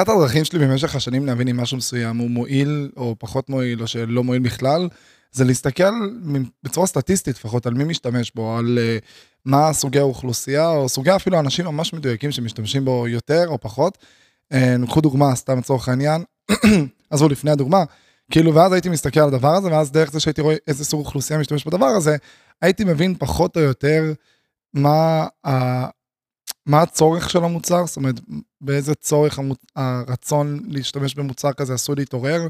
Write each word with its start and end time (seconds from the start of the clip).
אחת 0.00 0.08
הדרכים 0.08 0.44
שלי 0.44 0.58
במשך 0.58 0.94
השנים 0.94 1.26
להבין 1.26 1.48
אם 1.48 1.56
משהו 1.56 1.76
מסוים 1.76 2.16
הוא 2.16 2.30
מועיל 2.30 2.90
או 2.96 3.16
פחות 3.18 3.48
מועיל 3.48 3.82
או 3.82 3.86
שלא 3.86 4.24
מועיל 4.24 4.42
בכלל, 4.42 4.88
זה 5.32 5.44
להסתכל 5.44 5.92
בצורה 6.62 6.86
סטטיסטית 6.86 7.36
לפחות 7.36 7.66
על 7.66 7.74
מי 7.74 7.84
משתמש 7.84 8.32
בו, 8.34 8.58
על 8.58 8.78
uh, 8.78 9.04
מה 9.44 9.72
סוגי 9.72 9.98
האוכלוסייה 9.98 10.68
או 10.68 10.88
סוגי 10.88 11.16
אפילו 11.16 11.40
אנשים 11.40 11.64
ממש 11.64 11.92
מדויקים 11.92 12.30
שמשתמשים 12.30 12.84
בו 12.84 13.08
יותר 13.08 13.44
או 13.48 13.60
פחות. 13.60 13.98
קחו 14.86 14.98
uh, 14.98 15.02
דוגמה, 15.02 15.34
סתם 15.34 15.58
לצורך 15.58 15.88
העניין, 15.88 16.24
עזבו 17.10 17.28
לפני 17.28 17.50
הדוגמה, 17.50 17.84
כאילו 18.30 18.54
ואז 18.54 18.72
הייתי 18.72 18.88
מסתכל 18.88 19.20
על 19.20 19.28
הדבר 19.28 19.54
הזה 19.54 19.68
ואז 19.68 19.92
דרך 19.92 20.12
זה 20.12 20.20
שהייתי 20.20 20.40
רואה 20.40 20.56
איזה 20.68 20.84
סוג 20.84 21.00
אוכלוסייה 21.00 21.38
משתמש 21.38 21.64
בדבר 21.64 21.86
הזה, 21.86 22.16
הייתי 22.62 22.84
מבין 22.84 23.14
פחות 23.18 23.56
או 23.56 23.62
יותר 23.62 24.12
מה, 24.74 25.26
מה 26.66 26.82
הצורך 26.82 27.30
של 27.30 27.44
המוצר, 27.44 27.86
זאת 27.86 27.96
אומרת 27.96 28.20
באיזה 28.60 28.94
צורך 28.94 29.38
המוצ... 29.38 29.58
הרצון 29.76 30.60
להשתמש 30.68 31.14
במוצר 31.14 31.52
כזה 31.52 31.74
עשוי 31.74 31.94
להתעורר, 31.96 32.48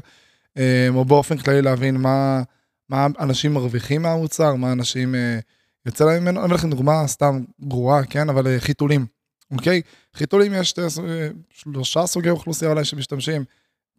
אה, 0.57 0.87
או 0.89 1.05
באופן 1.05 1.37
כללי 1.37 1.61
להבין 1.61 1.97
מה, 1.97 2.41
מה 2.89 3.07
אנשים 3.19 3.53
מרוויחים 3.53 4.01
מהמוצר, 4.01 4.55
מה 4.55 4.71
אנשים 4.71 5.15
אה, 5.15 5.39
יוצא 5.85 6.05
להם 6.05 6.23
ממנו, 6.23 6.39
אני 6.39 6.45
אביא 6.45 6.55
לכם 6.55 6.69
דוגמה 6.69 7.07
סתם 7.07 7.43
גרועה, 7.61 8.05
כן, 8.05 8.29
אבל 8.29 8.47
אה, 8.47 8.59
חיתולים, 8.59 9.05
אוקיי? 9.51 9.81
חיתולים 10.15 10.53
יש 10.53 10.73
שלושה 11.49 12.07
סוגי 12.07 12.29
אוכלוסייה 12.29 12.71
אולי 12.71 12.85
שמשתמשים, 12.85 13.43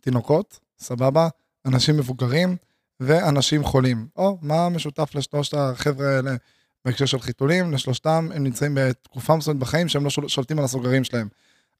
תינוקות, 0.00 0.60
סבבה, 0.78 1.28
אנשים 1.66 1.96
מבוגרים 1.96 2.56
ואנשים 3.00 3.64
חולים. 3.64 4.06
או, 4.16 4.38
מה 4.42 4.68
משותף 4.68 5.14
לשלושת 5.14 5.54
החבר'ה 5.54 6.16
האלה 6.16 6.36
בהקשר 6.84 7.06
של 7.06 7.20
חיתולים? 7.20 7.72
לשלושתם 7.72 8.28
הם 8.34 8.44
נמצאים 8.44 8.74
בתקופה 8.74 9.36
מסוימת 9.36 9.60
בחיים 9.60 9.88
שהם 9.88 10.04
לא 10.04 10.10
שולטים 10.10 10.58
על 10.58 10.64
הסוגרים 10.64 11.04
שלהם. 11.04 11.28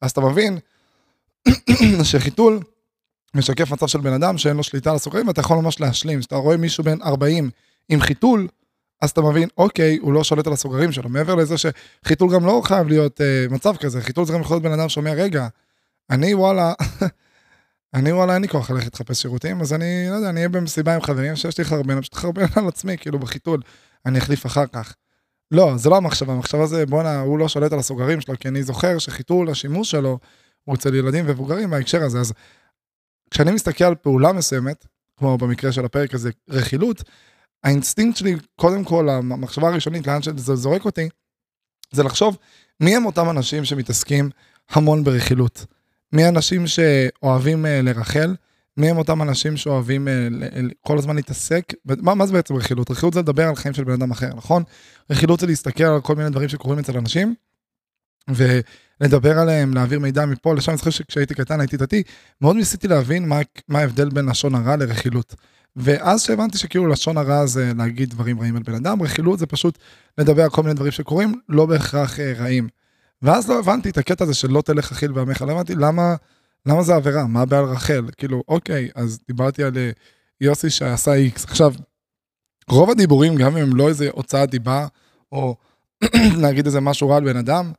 אז 0.00 0.10
אתה 0.10 0.20
מבין 0.20 0.58
שחיתול 2.10 2.60
משקף 3.34 3.70
מצב 3.70 3.86
של 3.86 4.00
בן 4.00 4.12
אדם 4.12 4.38
שאין 4.38 4.56
לו 4.56 4.62
שליטה 4.62 4.90
על 4.90 4.96
הסוגרים, 4.96 5.28
ואתה 5.28 5.40
יכול 5.40 5.56
ממש 5.56 5.80
להשלים. 5.80 6.20
כשאתה 6.20 6.36
רואה 6.36 6.56
מישהו 6.56 6.84
בן 6.84 7.02
40 7.02 7.50
עם 7.88 8.00
חיתול, 8.00 8.48
אז 9.02 9.10
אתה 9.10 9.20
מבין, 9.20 9.48
אוקיי, 9.58 9.96
הוא 9.96 10.12
לא 10.12 10.24
שולט 10.24 10.46
על 10.46 10.52
הסוגרים 10.52 10.92
שלו. 10.92 11.08
מעבר 11.08 11.34
לזה 11.34 11.54
שחיתול 11.58 12.34
גם 12.34 12.46
לא 12.46 12.62
חייב 12.64 12.88
להיות 12.88 13.20
אה, 13.20 13.46
מצב 13.50 13.76
כזה, 13.76 14.00
חיתול 14.02 14.24
זה 14.24 14.32
גם 14.32 14.40
יכול 14.40 14.54
להיות 14.54 14.62
בן 14.62 14.72
אדם 14.72 14.88
שאומר, 14.88 15.12
רגע, 15.12 15.48
אני 16.10 16.34
וואלה, 16.34 16.72
אני 17.94 18.12
וואלה 18.12 18.34
אין 18.34 18.42
לי 18.42 18.48
כוח 18.48 18.70
ללכת 18.70 18.94
לחפש 18.94 19.22
שירותים, 19.22 19.60
אז 19.60 19.72
אני, 19.72 20.06
לא 20.10 20.14
יודע, 20.14 20.28
אני 20.28 20.36
אהיה 20.36 20.48
במסיבה 20.48 20.94
עם 20.94 21.00
חברים 21.00 21.36
שיש 21.36 21.58
לי 21.58 21.64
חרבן, 21.64 22.00
פשוט 22.00 22.14
חרבן 22.14 22.44
על 22.56 22.68
עצמי, 22.68 22.98
כאילו 22.98 23.18
בחיתול, 23.18 23.54
אני 23.56 23.62
אחליף 24.18 24.46
אחר 24.46 24.66
כך. 24.66 24.94
לא, 25.50 25.76
זה 25.76 25.90
לא 25.90 25.96
המחשבה, 25.96 26.32
המחשבה 26.32 26.66
זה 26.66 26.86
בואנה, 26.86 27.20
הוא 27.20 27.38
לא 27.38 27.48
שולט 27.48 27.72
על 27.72 27.78
הסוגרים 27.78 28.20
שלו, 28.20 28.38
כי 28.38 28.48
אני 28.48 28.62
זוכר 28.62 28.98
שחיתול, 28.98 29.50
השימוש 29.50 29.90
שלו, 29.90 30.18
הוא 30.64 30.74
אצל 30.74 30.94
ילדים 30.94 31.24
ומבוגרים 31.28 31.70
בהקשר 31.70 32.02
הזה, 32.02 32.20
אז 32.20 32.32
כשאני 33.30 33.50
מסתכל 33.52 33.84
על 33.84 33.94
פעולה 33.94 34.32
מסוימת, 34.32 34.86
כמו 35.18 35.38
במקרה 35.38 35.72
של 35.72 35.84
הפרק 35.84 36.14
הזה, 36.14 36.30
רכילות, 36.48 37.02
האינסטינקט 37.64 38.16
שלי, 38.16 38.36
קודם 38.56 38.84
כל, 38.84 39.08
המחשבה 39.08 39.68
הראשונית, 39.68 40.06
לאן 40.06 40.22
שזה 40.22 40.54
זורק 40.54 40.84
אותי, 40.84 41.08
זה 41.92 42.02
לחשוב 42.02 42.38
מי 42.80 42.96
הם 42.96 43.06
אותם 43.06 43.30
אנשים 43.30 43.64
שמתעסקים 43.64 44.30
המון 44.70 45.04
ברכילות. 45.04 45.66
מי 46.12 46.24
האנשים 46.24 46.66
שאוהבים 46.66 47.64
אה, 47.64 47.68
לרכל, 47.82 48.34
מי 48.76 48.90
הם 48.90 48.98
אותם 48.98 49.22
אנשים 49.22 49.56
שאוהבים 49.56 50.08
אה, 50.08 50.72
כל 50.80 50.98
הזמן 50.98 51.16
להתעסק, 51.16 51.72
מה, 51.84 52.14
מה 52.14 52.26
זה 52.26 52.32
בעצם 52.32 52.54
רכילות? 52.54 52.90
רכילות 52.90 53.14
זה 53.14 53.20
לדבר 53.20 53.48
על 53.48 53.54
חיים 53.54 53.74
של 53.74 53.84
בן 53.84 53.92
אדם 53.92 54.10
אחר, 54.10 54.30
נכון? 54.36 54.62
רכילות 55.10 55.40
זה 55.40 55.46
להסתכל 55.46 55.84
על 55.84 56.00
כל 56.00 56.16
מיני 56.16 56.30
דברים 56.30 56.48
שקורים 56.48 56.78
אצל 56.78 56.98
אנשים, 56.98 57.34
ולדבר 58.28 59.38
עליהם, 59.38 59.74
להעביר 59.74 60.00
מידע 60.00 60.26
מפה 60.26 60.54
לשם, 60.54 60.70
אני 60.70 60.78
זוכר 60.78 60.90
שכשהייתי 60.90 61.34
קטן 61.34 61.60
הייתי 61.60 61.76
דתי, 61.76 62.02
מאוד 62.40 62.56
ניסיתי 62.56 62.88
להבין 62.88 63.28
מה, 63.28 63.40
מה 63.68 63.78
ההבדל 63.78 64.08
בין 64.08 64.28
לשון 64.28 64.54
הרע 64.54 64.76
לרכילות. 64.76 65.34
ואז 65.76 66.22
שהבנתי 66.22 66.58
שכאילו 66.58 66.86
לשון 66.86 67.16
הרע 67.16 67.46
זה 67.46 67.72
להגיד 67.78 68.10
דברים 68.10 68.40
רעים 68.40 68.56
על 68.56 68.62
בן 68.62 68.74
אדם, 68.74 69.02
רכילות 69.02 69.38
זה 69.38 69.46
פשוט 69.46 69.78
לדבר 70.18 70.42
על 70.42 70.50
כל 70.50 70.62
מיני 70.62 70.74
דברים 70.74 70.92
שקורים, 70.92 71.40
לא 71.48 71.66
בהכרח 71.66 72.16
uh, 72.16 72.20
רעים. 72.38 72.68
ואז 73.22 73.48
לא 73.48 73.58
הבנתי 73.58 73.90
את 73.90 73.98
הקטע 73.98 74.24
הזה 74.24 74.34
של 74.34 74.50
לא 74.50 74.62
תלך 74.62 74.92
אכיל 74.92 75.12
בעמך, 75.12 75.42
לא 75.42 75.52
הבנתי 75.52 75.74
למה, 75.74 76.14
למה 76.66 76.82
זה 76.82 76.94
עבירה, 76.94 77.26
מה 77.26 77.42
הבעיה 77.42 77.62
על 77.62 77.68
רחל? 77.68 78.04
כאילו, 78.16 78.42
אוקיי, 78.48 78.88
אז 78.94 79.18
דיברתי 79.28 79.62
על 79.62 79.76
אה, 79.76 79.90
יוסי 80.40 80.70
שעשה 80.70 81.14
איקס. 81.14 81.44
עכשיו, 81.44 81.72
רוב 82.68 82.90
הדיבורים, 82.90 83.36
גם 83.36 83.56
אם 83.56 83.62
הם 83.62 83.76
לא 83.76 83.88
איזה 83.88 84.08
הוצאת 84.12 84.50
דיבה, 84.50 84.86
או 85.32 85.56
להגיד 86.42 86.66
איזה 86.66 86.80
משהו 86.80 87.08
רע 87.08 87.16
על 87.16 87.24
בן 87.24 87.36
אדם, 87.36 87.72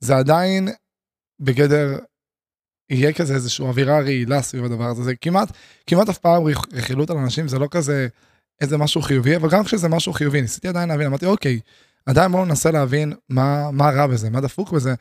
זה 0.00 0.16
עדיין 0.16 0.68
בגדר, 1.40 1.98
יהיה 2.90 3.12
כזה 3.12 3.34
איזושהי 3.34 3.66
אווירה 3.66 4.00
רעילה 4.00 4.42
סביב 4.42 4.64
הדבר 4.64 4.84
הזה. 4.84 5.02
זה 5.02 5.16
כמעט, 5.16 5.52
כמעט 5.86 6.08
אף 6.08 6.18
פעם 6.18 6.42
רכילות 6.72 7.10
על 7.10 7.16
אנשים, 7.16 7.48
זה 7.48 7.58
לא 7.58 7.68
כזה 7.70 8.08
איזה 8.60 8.78
משהו 8.78 9.02
חיובי, 9.02 9.36
אבל 9.36 9.50
גם 9.50 9.64
כשזה 9.64 9.88
משהו 9.88 10.12
חיובי, 10.12 10.40
ניסיתי 10.40 10.68
עדיין 10.68 10.88
להבין, 10.88 11.06
אמרתי, 11.06 11.26
אוקיי, 11.26 11.60
עדיין 12.06 12.32
בואו 12.32 12.44
ננסה 12.44 12.70
להבין 12.70 13.12
מה, 13.28 13.70
מה 13.70 13.90
רע 13.90 14.06
בזה, 14.06 14.30
מה 14.30 14.40
דפוק 14.40 14.72
בזה. 14.72 14.94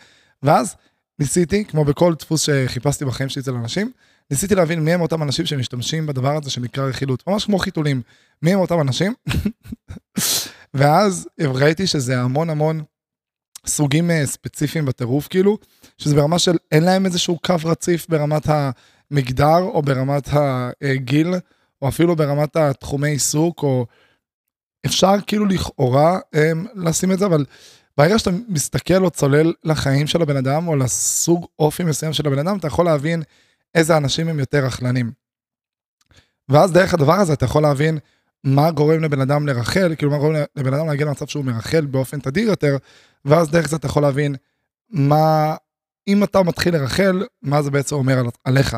ואז 0.44 0.76
ניסיתי, 1.22 1.66
כמו 1.66 1.86
בכל 1.86 2.14
דפוס 2.20 2.42
שחיפשתי 2.42 3.06
בחיים 3.06 3.30
שלי 3.30 3.42
אצל 3.42 3.54
אנשים, 3.54 3.92
ניסיתי 4.32 4.56
להבין 4.56 4.80
מי 4.80 4.94
הם 4.94 5.02
אותם 5.02 5.24
אנשים 5.24 5.46
שמשתמשים 5.46 6.06
בדבר 6.06 6.38
הזה 6.38 6.50
שנקרא 6.50 6.84
רכילות, 6.84 7.28
ממש 7.28 7.46
כמו 7.46 7.60
חיתולים. 7.60 8.02
מי 8.42 8.54
הם 8.54 8.60
אותם 8.60 8.82
אנשים? 8.82 9.14
ואז 10.74 11.28
ראיתי 11.40 11.88
שזה 11.88 12.22
המון 12.22 12.50
המון 12.50 12.84
סוגים 13.68 14.12
אה, 14.12 14.26
ספציפיים 14.26 14.86
בטירוף, 14.86 15.28
כאילו, 15.28 15.58
שזה 15.98 16.16
ברמה 16.16 16.40
של 16.40 16.56
אין 16.72 16.84
להם 16.84 17.06
איזשהו 17.06 17.40
קו 17.40 17.56
רציף 17.66 18.10
ברמת 18.10 18.44
המגדר, 18.48 19.62
או 19.62 19.82
ברמת 19.82 20.30
הגיל, 20.82 21.34
או 21.82 21.88
אפילו 21.88 22.16
ברמת 22.16 22.56
התחומי 22.56 23.10
עיסוק, 23.10 23.64
או 23.64 23.86
אפשר 24.86 25.16
כאילו 25.28 25.46
לכאורה 25.46 26.20
הם, 26.34 26.66
לשים 26.76 27.12
את 27.12 27.20
זה, 27.20 27.26
אבל 27.26 27.46
ברגע 28.02 28.20
שאתה 28.20 28.32
מסתכל 28.48 29.04
או 29.04 29.10
צולל 29.10 29.54
לחיים 29.64 30.08
של 30.08 30.22
הבן 30.22 30.38
אדם, 30.38 30.68
או 30.68 30.76
לסוג 30.76 31.46
אופי 31.60 31.84
מסוים 31.84 32.14
של 32.14 32.28
הבן 32.28 32.40
אדם, 32.40 32.58
אתה 32.58 32.68
יכול 32.68 32.86
להבין 32.86 33.24
איזה 33.76 33.98
אנשים 33.98 34.28
הם 34.28 34.40
יותר 34.40 34.66
רכלנים. 34.66 35.12
ואז 36.50 36.72
דרך 36.72 36.94
הדבר 36.94 37.14
הזה 37.14 37.34
אתה 37.34 37.46
יכול 37.46 37.62
להבין 37.62 37.98
מה 38.44 38.72
גורם 38.72 39.04
לבן 39.04 39.22
אדם 39.22 39.48
לרחל, 39.48 39.96
כאילו 39.98 40.12
מה 40.12 40.18
גורם 40.18 40.36
לבן 40.56 40.74
אדם 40.74 40.88
להגיע 40.88 41.06
למצב 41.06 41.28
שהוא 41.28 41.46
מרחל 41.46 41.86
באופן 41.86 42.20
תדיר 42.20 42.48
יותר, 42.48 42.78
ואז 43.26 43.50
דרך 43.50 43.68
זה 43.68 43.76
אתה 43.76 43.88
יכול 43.88 44.02
להבין 44.02 44.36
מה, 44.90 45.56
אם 46.08 46.24
אתה 46.24 46.44
מתחיל 46.44 46.74
לרחל, 46.74 47.26
מה 47.42 47.62
זה 47.62 47.72
בעצם 47.72 47.96
אומר 47.96 48.20
על, 48.20 48.26
עליך. 48.44 48.78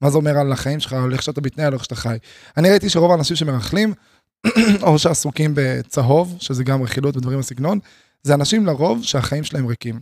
מה 0.00 0.10
זה 0.10 0.16
אומר 0.16 0.38
על 0.38 0.52
החיים 0.52 0.80
שלך, 0.80 0.92
על 0.92 1.12
איך 1.12 1.22
שאתה 1.22 1.40
מתנהל, 1.40 1.74
איך 1.74 1.84
שאתה 1.84 1.94
חי. 1.94 2.16
אני 2.56 2.70
ראיתי 2.70 2.88
שרוב 2.88 3.10
האנשים 3.10 3.36
שמרחלים, 3.36 3.94
או 4.82 4.98
שעסוקים 4.98 5.52
בצהוב, 5.54 6.36
שזה 6.40 6.64
גם 6.64 6.82
רכילות 6.82 7.16
ודברים 7.16 7.38
בסגנון, 7.38 7.78
זה 8.26 8.34
אנשים 8.34 8.66
לרוב 8.66 9.02
שהחיים 9.02 9.44
שלהם 9.44 9.66
ריקים. 9.66 10.00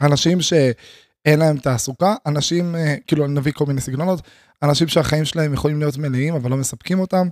אנשים 0.00 0.40
שאין 0.40 1.38
להם 1.38 1.58
תעסוקה, 1.58 2.14
אנשים, 2.26 2.76
אה, 2.76 2.94
כאילו 3.06 3.26
נביא 3.26 3.52
כל 3.52 3.66
מיני 3.66 3.80
סגנונות, 3.80 4.20
אנשים 4.62 4.88
שהחיים 4.88 5.24
שלהם 5.24 5.54
יכולים 5.54 5.78
להיות 5.78 5.96
מלאים 5.96 6.34
אבל 6.34 6.50
לא 6.50 6.56
מספקים 6.56 7.00
אותם, 7.00 7.28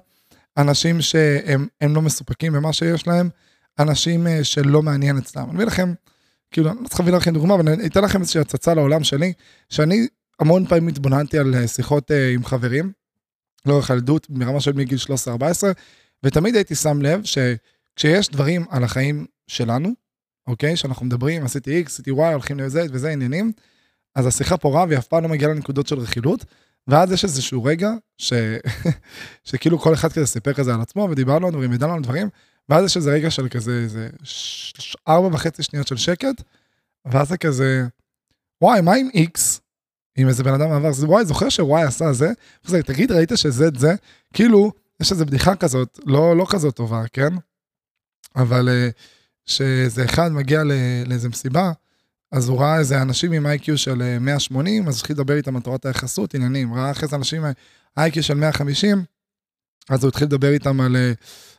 אנשים 0.57 1.01
שהם 1.01 1.69
לא 1.81 2.03
מסופקים 2.03 2.53
במה 2.53 2.73
שיש 2.73 3.07
להם, 3.07 3.29
אנשים 3.79 4.27
אה, 4.27 4.45
שלא 4.45 4.83
מעניין 4.83 5.19
אצלם. 5.19 5.45
אני 5.45 5.57
אביא 5.57 5.65
לכם, 5.65 5.95
כאילו, 6.51 6.71
אני 6.71 6.79
לא 6.83 6.89
צריך 6.89 7.01
להביא 7.01 7.13
לכם 7.15 7.35
דוגמה, 7.35 7.55
אבל 7.55 7.69
אני 7.69 7.87
אתן 7.87 8.05
לכם 8.05 8.21
איזושהי 8.21 8.41
הצצה 8.41 8.75
לעולם 8.75 9.05
שלי, 9.05 9.33
שאני 9.71 10.07
המון 10.41 10.67
פעמים 10.67 10.89
התבוננתי 10.89 11.39
על 11.39 11.55
אה, 11.55 11.69
שיחות 11.69 12.11
עם 12.35 12.45
חברים, 12.45 12.93
לאורך 13.67 13.91
הילדות, 13.91 14.31
ברמה 14.31 14.61
של 14.61 14.73
מגיל 14.73 14.99
13-14, 15.29 15.31
ותמיד 16.23 16.55
הייתי 16.55 16.75
שם 16.75 17.03
לב 17.03 17.21
שכשיש 17.25 18.29
דברים 18.29 18.65
על 18.71 18.85
החיים 18.85 19.27
שלנו, 19.47 19.95
אוקיי, 20.47 20.77
שאנחנו 20.77 21.07
מדברים, 21.07 21.45
עשיתי 21.45 21.83
X, 21.83 21.87
עשיתי 21.87 22.11
Y, 22.11 22.15
הולכים 22.15 22.59
לזה 22.59 22.87
וזה 22.93 23.11
עניינים, 23.11 23.53
אז 24.15 24.27
השיחה 24.27 24.57
פה 24.57 24.69
רע 24.75 24.85
והיא 24.89 24.99
אף 24.99 25.07
פעם 25.07 25.23
לא 25.23 25.29
מגיעה 25.29 25.51
לנקודות 25.51 25.87
של 25.87 25.99
רכילות, 25.99 26.45
ואז 26.87 27.13
יש 27.13 27.25
איזשהו 27.25 27.65
רגע 27.65 27.91
ש... 28.19 28.33
שכאילו 29.45 29.79
כל 29.79 29.95
אחד 29.95 30.13
כזה 30.13 30.27
סיפר 30.27 30.53
כזה 30.53 30.75
על 30.75 30.81
עצמו, 30.81 31.09
ודיברנו 31.11 31.47
על 31.47 31.53
דברים, 31.53 31.71
וידענו 31.71 31.95
על 31.95 32.03
דברים, 32.03 32.29
ואז 32.69 32.85
יש 32.85 32.97
איזה 32.97 33.13
רגע 33.13 33.31
של 33.31 33.49
כזה, 33.49 33.73
איזה 33.73 34.11
ש... 34.23 34.97
ארבע 35.09 35.27
וחצי 35.27 35.63
שניות 35.63 35.87
של 35.87 35.97
שקט, 35.97 36.43
ואז 37.05 37.29
זה 37.29 37.37
כזה, 37.37 37.87
וואי, 38.63 38.81
מה 38.81 38.95
עם 38.95 39.09
X? 39.15 39.41
עם 40.17 40.29
איזה 40.29 40.43
בן 40.43 40.55
אדם 40.55 40.73
עבר, 40.73 40.93
זה 40.93 41.07
וואי, 41.07 41.25
זוכר 41.25 41.49
שוואי 41.49 41.83
עשה 41.83 42.13
זה? 42.13 42.29
וזה, 42.65 42.83
תגיד, 42.83 43.13
ראית 43.13 43.33
שזה 43.35 43.69
את 43.69 43.79
זה? 43.79 43.95
כאילו, 44.33 44.73
יש 45.01 45.13
איזו 45.13 45.27
בדיחה 45.27 45.57
כזאת, 45.57 45.99
לא, 46.07 46.37
לא 46.37 46.47
כזאת 46.51 46.77
טובה, 46.77 47.03
כן? 47.13 47.31
אבל 48.37 48.69
אה, 48.69 48.89
שאיזה 49.47 50.05
אחד 50.05 50.33
מגיע 50.33 50.63
לאיזה 51.07 51.29
מסיבה, 51.29 51.73
אז 52.33 52.49
הוא 52.49 52.61
ראה 52.61 52.79
איזה 52.79 53.03
אנשים 53.03 53.33
עם 53.33 53.47
איי-קיו 53.47 53.79
של 53.79 54.19
180, 54.21 54.85
אה, 54.85 54.89
אז 54.89 54.99
התחיל 54.99 55.17
לדבר 55.17 55.37
איתם 55.37 55.57
על 55.57 55.63
תורת 55.63 55.87
היחסות, 55.87 56.35
עניינים. 56.35 56.75
ראה 56.75 56.91
אחרי 56.91 57.09
זה 57.09 57.17
אנשים 57.17 57.45
עם 57.45 57.53
איי-קיו 57.99 58.23
של 58.23 58.35
150, 58.35 59.05
אז 59.91 60.03
הוא 60.05 60.09
התחיל 60.09 60.27
לדבר 60.27 60.53
איתם 60.53 60.81
על, 60.81 60.97
אה, 60.97 61.13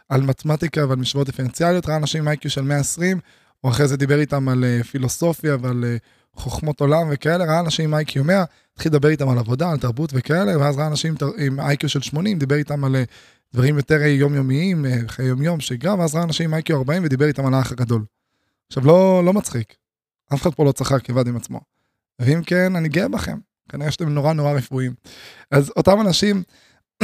על 0.10 0.22
מתמטיקה 0.22 0.88
ועל 0.88 0.98
משוואות 0.98 1.28
דיפרנציאליות, 1.28 1.86
ראה 1.86 1.96
אנשים 1.96 2.22
עם 2.22 2.28
איי-קיו 2.28 2.52
של 2.52 2.62
120, 2.62 3.20
הוא 3.62 3.72
אחרי 3.72 3.88
זה 3.88 3.98
דיבר 3.98 4.20
איתם 4.20 4.50
על 4.50 4.64
פילוסופיה 4.92 5.58
ועל 5.62 5.84
חוכמות 6.36 6.82
עולם 6.82 7.08
וכאלה, 7.12 7.46
ראה 7.46 7.60
אנשים 7.60 7.86
עם 7.86 7.94
איי-קיו 7.94 8.24
100, 8.24 8.44
התחיל 8.74 8.92
לדבר 8.92 9.10
איתם 9.10 9.30
על 9.30 9.38
עבודה, 9.38 9.72
על 9.72 9.78
תרבות 9.78 10.10
וכאלה, 10.14 10.60
ואז 10.60 10.78
ראה 10.78 10.88
אנשים 10.88 11.16
עם 11.38 11.60
איי-קיו 11.60 11.90
של 11.90 12.02
80, 12.02 12.40
דיבר 12.40 12.56
איתם 12.56 12.84
על 12.84 12.96
דברים 13.54 13.78
יותר 13.78 14.02
יומיומיים, 14.02 14.86
חיי 15.08 15.26
יומיום, 15.26 15.60
ואז 16.00 16.16
ראה 16.16 16.24
אנשים 16.24 16.46
עם 16.46 16.54
איי-קיו 16.54 16.78
40 16.78 17.04
ודיבר 17.04 17.26
איתם 17.26 17.46
על 17.46 17.54
האח 17.54 17.72
הגדול. 17.72 18.06
עכשיו, 18.68 18.86
לא, 18.86 19.22
לא 19.26 19.34
מצחיק. 19.34 19.76
אף 20.34 20.42
אחד 20.42 20.54
פה 20.54 20.66
לא 20.66 20.72
צחק 20.72 21.10
לבד 21.10 21.28
עם 21.28 21.36
עצמו. 21.36 21.60
ואם 22.20 22.44
כן, 22.44 22.76
אני 22.76 22.90
גאה 22.90 23.08
בכם. 23.08 23.38
כנראה 23.70 23.92
שאתם 23.92 24.10
נורא 24.10 24.34
נורא 24.34 24.52
רפואיים. 24.52 24.94
אז 25.52 25.72
אותם 25.78 26.02
אנשים, 26.02 26.44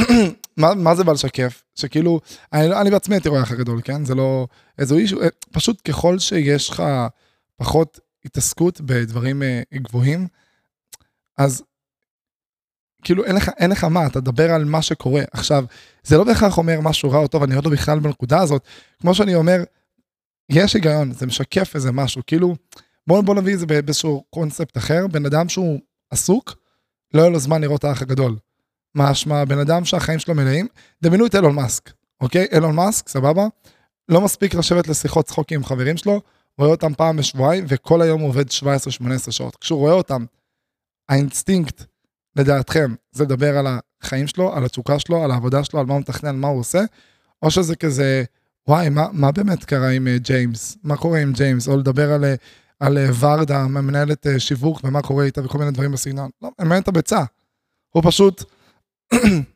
מה, 0.56 0.74
מה 0.74 0.94
זה 0.94 1.04
בא 1.04 1.12
לשקף? 1.12 1.62
שכאילו, 1.74 2.20
אני, 2.52 2.80
אני 2.80 2.90
בעצמי 2.90 3.14
הייתי 3.14 3.28
רואה 3.28 3.40
האח 3.40 3.52
הגדול, 3.52 3.80
כן? 3.84 4.04
זה 4.04 4.14
לא 4.14 4.46
איזו 4.78 4.96
אישו, 4.96 5.18
פשוט 5.52 5.80
ככל 5.88 6.18
שיש 6.18 6.70
לך 6.70 6.82
פחות 7.56 8.00
התעסקות 8.24 8.80
בדברים 8.80 9.42
אה, 9.42 9.62
גבוהים, 9.74 10.26
אז 11.38 11.62
כאילו 13.02 13.24
אין 13.24 13.36
לך, 13.36 13.50
אין 13.58 13.70
לך 13.70 13.84
מה, 13.84 14.06
אתה 14.06 14.20
תדבר 14.20 14.50
על 14.50 14.64
מה 14.64 14.82
שקורה. 14.82 15.22
עכשיו, 15.32 15.64
זה 16.02 16.18
לא 16.18 16.24
בהכרח 16.24 16.58
אומר 16.58 16.80
משהו 16.80 17.10
רע 17.10 17.18
או 17.18 17.28
טוב, 17.28 17.42
אני 17.42 17.54
עוד 17.54 17.64
לא 17.64 17.70
בכלל 17.70 17.98
בנקודה 17.98 18.40
הזאת. 18.40 18.62
כמו 19.00 19.14
שאני 19.14 19.34
אומר, 19.34 19.62
יש 20.50 20.74
היגיון, 20.74 21.12
זה 21.12 21.26
משקף 21.26 21.74
איזה 21.74 21.92
משהו, 21.92 22.22
כאילו, 22.26 22.54
בוא, 23.06 23.20
בוא 23.20 23.34
נביא 23.34 23.54
את 23.54 23.58
זה 23.58 23.66
באיזשהו 23.66 24.24
קונספט 24.30 24.76
אחר, 24.76 25.06
בן 25.06 25.26
אדם 25.26 25.48
שהוא 25.48 25.80
עסוק, 26.10 26.54
לא 27.14 27.20
יהיה 27.20 27.30
לו 27.30 27.38
זמן 27.38 27.60
לראות 27.60 27.84
האח 27.84 28.02
הגדול. 28.02 28.36
משמע, 28.94 29.44
בן 29.44 29.58
אדם 29.58 29.84
שהחיים 29.84 30.18
שלו 30.18 30.34
מלאים, 30.34 30.66
דמיינו 31.02 31.26
את 31.26 31.34
אילון 31.34 31.54
מאסק, 31.54 31.92
אוקיי? 32.20 32.46
אילון 32.52 32.74
מאסק, 32.74 33.08
סבבה? 33.08 33.46
לא 34.08 34.20
מספיק 34.20 34.54
לשבת 34.54 34.88
לשיחות 34.88 35.26
צחוקים 35.26 35.60
עם 35.60 35.64
חברים 35.64 35.96
שלו, 35.96 36.20
רואה 36.58 36.70
אותם 36.70 36.94
פעם 36.94 37.16
בשבועיים, 37.16 37.64
וכל 37.68 38.02
היום 38.02 38.20
הוא 38.20 38.28
עובד 38.28 38.44
17-18 39.28 39.30
שעות. 39.30 39.56
כשהוא 39.56 39.78
רואה 39.78 39.92
אותם, 39.92 40.24
האינסטינקט, 41.08 41.84
לדעתכם, 42.36 42.94
זה 43.12 43.24
לדבר 43.24 43.58
על 43.58 43.66
החיים 44.02 44.26
שלו, 44.26 44.56
על 44.56 44.64
התשוקה 44.64 44.98
שלו, 44.98 45.24
על 45.24 45.30
העבודה 45.30 45.64
שלו, 45.64 45.80
על 45.80 45.86
מה 45.86 45.94
הוא 45.94 46.00
מתכנן, 46.00 46.36
מה 46.36 46.48
הוא 46.48 46.60
עושה, 46.60 46.80
או 47.42 47.50
שזה 47.50 47.76
כזה, 47.76 48.24
וואי, 48.68 48.88
מה, 48.88 49.06
מה 49.12 49.32
באמת 49.32 49.64
קרה 49.64 49.90
עם 49.90 50.06
אה, 50.06 50.18
ג'יימס? 50.18 50.76
מה 50.84 50.96
קורה 50.96 51.18
עם 51.18 51.32
ג'יימס? 51.32 51.68
או 51.68 51.76
לדבר 51.76 52.12
על, 52.12 52.24
אה, 52.24 52.26
על 52.80 52.98
אה, 52.98 53.24
ורדה, 53.24 53.66
מנהלת 53.66 54.26
שיווק, 54.38 54.80
ומה 54.84 55.02
קורה 55.02 55.24
איתה 55.24 55.44
וכל 55.44 55.58
מיני 55.58 55.70
דברים 55.70 55.92
בסגנון. 55.92 56.30
לא, 56.42 56.50
מעניין 56.58 56.82
את 56.82 56.88
הביצה. 56.88 57.24
הוא 57.90 58.02
פשוט 58.06 58.44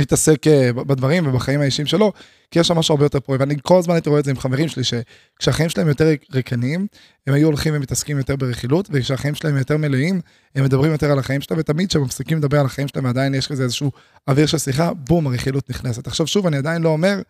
להתעסק 0.00 0.46
אה, 0.46 0.72
בדברים 0.72 1.26
ובחיים 1.26 1.60
האישיים 1.60 1.86
שלו, 1.86 2.12
כי 2.50 2.58
יש 2.58 2.68
שם 2.68 2.78
משהו 2.78 2.94
הרבה 2.94 3.04
יותר 3.04 3.20
פורה, 3.20 3.38
ואני 3.40 3.54
כל 3.62 3.78
הזמן 3.78 3.94
הייתי 3.94 4.08
רואה 4.08 4.20
את 4.20 4.24
זה 4.24 4.30
עם 4.30 4.38
חברים 4.38 4.68
שלי, 4.68 4.82
שכשהחיים 4.84 5.68
שלהם 5.68 5.88
יותר 5.88 6.08
ריקניים, 6.34 6.86
הם 7.26 7.34
היו 7.34 7.46
הולכים 7.46 7.74
ומתעסקים 7.76 8.18
יותר 8.18 8.36
ברכילות, 8.36 8.88
וכשהחיים 8.92 9.34
שלהם 9.34 9.56
יותר 9.56 9.76
מלאים, 9.76 10.20
הם 10.54 10.64
מדברים 10.64 10.92
יותר 10.92 11.10
על 11.10 11.18
החיים 11.18 11.40
שלהם, 11.40 11.60
ותמיד 11.60 11.88
כשהם 11.88 12.02
מפסיקים 12.02 12.38
לדבר 12.38 12.60
על 12.60 12.66
החיים 12.66 12.88
שלהם, 12.88 13.06
עדיין 13.06 13.34
יש 13.34 13.46
כזה 13.46 13.62
איזשהו 13.62 13.92
אוויר 14.28 14.46
של 14.46 14.58
שיחה, 14.58 14.94
בום, 14.94 15.26
הרכילות 15.26 15.70
נכנסת. 15.70 16.06
עכשיו 16.06 16.26
שוב, 16.26 16.46
אני 16.46 16.56
עדיין 16.56 16.82
לא 16.82 16.88
אומר 16.88 17.20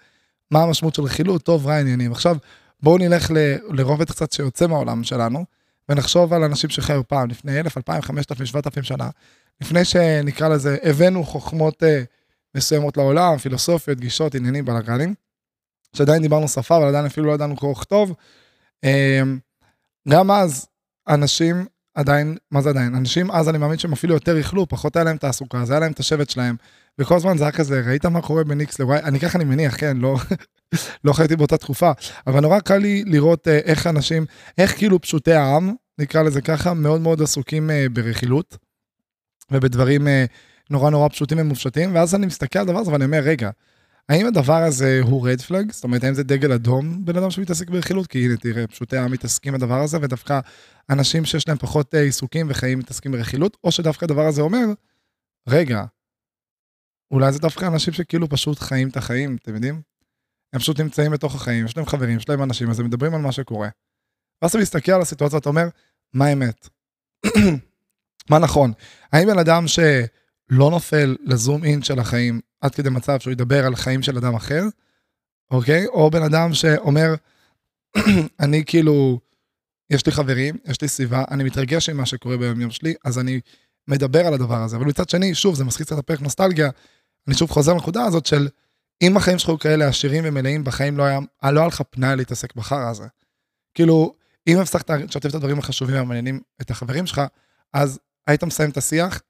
מה 0.51 0.63
המשמעות 0.63 0.95
של 0.95 1.03
רכילות, 1.03 1.43
טוב, 1.43 1.67
רע 1.67 1.79
עניינים. 1.79 2.13
עכשיו, 2.13 2.37
בואו 2.83 2.99
נלך 2.99 3.31
ל, 3.31 3.37
לרובד 3.71 4.11
קצת 4.11 4.33
שיוצא 4.33 4.67
מהעולם 4.67 5.05
שלנו, 5.05 5.45
ונחשוב 5.89 6.33
על 6.33 6.45
אנשים 6.45 6.71
שחיו 6.71 7.03
פעם, 7.09 7.31
לפני 7.31 7.61
אלף, 7.61 7.77
אלפיים, 7.77 8.03
חמשת 8.03 8.33
אלפים, 8.33 8.47
שבעת 8.47 8.67
אלפים 8.67 8.83
שנה, 8.83 9.09
לפני 9.61 9.85
שנקרא 9.85 10.49
לזה, 10.49 10.77
הבאנו 10.83 11.25
חוכמות 11.25 11.83
uh, 11.83 11.87
מסוימות 12.59 12.97
לעולם, 12.97 13.39
פילוסופיות, 13.39 14.01
גישות, 14.01 14.35
עניינים, 14.35 14.65
בלאגנים, 14.65 15.15
שעדיין 15.97 16.23
דיברנו 16.23 16.49
שפה, 16.49 16.77
אבל 16.77 16.87
עדיין 16.87 17.07
אפילו 17.07 17.27
לא 17.27 17.33
ידענו 17.33 17.57
קרוא 17.57 17.73
וכתוב. 17.73 18.15
Uh, 18.87 18.89
גם 20.09 20.31
אז, 20.31 20.67
אנשים 21.09 21.67
עדיין, 21.99 22.37
מה 22.51 22.61
זה 22.61 22.69
עדיין? 22.69 22.95
אנשים 22.95 23.31
אז 23.31 23.49
אני 23.49 23.59
מאמין 23.59 23.79
שהם 23.79 23.93
אפילו 23.93 24.15
יותר 24.15 24.37
איכלו, 24.37 24.69
פחות 24.69 24.97
היה 24.97 25.05
להם 25.05 25.17
תעסוקה, 25.17 25.65
זה 25.65 25.73
היה 25.73 25.81
להם 25.81 25.93
את 25.93 26.01
השבט 26.01 26.31
שלהם, 26.31 26.57
וכל 26.99 27.17
הזמן 27.17 27.39
זה 27.39 27.45
היה 27.45 27.53
כזה, 27.53 27.83
ראית 27.87 28.07
מה 28.07 28.23
קורה 28.23 28.45
בין 28.45 28.61
X 28.61 28.65
ל-Y? 28.79 29.05
אני 29.05 29.21
ככה 29.21 29.39
אני 29.39 29.45
מניח, 29.45 29.77
כן, 29.81 29.97
לא, 29.97 30.17
לא 31.05 31.13
חייתי 31.13 31.37
באותה 31.37 31.57
תקופה, 31.57 31.93
אבל 32.27 32.41
נורא 32.41 32.61
קל 32.61 32.77
לי 32.77 33.05
לראות 33.07 33.49
אה, 33.49 33.59
איך 33.59 33.87
אנשים, 33.87 34.27
איך 34.59 34.77
כאילו 34.77 35.01
פשוטי 35.01 35.33
העם, 35.33 35.75
נקרא 35.99 36.23
לזה 36.23 36.41
ככה, 36.41 36.75
מאוד 36.75 37.01
מאוד 37.01 37.23
עסוקים 37.23 37.71
אה, 37.71 37.87
ברכילות, 37.93 38.57
ובדברים 39.51 40.09
אה, 40.09 40.25
נורא 40.71 40.91
נורא 40.91 41.09
פשוטים 41.09 41.39
ומופשטים, 41.39 41.95
ואז 41.95 42.15
אני 42.15 42.27
מסתכל 42.27 42.59
על 42.59 42.69
הדבר 42.69 42.79
הזה 42.79 42.91
ואני 42.91 43.05
אומר, 43.05 43.21
רגע, 43.23 43.51
האם 44.09 44.27
הדבר 44.27 44.63
הזה 44.63 45.01
הוא 45.03 45.29
רד 45.29 45.41
פלאג? 45.41 45.73
זאת 45.73 45.85
אומרת, 45.85 46.05
האם 46.05 46.15
זה 46.15 46.23
דגל 46.23 46.53
אדום 46.53 47.05
בן 47.05 47.17
אדם 47.17 47.31
שמתעסק 47.31 47.71
ברכילות? 47.71 48.07
כי 48.07 48.25
הנה, 48.25 48.37
תראה, 48.37 48.67
פשוטי 48.67 48.97
העם 48.97 49.13
מתעסקים 49.13 49.53
בדבר 49.53 49.81
הזה, 49.81 49.99
ודווקא 50.03 50.41
אנשים 50.91 51.25
שיש 51.25 51.49
להם 51.49 51.59
פחות 51.59 51.95
עיסוקים 51.95 52.47
וחיים 52.51 52.79
מתעסקים 52.79 53.13
ברכילות, 53.13 53.57
או 53.65 53.73
שדווקא 53.73 54.05
הדבר 54.05 54.27
הזה 54.27 54.43
אומר, 54.43 54.65
רגע, 55.49 55.85
אולי 57.11 57.33
זה 57.33 57.39
דווקא 57.39 57.67
אנשים 57.67 57.93
שכאילו 57.93 58.29
פשוט 58.29 58.59
חיים 58.59 58.89
את 58.89 58.97
החיים, 58.97 59.37
אתם 59.43 59.55
יודעים? 59.55 59.83
הם 60.53 60.61
פשוט 60.61 60.81
נמצאים 60.81 61.13
בתוך 61.13 61.35
החיים, 61.35 61.65
יש 61.65 61.77
להם 61.77 61.87
חברים, 61.87 62.17
יש 62.17 62.29
להם 62.29 62.43
אנשים, 62.43 62.71
אז 62.71 62.81
הם 62.81 62.87
מדברים 62.87 63.15
על 63.15 63.21
מה 63.21 63.33
שקורה. 63.33 63.69
ואז 64.43 64.51
אתה 64.51 64.59
מסתכל 64.59 64.93
על 64.93 65.01
הסיטואציה, 65.03 65.39
אתה 65.39 65.49
אומר, 65.49 65.69
מה 66.15 66.27
האמת? 66.27 66.69
מה 68.31 68.39
נכון? 68.39 68.73
האם 69.13 69.27
בן 69.27 69.39
אדם 69.39 69.69
שלא 70.53 70.71
נופל 70.71 71.17
לזום 71.25 71.65
אין 71.65 71.83
של 71.83 71.99
החיים 71.99 72.41
עד 72.61 72.75
כדי 72.75 72.91
מצב 72.91 73.21
שהוא 73.21 73.33
ידבר 73.33 73.67
על 73.67 73.77
חיים 73.77 74.03
של 74.03 74.17
אדם 74.17 74.35
אחר, 74.35 74.63
אוקיי? 75.51 75.87
או 75.87 76.11
בן 76.11 76.23
אדם 76.23 76.55
שאומר, 76.55 77.15
אני 78.41 78.65
כאילו, 78.67 79.21
יש 79.91 80.07
לי 80.07 80.13
חברים, 80.13 80.57
יש 80.65 80.83
לי 80.83 80.89
סביבה, 80.89 81.25
אני 81.31 81.45
מתרגש 81.45 81.89
עם 81.89 81.97
מה 81.97 82.07
שקורה 82.07 82.37
ביום 82.37 82.61
יום 82.61 82.71
שלי, 82.71 82.95
אז 83.05 83.19
אני 83.19 83.41
מדבר 83.89 84.27
על 84.27 84.35
הדבר 84.35 84.63
הזה. 84.63 84.77
אבל 84.77 84.87
מצד 84.87 85.09
שני, 85.09 85.35
שוב, 85.35 85.55
זה 85.55 85.65
מסחיץ 85.65 85.87
קצת 85.87 85.99
הפרק 85.99 86.21
נוסטלגיה, 86.21 86.71
אני 87.29 87.35
שוב 87.35 87.51
חוזר 87.51 87.73
לנקודה 87.73 88.05
הזאת 88.05 88.27
של 88.27 88.49
אם 89.03 89.17
החיים 89.17 89.39
שלך 89.39 89.49
היו 89.49 89.59
כאלה 89.59 89.89
עשירים 89.89 90.25
ומלאים, 90.27 90.65
בחיים 90.65 90.99
לא 90.99 91.03
היה, 91.03 91.19
לא 91.53 91.61
היה 91.61 91.67
לך 91.67 91.83
פנאי 91.91 92.17
להתעסק 92.17 92.57
בחרא 92.57 92.91
הזה. 92.91 93.07
כאילו, 93.75 94.15
אם 94.47 94.59
הפסקת 94.59 94.91
לשתף 94.91 95.31
את 95.31 95.35
הדברים 95.35 95.59
החשובים 95.59 95.97
והמעניינים 95.97 96.41
את 96.61 96.71
החברים 96.71 97.07
שלך, 97.07 97.23
אז 97.73 97.99
היית 98.27 98.45
מסיים 98.45 98.71
את 98.71 98.77
השיח, 98.77 99.21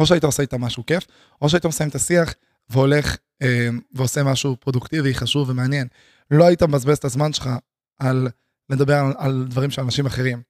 או 0.00 0.06
שהיית 0.06 0.24
עושה 0.24 0.42
איתם 0.42 0.60
משהו 0.60 0.86
כיף, 0.86 1.06
או 1.42 1.48
שהיית 1.48 1.66
מסיים 1.66 1.90
את 1.90 1.94
השיח 1.94 2.34
והולך 2.68 3.16
אה, 3.42 3.68
ועושה 3.92 4.22
משהו 4.22 4.56
פרודוקטיבי, 4.60 5.14
חשוב 5.14 5.50
ומעניין. 5.50 5.88
לא 6.30 6.44
היית 6.44 6.62
מבזבז 6.62 6.96
את 6.96 7.04
הזמן 7.04 7.32
שלך 7.32 7.50
על 7.98 8.28
לדבר 8.70 8.94
על, 8.94 9.12
על 9.18 9.46
דברים 9.48 9.70
של 9.70 9.82
אנשים 9.82 10.06
אחרים. 10.06 10.42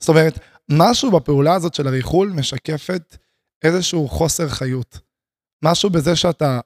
זאת 0.00 0.08
אומרת, 0.08 0.38
משהו 0.70 1.10
בפעולה 1.10 1.54
הזאת 1.54 1.74
של 1.74 1.86
הריחול 1.86 2.32
משקפת 2.34 3.16
איזשהו 3.62 4.08
חוסר 4.08 4.48
חיות. 4.48 4.98
משהו 5.64 5.90
בזה 5.90 6.16
שאתה, 6.16 6.60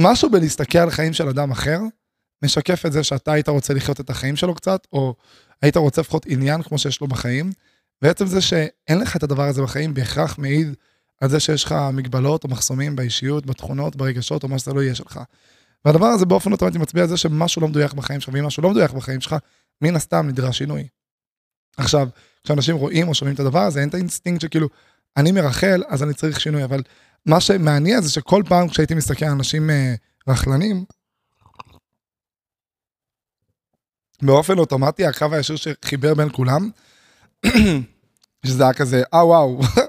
משהו 0.00 0.30
בלהסתכל 0.30 0.78
על 0.78 0.90
חיים 0.90 1.12
של 1.12 1.28
אדם 1.28 1.50
אחר, 1.50 1.80
משקף 2.44 2.86
את 2.86 2.92
זה 2.92 3.04
שאתה 3.04 3.32
היית 3.32 3.48
רוצה 3.48 3.74
לחיות 3.74 4.00
את 4.00 4.10
החיים 4.10 4.36
שלו 4.36 4.54
קצת, 4.54 4.86
או 4.92 5.14
היית 5.62 5.76
רוצה 5.76 6.00
לפחות 6.00 6.26
עניין 6.26 6.62
כמו 6.62 6.78
שיש 6.78 7.00
לו 7.00 7.06
בחיים. 7.06 7.52
ועצם 8.02 8.26
זה 8.26 8.40
שאין 8.40 8.98
לך 9.00 9.16
את 9.16 9.22
הדבר 9.22 9.48
הזה 9.48 9.62
בחיים 9.62 9.94
בהכרח 9.94 10.38
מעיד 10.38 10.74
על 11.20 11.28
זה 11.28 11.40
שיש 11.40 11.64
לך 11.64 11.74
מגבלות 11.92 12.44
או 12.44 12.48
מחסומים 12.48 12.96
באישיות, 12.96 13.46
בתכונות, 13.46 13.96
ברגשות, 13.96 14.42
או 14.42 14.48
מה 14.48 14.58
שזה 14.58 14.72
לא 14.72 14.82
יהיה 14.82 14.94
שלך. 14.94 15.20
והדבר 15.84 16.06
הזה 16.06 16.26
באופן 16.26 16.52
אוטומטי 16.52 16.78
מצביע 16.78 17.02
על 17.02 17.08
זה 17.08 17.16
שמשהו 17.16 17.62
לא 17.62 17.68
מדויק 17.68 17.92
בחיים 17.92 18.20
שלך, 18.20 18.34
ואם 18.34 18.44
משהו 18.44 18.62
לא 18.62 18.70
מדויק 18.70 18.90
בחיים 18.90 19.20
שלך, 19.20 19.36
מן 19.82 19.96
הסתם 19.96 20.28
נדרש 20.28 20.58
שינוי. 20.58 20.88
עכשיו, 21.76 22.08
כשאנשים 22.44 22.76
רואים 22.76 23.08
או 23.08 23.14
שומעים 23.14 23.34
את 23.34 23.40
הדבר 23.40 23.62
הזה, 23.62 23.80
אין 23.80 23.88
את 23.88 23.94
האינסטינקט 23.94 24.40
שכאילו, 24.40 24.68
אני 25.16 25.32
מרכל, 25.32 25.82
אז 25.88 26.02
אני 26.02 26.14
צריך 26.14 26.40
שינוי, 26.40 26.64
אבל 26.64 26.82
מה 27.26 27.40
שמעניין 27.40 28.00
זה 28.00 28.10
שכל 28.10 28.42
פעם 28.48 28.68
כשהייתי 28.68 28.94
מסתכל 28.94 29.24
על 29.24 29.32
אנשים 29.32 29.70
אה, 29.70 29.94
רכלנים, 30.28 30.84
באופן 34.22 34.58
אוטומטי 34.58 35.06
הקו 35.06 35.26
הישיר 35.32 35.56
שחיבר 35.56 36.14
בין 36.14 36.28
כולם, 36.32 36.70
שזה 38.46 38.62
היה 38.62 38.72
כזה, 38.72 39.02
אה 39.14 39.26
וואו, 39.26 39.60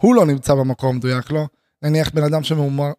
הוא 0.00 0.14
לא 0.14 0.26
נמצא 0.26 0.54
במקום 0.54 0.96
מדויק 0.96 1.30
לו, 1.30 1.38
לא? 1.38 1.46
נניח 1.82 2.10
בן 2.10 2.24
אדם 2.24 2.42
שממורמר, 2.42 2.92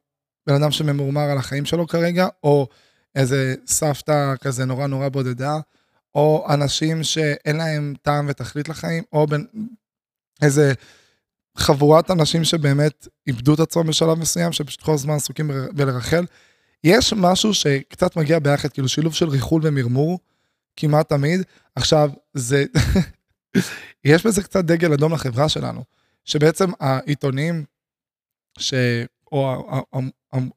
בן 0.48 0.54
אדם 0.54 0.72
שממורמר 0.72 1.22
על 1.22 1.38
החיים 1.38 1.66
שלו 1.66 1.88
כרגע, 1.88 2.28
או 2.44 2.68
איזה 3.16 3.56
סבתא 3.68 4.34
כזה 4.42 4.66
נורא 4.66 4.88
נורא 4.88 5.10
בודדה, 5.10 5.60
או 6.16 6.48
אנשים 6.50 7.04
שאין 7.04 7.58
להם 7.58 7.94
טעם 8.02 8.26
ותכלית 8.30 8.70
לחיים, 8.70 9.04
או 9.14 9.28
בין, 9.28 9.46
איזה 10.42 10.74
חבורת 11.58 12.12
אנשים 12.12 12.44
שבאמת 12.44 13.08
איבדו 13.28 13.54
את 13.54 13.60
עצמם 13.60 13.88
בשלב 13.88 14.18
מסוים, 14.18 14.52
שפשוט 14.52 14.82
כל 14.82 14.94
הזמן 14.94 15.14
עסוקים 15.14 15.52
בלרחל. 15.74 16.26
יש 16.84 17.14
משהו 17.14 17.54
שקצת 17.54 18.16
מגיע 18.16 18.40
ביחד, 18.40 18.70
כאילו 18.70 18.90
שילוב 18.90 19.14
של 19.14 19.30
ריחול 19.30 19.62
ומרמור, 19.66 20.20
כמעט 20.76 21.10
תמיד. 21.10 21.42
עכשיו, 21.76 22.10
זה... 22.34 22.66
יש 24.04 24.26
בזה 24.26 24.44
קצת 24.44 24.66
דגל 24.66 24.94
אדום 24.94 25.14
לחברה 25.14 25.50
שלנו, 25.50 25.84
שבעצם 26.26 26.70
העיתונים, 26.80 27.66
ש... 28.60 28.74
או 29.32 29.70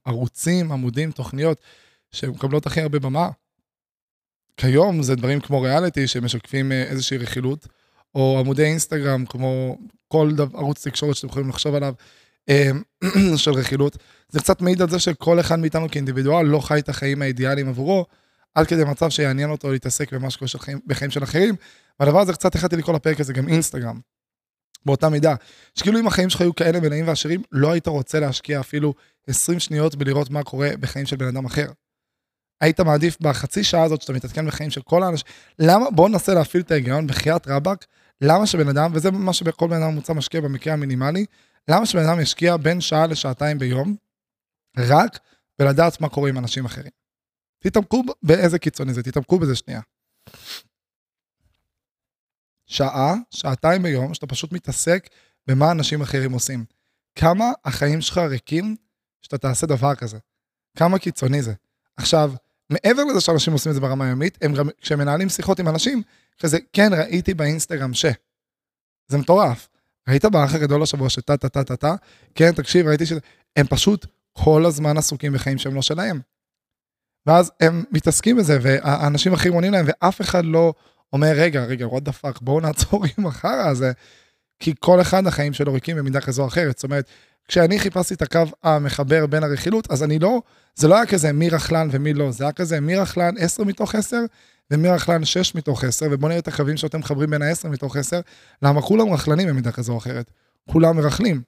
ערוצים, 0.05 0.73
עמודים, 0.73 1.11
תוכניות, 1.11 1.61
שמקבלות 2.11 2.67
הכי 2.67 2.81
הרבה 2.81 2.99
במה, 2.99 3.31
כיום 4.57 5.03
זה 5.03 5.15
דברים 5.15 5.41
כמו 5.41 5.63
ריאליטי 5.63 6.07
שמשקפים 6.07 6.73
אה, 6.73 6.83
איזושהי 6.83 7.19
רכילות, 7.19 7.69
או 8.15 8.37
עמודי 8.41 8.65
אינסטגרם, 8.65 9.27
כמו 9.27 9.79
כל 10.09 10.31
דבר, 10.35 10.59
ערוץ 10.59 10.87
תקשורת 10.87 11.17
שאתם 11.17 11.29
יכולים 11.29 11.49
לחשוב 11.49 11.75
עליו, 11.75 11.95
אמ, 12.49 12.83
של 13.37 13.51
רכילות, 13.51 13.97
זה 14.29 14.41
קצת 14.41 14.61
מעיד 14.61 14.83
על 14.83 14.91
זה 14.91 14.99
שכל 14.99 15.41
אחד 15.41 15.59
מאיתנו 15.59 15.89
כאינדיבידואל 15.91 16.47
לא 16.47 16.61
חי 16.61 16.79
את 16.79 16.89
החיים 16.89 17.23
האידיאליים 17.23 17.69
עבורו, 17.69 18.07
עד 18.55 18.67
כדי 18.67 18.85
מצב 18.85 19.11
שיעניין 19.11 19.51
אותו 19.51 19.73
להתעסק 19.73 20.13
במה 20.13 20.31
שקורה 20.31 20.51
בחיים 20.87 21.11
של 21.11 21.23
אחרים. 21.23 21.55
והדבר 22.01 22.21
הזה 22.21 22.33
קצת 22.33 22.55
החלטתי 22.55 22.77
לקרוא 22.77 22.97
לפרק 22.97 23.21
הזה 23.21 23.33
גם 23.33 23.49
אינסטגרם. 23.49 24.01
באותה 24.87 25.09
מידה, 25.09 25.35
שכאילו 25.75 26.01
אם 26.01 26.07
החיים 26.07 26.31
שלך 26.31 26.41
היו 26.41 26.55
כאלה 26.55 26.81
מלאים 26.81 27.09
ועשירים, 27.09 27.43
לא 27.53 27.73
היית 27.73 27.89
רוצה 27.89 28.21
להשקיע 28.21 28.61
אפילו 28.61 28.95
20 29.27 29.61
שניות 29.61 29.95
בלראות 29.95 30.31
מה 30.31 30.43
קורה 30.43 30.71
בחיים 30.81 31.07
של 31.07 31.17
בן 31.17 31.27
אדם 31.27 31.45
אחר. 31.45 31.67
היית 32.61 32.81
מעדיף 32.81 33.17
בחצי 33.21 33.65
שעה 33.65 33.83
הזאת 33.83 34.03
שאתה 34.03 34.13
מתעדכן 34.13 34.47
בחיים 34.47 34.71
של 34.71 34.83
כל 34.83 35.03
האנשים, 35.03 35.27
למה, 35.59 35.91
בוא 35.91 36.09
ננסה 36.09 36.35
להפעיל 36.35 36.63
את 36.63 36.71
ההיגיון 36.71 37.07
בחייאת 37.07 37.49
רבאק, 37.49 37.87
למה 38.21 38.47
שבן 38.47 38.69
אדם, 38.69 38.91
וזה 38.95 39.11
מה 39.11 39.33
שכל 39.33 39.69
בן 39.69 39.83
אדם 39.83 39.93
ממוצע 39.93 40.13
משקיע 40.13 40.41
במקרה 40.41 40.73
המינימלי, 40.73 41.27
למה 41.69 41.87
שבן 41.87 42.03
אדם 42.09 42.21
ישקיע 42.21 42.57
בין 42.57 42.81
שעה 42.81 43.07
לשעתיים 43.07 43.59
ביום, 43.59 43.97
רק 44.79 45.19
בלדעת 45.59 46.01
מה 46.01 46.09
קורה 46.09 46.29
עם 46.29 46.39
אנשים 46.39 46.65
אחרים. 46.65 46.91
תתעמקו 47.59 48.03
באיזה 48.23 48.59
קיצוני 48.59 48.95
זה, 48.95 49.03
תתעמקו 49.03 49.39
בזה 49.39 49.55
שנייה. 49.57 49.81
שעה, 52.67 53.15
שעתיים 53.31 53.83
ביום, 53.83 54.15
שאתה 54.15 54.27
פשוט 54.27 54.53
מתעסק 54.53 55.09
במה 55.47 55.71
אנשים 55.71 56.03
אחרים 56.03 56.33
עושים. 56.33 56.65
כמה 57.15 57.53
החיים 57.65 58.01
שלך 58.01 58.19
ריקים 58.19 58.77
שאתה 59.23 59.39
תעשה 59.39 59.67
דבר 59.67 59.95
כזה. 59.95 60.19
כמה 60.77 60.99
קיצוני 60.99 61.43
זה. 61.43 61.53
עכשיו, 61.97 62.33
מעבר 62.71 63.05
לזה 63.05 63.21
שאנשים 63.21 63.53
עושים 63.53 63.71
את 63.71 63.75
זה 63.75 63.81
ברמה 63.81 64.07
היומית, 64.07 64.39
הם 64.43 64.55
גם, 64.55 64.69
כשהם 64.81 64.99
מנהלים 64.99 65.29
שיחות 65.29 65.59
עם 65.59 65.69
אנשים, 65.69 66.03
כזה, 66.39 66.59
כן, 66.73 66.91
ראיתי 66.93 67.35
באינסטגרם 67.35 67.95
ש... 67.95 68.07
זה 69.09 69.19
מטורף. 69.19 69.69
ראית 70.09 70.25
באח 70.25 70.55
הגדול 70.55 70.83
השבוע 70.83 71.11
שטה 71.11 71.37
טה 71.37 71.49
טה 71.49 71.65
טה 71.65 71.77
טה? 71.77 71.95
כן, 72.35 72.53
תקשיב, 72.53 72.87
ראיתי 72.87 73.07
ש... 73.07 73.13
הם 73.57 73.67
פשוט 73.67 74.07
כל 74.33 74.67
הזמן 74.67 74.97
עסוקים 74.97 75.33
בחיים 75.33 75.59
שהם 75.59 75.75
לא 75.75 75.83
שלהם. 75.83 76.21
ואז 77.27 77.53
הם 77.61 77.85
מתעסקים 77.91 78.37
בזה, 78.37 78.59
והאנשים 78.63 79.33
אחרים 79.33 79.55
עונים 79.55 79.73
להם, 79.73 79.87
ואף 79.89 80.21
אחד 80.21 80.45
לא 80.45 80.75
אומר, 81.15 81.33
רגע, 81.37 81.65
רגע, 81.65 81.87
what 81.87 82.09
the 82.09 82.25
fuck, 82.25 82.39
בואו 82.41 82.61
נעצור 82.61 83.05
עם 83.19 83.27
החרא 83.27 83.69
הזה, 83.69 83.93
כי 84.59 84.75
כל 84.81 85.01
אחד 85.01 85.27
החיים 85.27 85.53
שלו 85.53 85.73
ריקים 85.73 85.97
במידה 85.97 86.21
כזו 86.21 86.43
או 86.43 86.49
אחרת. 86.49 86.79
זאת 86.79 86.85
אומרת, 86.85 87.09
כשאני 87.49 87.79
חיפשתי 87.79 88.15
את 88.15 88.23
הקו 88.23 88.43
המחבר 88.63 89.27
בין 89.27 89.43
הרכילות, 89.43 89.91
אז 89.91 90.03
אני 90.03 90.19
לא, 90.19 90.43
זה 90.75 90.89
לא 90.89 90.97
היה 90.97 91.07
כזה 91.07 91.33
מי 91.33 91.51
רכלן 91.51 91.89
ומי 91.91 92.15
לא, 92.15 92.31
זה 92.31 92.45
היה 92.45 92.53
כזה 92.53 92.81
מי 92.81 92.97
רכלן 92.97 93.35
10 93.39 93.65
מתוך 93.65 93.95
10 93.95 94.17
ומי 94.71 94.89
רכלן 94.89 95.25
6 95.25 95.55
מתוך 95.55 95.85
10, 95.85 96.07
ובואו 96.11 96.29
נראה 96.29 96.39
את 96.39 96.49
הקווים 96.49 96.77
שאתם 96.77 96.99
מחברים 96.99 97.31
בין 97.31 97.43
ה-10 97.43 97.69
מתוך 97.69 97.97
10, 97.97 98.21
למה 98.63 98.83
כולם 98.83 99.13
רכלנים 99.13 99.49
במידה 99.49 99.73
כזו 99.73 99.93
או 99.93 99.99
אחרת. 99.99 100.31
כולם 100.71 100.97
מרכלים. 100.97 101.43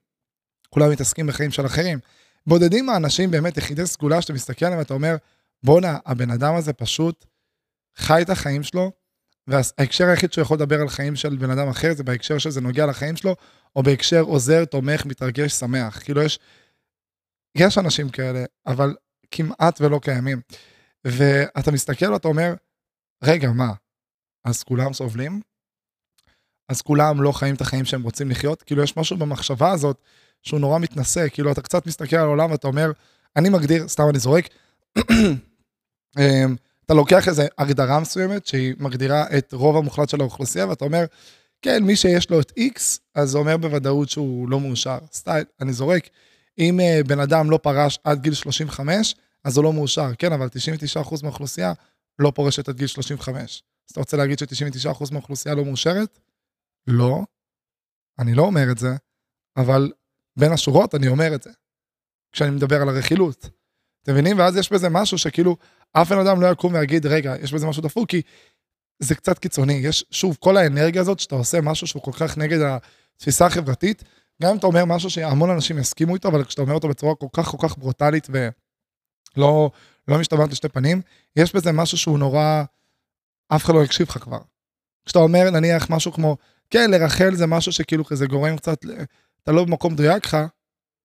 כולם 0.70 0.90
מתעסקים 0.90 1.26
בחיים 1.26 1.50
של 1.50 1.66
אחרים. 1.66 1.99
בודדים 2.46 2.88
האנשים 2.88 3.30
באמת 3.30 3.56
יחידי 3.56 3.87
סגולה 3.87 4.23
שאתה 4.23 4.32
מסתכל 4.32 4.66
עליהם 4.66 4.78
ואתה 4.78 4.94
אומר, 4.94 5.16
בואנה, 5.62 5.99
הבן 6.06 6.30
אדם 6.30 6.54
הזה 6.54 6.73
פשוט 6.73 7.25
חי 7.96 8.23
את 8.23 8.30
החיים 8.30 8.62
שלו, 8.62 8.92
וההקשר 9.47 10.05
היחיד 10.05 10.33
שהוא 10.33 10.43
יכול 10.43 10.57
לדבר 10.57 10.81
על 10.81 10.88
חיים 10.88 11.17
של 11.17 11.37
בן 11.37 11.50
אדם 11.50 11.69
אחר 11.69 11.95
זה 11.95 12.05
בהקשר 12.05 12.38
שזה 12.38 12.61
נוגע 12.61 12.87
לחיים 12.87 13.17
שלו, 13.17 13.37
או 13.76 13.83
בהקשר 13.83 14.21
עוזר, 14.21 14.65
תומך, 14.65 15.07
מתרגש, 15.07 15.53
שמח. 15.53 16.03
כאילו 16.03 16.23
יש, 16.23 16.38
יש 17.55 17.79
אנשים 17.79 18.09
כאלה, 18.09 18.45
אבל 18.67 18.97
כמעט 19.31 19.81
ולא 19.81 20.00
קיימים. 20.03 20.41
ואתה 21.05 21.71
מסתכל 21.71 22.12
ואתה 22.12 22.29
אומר, 22.29 22.55
רגע, 23.25 23.50
מה, 23.50 23.73
אז 24.45 24.62
כולם 24.62 24.93
סובלים? 24.93 25.41
אז 26.69 26.83
כולם 26.83 27.23
לא 27.23 27.33
חיים 27.33 27.55
את 27.55 27.61
החיים 27.61 27.85
שהם 27.85 28.03
רוצים 28.03 28.31
לחיות? 28.31 28.62
כאילו 28.62 28.83
יש 28.83 28.97
משהו 28.97 29.17
במחשבה 29.17 29.73
הזאת 29.73 30.03
שהוא 30.43 30.61
נורא 30.61 30.79
מתנשא, 30.79 31.29
כאילו 31.29 31.53
אתה 31.53 31.62
קצת 31.62 31.87
מסתכל 31.87 32.17
על 32.17 32.25
העולם 32.25 32.50
ואתה 32.50 32.67
אומר, 32.67 32.93
אני 33.37 33.49
מגדיר, 33.49 33.88
סתם 33.88 34.03
אני 34.11 34.19
זורק, 34.19 34.49
אמ, 36.19 36.57
אתה 36.87 36.95
לוקח 36.95 37.28
איזו 37.28 37.43
הגדרה 37.59 38.00
מסוימת 38.00 38.47
שהיא 38.47 38.75
מגדירה 38.78 39.25
את 39.38 39.52
רוב 39.52 39.76
המוחלט 39.76 40.09
של 40.09 40.21
האוכלוסייה, 40.21 40.69
ואתה 40.69 40.85
אומר, 40.85 41.05
כן, 41.62 41.85
מי 41.85 41.97
שיש 41.97 42.31
לו 42.31 42.40
את 42.40 42.52
X, 42.59 42.81
אז 43.14 43.31
זה 43.31 43.38
אומר 43.38 43.57
בוודאות 43.57 44.09
שהוא 44.09 44.49
לא 44.49 44.61
מאושר. 44.61 44.99
סטייל, 45.12 45.45
אני 45.61 45.73
זורק. 45.73 46.09
אם 46.59 46.81
uh, 46.81 47.07
בן 47.07 47.21
אדם 47.21 47.50
לא 47.50 47.59
פרש 47.62 47.99
עד 48.05 48.21
גיל 48.23 48.35
35, 48.35 49.14
אז 49.45 49.57
הוא 49.57 49.64
לא 49.64 49.73
מאושר. 49.73 50.11
כן, 50.19 50.33
אבל 50.33 50.49
99% 51.02 51.23
מהאוכלוסייה 51.23 51.73
לא 52.19 52.33
פורשת 52.35 52.69
עד 52.69 52.76
גיל 52.76 52.87
35. 52.87 53.62
אז 53.88 53.90
אתה 53.90 54.00
רוצה 54.00 54.16
להגיד 54.16 54.38
ש-99% 54.38 55.12
מהאוכלוסייה 55.12 55.55
לא 55.55 55.64
מאושרת? 55.64 56.19
לא. 56.87 57.25
אני 58.19 58.35
לא 58.35 58.43
אומר 58.43 58.71
את 58.71 58.78
זה, 58.78 58.97
אבל 59.57 59.93
בין 60.38 60.52
השורות 60.52 60.95
אני 60.95 61.09
אומר 61.09 61.35
את 61.35 61.43
זה. 61.43 61.50
כשאני 62.33 62.50
מדבר 62.50 62.83
על 62.83 62.88
הרכילות. 62.88 63.49
אתם 64.02 64.12
מבינים? 64.12 64.38
ואז 64.38 64.57
יש 64.57 64.73
בזה 64.73 64.88
משהו 64.88 65.19
שכאילו, 65.19 65.57
אף 65.93 66.12
בן 66.12 66.19
אדם 66.19 66.40
לא 66.40 66.47
יקום 66.47 66.75
ויגיד, 66.75 67.07
רגע, 67.07 67.35
יש 67.43 67.52
בזה 67.52 67.66
משהו 67.66 67.83
דפוק, 67.83 68.09
כי 68.09 68.23
זה 68.99 69.14
קצת 69.14 69.38
קיצוני. 69.38 69.73
יש, 69.73 70.05
שוב, 70.11 70.37
כל 70.40 70.57
האנרגיה 70.57 71.00
הזאת, 71.00 71.21
שאתה 71.21 71.35
עושה 71.35 71.61
משהו 71.61 71.87
שהוא 71.87 72.02
כל 72.02 72.12
כך 72.12 72.38
נגד 72.38 72.59
התפיסה 73.16 73.47
החברתית, 73.47 74.05
גם 74.43 74.50
אם 74.50 74.57
אתה 74.57 74.66
אומר 74.66 74.85
משהו 74.85 75.11
שהמון 75.11 75.50
אנשים 75.50 75.78
יסכימו 75.78 76.14
איתו, 76.14 76.28
אבל 76.28 76.45
כשאתה 76.45 76.62
אומר 76.62 76.75
אותו 76.75 76.88
בצורה 76.88 77.14
כל 77.14 77.26
כך 77.33 77.47
כל 77.47 77.69
כך 77.69 77.78
ברוטלית 77.78 78.28
ולא 78.31 79.71
לא 80.09 80.19
משתמעת 80.19 80.50
לשתי 80.50 80.69
פנים, 80.69 81.02
יש 81.37 81.57
בזה 81.57 81.73
משהו 81.73 81.99
שהוא 81.99 82.19
נורא, 82.19 82.64
אף 83.49 83.64
אחד 83.64 83.75
לא 83.75 83.85
יקשיב 83.85 84.07
לך 84.09 84.19
כבר. 84.19 84.38
כשאתה 85.07 85.19
אומר, 85.19 85.50
נניח, 85.50 85.90
משהו 85.90 86.12
כמו, 86.12 86.37
כן, 86.71 86.90
לרחל 86.90 87.35
זה 87.35 87.47
משהו 87.47 87.73
שכאילו 87.73 88.05
כזה 88.05 88.26
גורם 88.26 88.57
קצת, 88.57 88.85
אתה 89.43 89.52
לא 89.52 89.64
במקום 89.64 89.93
מדויק 89.93 90.26
לך, 90.26 90.37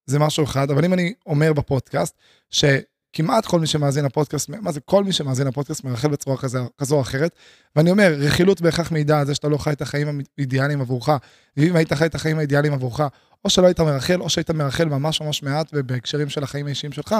זה 0.05 0.19
משהו 0.19 0.43
אחד, 0.43 0.71
אבל 0.71 0.85
אם 0.85 0.93
אני 0.93 1.13
אומר 1.25 1.53
בפודקאסט, 1.53 2.15
ש... 2.50 2.65
כמעט 3.13 3.45
כל 3.45 3.59
מי 3.59 3.67
שמאזין 3.67 4.05
לפודקאסט, 4.05 4.49
מה 4.49 4.71
זה 4.71 4.79
כל 4.79 5.03
מי 5.03 5.13
שמאזין 5.13 5.47
לפודקאסט 5.47 5.83
מרחל 5.83 6.07
בצורה 6.07 6.37
כזה, 6.37 6.59
כזו 6.77 6.95
או 6.95 7.01
אחרת. 7.01 7.35
ואני 7.75 7.91
אומר, 7.91 8.13
רכילות 8.17 8.61
בהכרח 8.61 8.91
מעידה 8.91 9.19
על 9.19 9.25
זה 9.25 9.35
שאתה 9.35 9.47
לא 9.47 9.57
חי 9.57 9.71
את 9.71 9.81
החיים 9.81 10.21
האידיאליים 10.37 10.81
עבורך. 10.81 11.09
ואם 11.57 11.75
היית 11.75 11.93
חי 11.93 12.05
את 12.05 12.15
החיים 12.15 12.37
האידיאליים 12.37 12.73
עבורך, 12.73 12.99
או 13.45 13.49
שלא 13.49 13.67
היית 13.67 13.79
מרחל, 13.79 14.21
או 14.21 14.29
שהיית 14.29 14.51
מרחל 14.51 14.85
ממש 14.85 15.21
ממש 15.21 15.43
מעט 15.43 15.69
ובהקשרים 15.73 16.29
של 16.29 16.43
החיים 16.43 16.65
האישיים 16.65 16.91
שלך, 16.91 17.15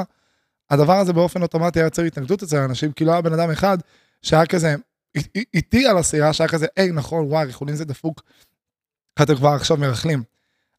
הדבר 0.70 0.98
הזה 0.98 1.14
באופן 1.14 1.42
אוטומטי 1.42 1.80
היה 1.80 1.86
יוצר 1.86 2.02
התנגדות 2.02 2.44
אצל 2.44 2.58
האנשים, 2.58 2.92
כי 2.92 3.06
לא 3.06 3.12
היה 3.12 3.22
בן 3.22 3.34
אדם 3.34 3.52
אחד 3.52 3.78
שהיה 4.22 4.46
כזה 4.46 4.76
איתי 5.54 5.88
על 5.88 5.98
הסירה, 5.98 6.34
שהיה 6.34 6.48
כזה, 6.48 6.66
היי, 6.76 6.92
נכון, 6.92 7.26
וואי, 7.26 7.46
ריחולים 7.46 7.76
זה 7.76 7.86
דפוק, 7.86 8.22
אתם 9.22 9.36
כבר 9.36 9.50
עכשיו 9.50 9.78
מרחלים. 9.78 10.24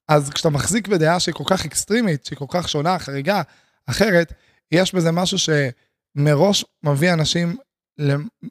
אז 0.08 0.30
כשאתה 0.30 0.50
מחזיק 0.50 0.88
בדעה 0.88 1.20
שהיא 1.20 1.34
כל 1.34 1.44
כך 1.46 1.64
אקסטרימית, 1.64 2.24
שהיא 2.24 2.36
כל 2.36 2.44
כך 2.48 2.68
שונה, 2.68 2.98
חריגה, 2.98 3.42
אחרת, 3.86 4.32
יש 4.72 4.94
בזה 4.94 5.12
משהו 5.12 5.38
שמראש 5.38 6.64
מביא 6.82 7.12
אנשים 7.12 7.56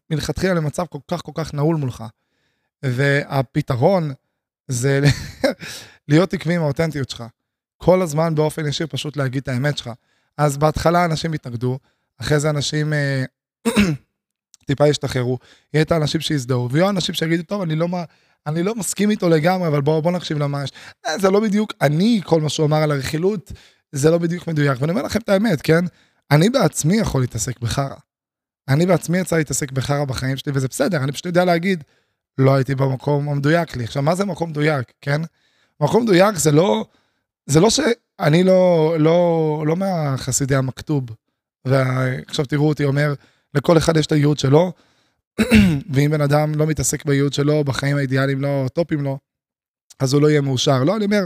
מלכתחילה 0.10 0.54
למצב 0.54 0.86
כל 0.90 1.00
כך 1.08 1.22
כל 1.22 1.32
כך 1.36 1.54
נעול 1.54 1.76
מולך. 1.76 2.04
והפתרון 2.84 4.12
זה 4.68 5.02
להיות 6.08 6.34
עקבי 6.34 6.56
עם 6.56 6.62
האותנטיות 6.62 7.10
שלך. 7.10 7.24
כל 7.78 8.02
הזמן 8.02 8.36
באופן 8.36 8.68
ישיר 8.68 8.88
פשוט 8.90 9.18
להגיד 9.18 9.42
את 9.42 9.48
האמת 9.48 9.78
שלך. 9.78 9.90
אז 10.38 10.58
בהתחלה 10.58 11.06
אנשים 11.06 11.34
יתנגדו, 11.34 11.80
אחרי 12.18 12.40
זה 12.40 12.50
אנשים 12.50 12.94
אה, 12.94 13.24
טיפה 14.68 14.88
ישתחררו, 14.88 15.38
יהיה 15.74 15.82
את 15.82 15.92
האנשים 15.92 16.22
שיזדהו, 16.22 16.70
ויהיו 16.72 16.90
אנשים 16.90 17.16
שיגידו, 17.16 17.44
טוב, 17.44 17.62
אני 17.62 17.76
לא, 17.76 17.88
אני 18.48 18.64
לא 18.64 18.76
מסכים 18.76 19.10
איתו 19.10 19.30
לגמרי, 19.30 19.68
אבל 19.68 19.82
בואו 19.82 20.02
בוא 20.02 20.12
נקשיב 20.12 20.38
למה 20.38 20.64
יש. 20.64 20.72
אה, 21.06 21.18
זה 21.20 21.30
לא 21.30 21.40
בדיוק 21.40 21.74
אני, 21.82 22.22
כל 22.24 22.42
מה 22.42 22.50
שהוא 22.50 22.66
אמר 22.66 22.78
על 22.78 22.92
הרכילות, 22.92 23.52
זה 23.92 24.12
לא 24.12 24.18
בדיוק 24.18 24.48
מדויק. 24.48 24.82
ואני 24.82 24.92
אומר 24.92 25.04
לכם 25.04 25.20
את 25.20 25.30
האמת, 25.30 25.62
כן? 25.62 25.86
אני 26.32 26.50
בעצמי 26.50 26.98
יכול 26.98 27.22
להתעסק 27.22 27.60
בחרא. 27.60 27.96
אני 28.68 28.86
בעצמי 28.86 29.18
יצא 29.18 29.38
להתעסק 29.38 29.72
בחרא 29.72 30.06
בחיים 30.06 30.38
שלי, 30.38 30.52
וזה 30.56 30.68
בסדר, 30.68 31.04
אני 31.04 31.12
פשוט 31.12 31.26
יודע 31.26 31.46
להגיד, 31.46 31.84
לא 32.38 32.56
הייתי 32.56 32.76
במקום 32.76 33.30
המדויק 33.30 33.76
לי. 33.76 33.84
עכשיו, 33.84 34.04
מה 34.04 34.16
זה 34.16 34.26
מקום 34.26 34.50
מדויק, 34.50 34.92
כן? 35.02 35.22
מקום 35.82 36.04
מדויק 36.04 36.36
זה 36.36 36.52
לא, 36.52 36.86
זה 37.46 37.60
לא 37.60 37.70
שאני 37.70 38.44
לא, 38.44 38.96
לא, 39.00 39.64
לא 39.68 39.76
מהחסידי 39.76 40.56
המכתוב, 40.56 41.04
ועכשיו 41.66 42.46
תראו 42.46 42.70
אותי 42.70 42.86
אומר, 42.86 43.14
לכל 43.54 43.78
אחד 43.78 43.98
יש 43.98 44.06
את 44.06 44.12
הייעוד 44.12 44.40
שלו, 44.40 44.72
ואם 45.94 46.12
בן 46.12 46.22
אדם 46.22 46.56
לא 46.56 46.68
מתעסק 46.68 47.06
בייעוד 47.06 47.34
שלו, 47.34 47.64
בחיים 47.64 47.98
האידיאליים 47.98 48.42
לא 48.42 48.66
טופים 48.74 49.02
לו, 49.02 49.18
אז 50.00 50.14
הוא 50.14 50.22
לא 50.22 50.30
יהיה 50.30 50.42
מאושר. 50.42 50.84
לא, 50.84 50.96
אני 50.96 51.06
אומר, 51.06 51.26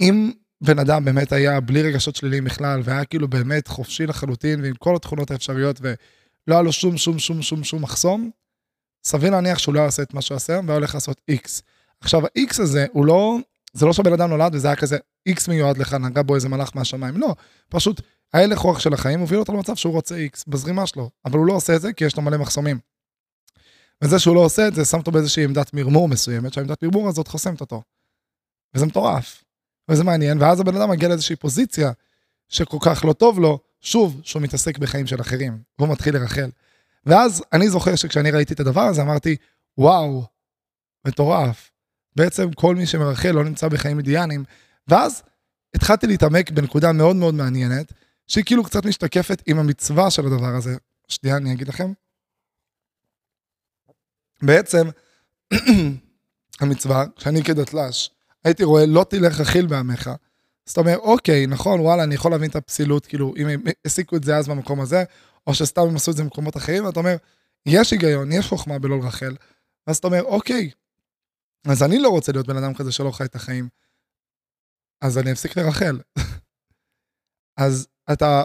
אם 0.00 0.30
בן 0.60 0.78
אדם 0.78 1.04
באמת 1.04 1.32
היה 1.32 1.60
בלי 1.60 1.82
רגשות 1.82 2.16
שליליים 2.16 2.44
בכלל, 2.44 2.80
והיה 2.84 3.04
כאילו 3.04 3.28
באמת 3.28 3.68
חופשי 3.68 4.06
לחלוטין, 4.06 4.62
ועם 4.62 4.74
כל 4.74 4.96
התכונות 4.96 5.30
האפשריות, 5.30 5.80
ולא 5.80 6.54
היה 6.54 6.62
לו 6.62 6.72
שום 6.72 6.96
שום 6.96 7.18
שום 7.18 7.42
שום 7.42 7.64
שום 7.64 7.82
מחסום, 7.82 8.30
סביר 9.04 9.30
להניח 9.30 9.58
שהוא 9.58 9.74
לא 9.74 9.80
יעשה 9.80 10.02
את 10.02 10.14
מה 10.14 10.22
שהוא 10.22 10.36
עושה, 10.36 10.60
והיה 10.64 10.74
הולך 10.74 10.94
לעשות 10.94 11.20
X. 11.30 11.62
עכשיו, 12.00 12.26
ה-X 12.26 12.62
הזה, 12.62 12.86
הוא 12.92 13.06
לא, 13.06 13.36
זה 13.72 13.86
לא 13.86 13.92
שבן 13.92 14.12
אדם 14.12 14.30
נולד 14.30 14.54
וזה 14.54 14.68
היה 14.68 14.76
כזה, 14.76 14.98
X 15.28 15.48
מיועד 15.48 15.78
לך, 15.78 15.94
נגע 15.94 16.22
בו 16.22 16.34
איזה 16.34 16.48
מלאך 16.48 16.70
מהשמיים, 16.74 17.16
לא, 17.16 17.34
פשוט 17.68 18.00
ההלך 18.34 18.58
רוח 18.58 18.80
של 18.80 18.92
החיים 18.92 19.20
הוביל 19.20 19.38
אותו 19.38 19.52
למצב 19.52 19.76
שהוא 19.76 19.92
רוצה 19.92 20.26
X 20.34 20.42
בזרימה 20.48 20.86
שלו, 20.86 21.10
אבל 21.24 21.38
הוא 21.38 21.46
לא 21.46 21.52
עושה 21.52 21.76
את 21.76 21.80
זה 21.80 21.92
כי 21.92 22.04
יש 22.04 22.16
לו 22.16 22.22
מלא 22.22 22.36
מחסומים. 22.38 22.78
וזה 24.04 24.18
שהוא 24.18 24.34
לא 24.34 24.40
עושה 24.40 24.68
את 24.68 24.74
זה, 24.74 24.84
שם 24.84 24.98
אותו 24.98 25.10
באיזושהי 25.10 25.44
עמדת 25.44 25.74
מרמור 25.74 26.08
מסוימת, 26.08 26.52
שהעמדת 26.52 26.82
מרמור 26.82 27.08
הזאת 27.08 27.28
חוסמת 27.28 27.60
אותו. 27.60 27.82
וזה 28.74 28.86
מטורף, 28.86 29.44
וזה 29.88 30.04
מעניין, 30.04 30.42
ואז 30.42 30.60
הבן 30.60 30.76
אדם 30.76 30.90
מגיע 30.90 31.08
לאיזושהי 31.08 31.36
פוזיציה 31.36 31.92
שכל 32.48 32.76
כך 32.80 33.04
לא 33.04 33.12
טוב 33.12 33.40
לו, 33.40 33.58
שוב, 33.80 34.20
שהוא 34.24 34.42
מתעסק 34.42 34.78
בחיים 34.78 35.06
של 35.06 35.20
אחרים, 35.20 35.62
והוא 35.78 35.88
מתחיל 35.88 36.16
לרחל. 36.16 36.50
ואז 37.06 37.42
אני 37.52 37.70
זוכר 37.70 37.96
שכשאני 37.96 38.30
ראיתי 38.30 38.54
את 38.54 38.60
הדבר 38.60 38.80
הזה, 38.80 39.02
אמרתי, 39.02 39.36
וואו, 39.78 40.24
מטורף. 41.06 41.70
בעצם 42.16 42.52
כל 42.52 42.74
מי 42.74 42.86
שמרחל 42.86 43.30
לא 43.30 43.44
נמצא 43.44 43.68
בחיים 43.68 43.98
אידיאניים. 43.98 44.44
ואז 44.88 45.22
התחלתי 45.74 46.06
להתעמק 46.06 46.50
בנקודה 46.50 46.92
מאוד 46.92 47.16
מאוד 47.16 47.34
מעניינת, 47.34 47.92
שהיא 48.26 48.44
כאילו 48.44 48.64
קצת 48.64 48.84
משתקפת 48.84 49.42
עם 49.46 49.58
המצווה 49.58 50.10
של 50.10 50.26
הדבר 50.26 50.56
הזה. 50.56 50.76
שנייה, 51.08 51.36
אני 51.36 51.52
אגיד 51.52 51.68
לכם. 51.68 51.92
בעצם, 54.42 54.88
המצווה, 56.60 57.04
כשאני 57.16 57.44
כדתל"ש, 57.44 58.10
הייתי 58.48 58.64
רואה, 58.64 58.86
לא 58.86 59.06
תלך 59.10 59.40
רכיל 59.40 59.66
בעמך. 59.66 60.10
אז 60.66 60.72
אתה 60.72 60.80
אומר, 60.80 60.96
אוקיי, 60.96 61.46
נכון, 61.46 61.80
וואלה, 61.80 62.04
אני 62.04 62.14
יכול 62.14 62.30
להבין 62.30 62.50
את 62.50 62.56
הפסילות, 62.56 63.06
כאילו, 63.06 63.34
אם 63.36 63.46
הם 63.46 63.62
הסיקו 63.84 64.16
את 64.16 64.24
זה 64.24 64.36
אז 64.36 64.48
במקום 64.48 64.80
הזה, 64.80 65.04
או 65.46 65.54
שסתם 65.54 65.82
הם 65.82 65.96
עשו 65.96 66.10
את 66.10 66.16
זה 66.16 66.22
במקומות 66.22 66.56
אחרים, 66.56 66.84
ואתה 66.84 67.00
אומר, 67.00 67.16
יש 67.66 67.90
היגיון, 67.90 68.32
יש 68.32 68.46
חוכמה 68.46 68.78
בלא 68.78 68.98
לרחל. 68.98 69.36
ואז 69.86 69.96
אתה 69.96 70.06
אומר, 70.06 70.22
אוקיי, 70.22 70.70
אז 71.66 71.82
אני 71.82 71.98
לא 71.98 72.08
רוצה 72.08 72.32
להיות 72.32 72.46
בן 72.46 72.56
אדם 72.56 72.74
כזה 72.74 72.92
שלא 72.92 73.10
חי 73.10 73.24
את 73.24 73.34
החיים. 73.34 73.68
אז 75.00 75.18
אני 75.18 75.32
אפסיק 75.32 75.56
לרחל. 75.56 76.00
אז 77.56 77.88
אתה 78.12 78.44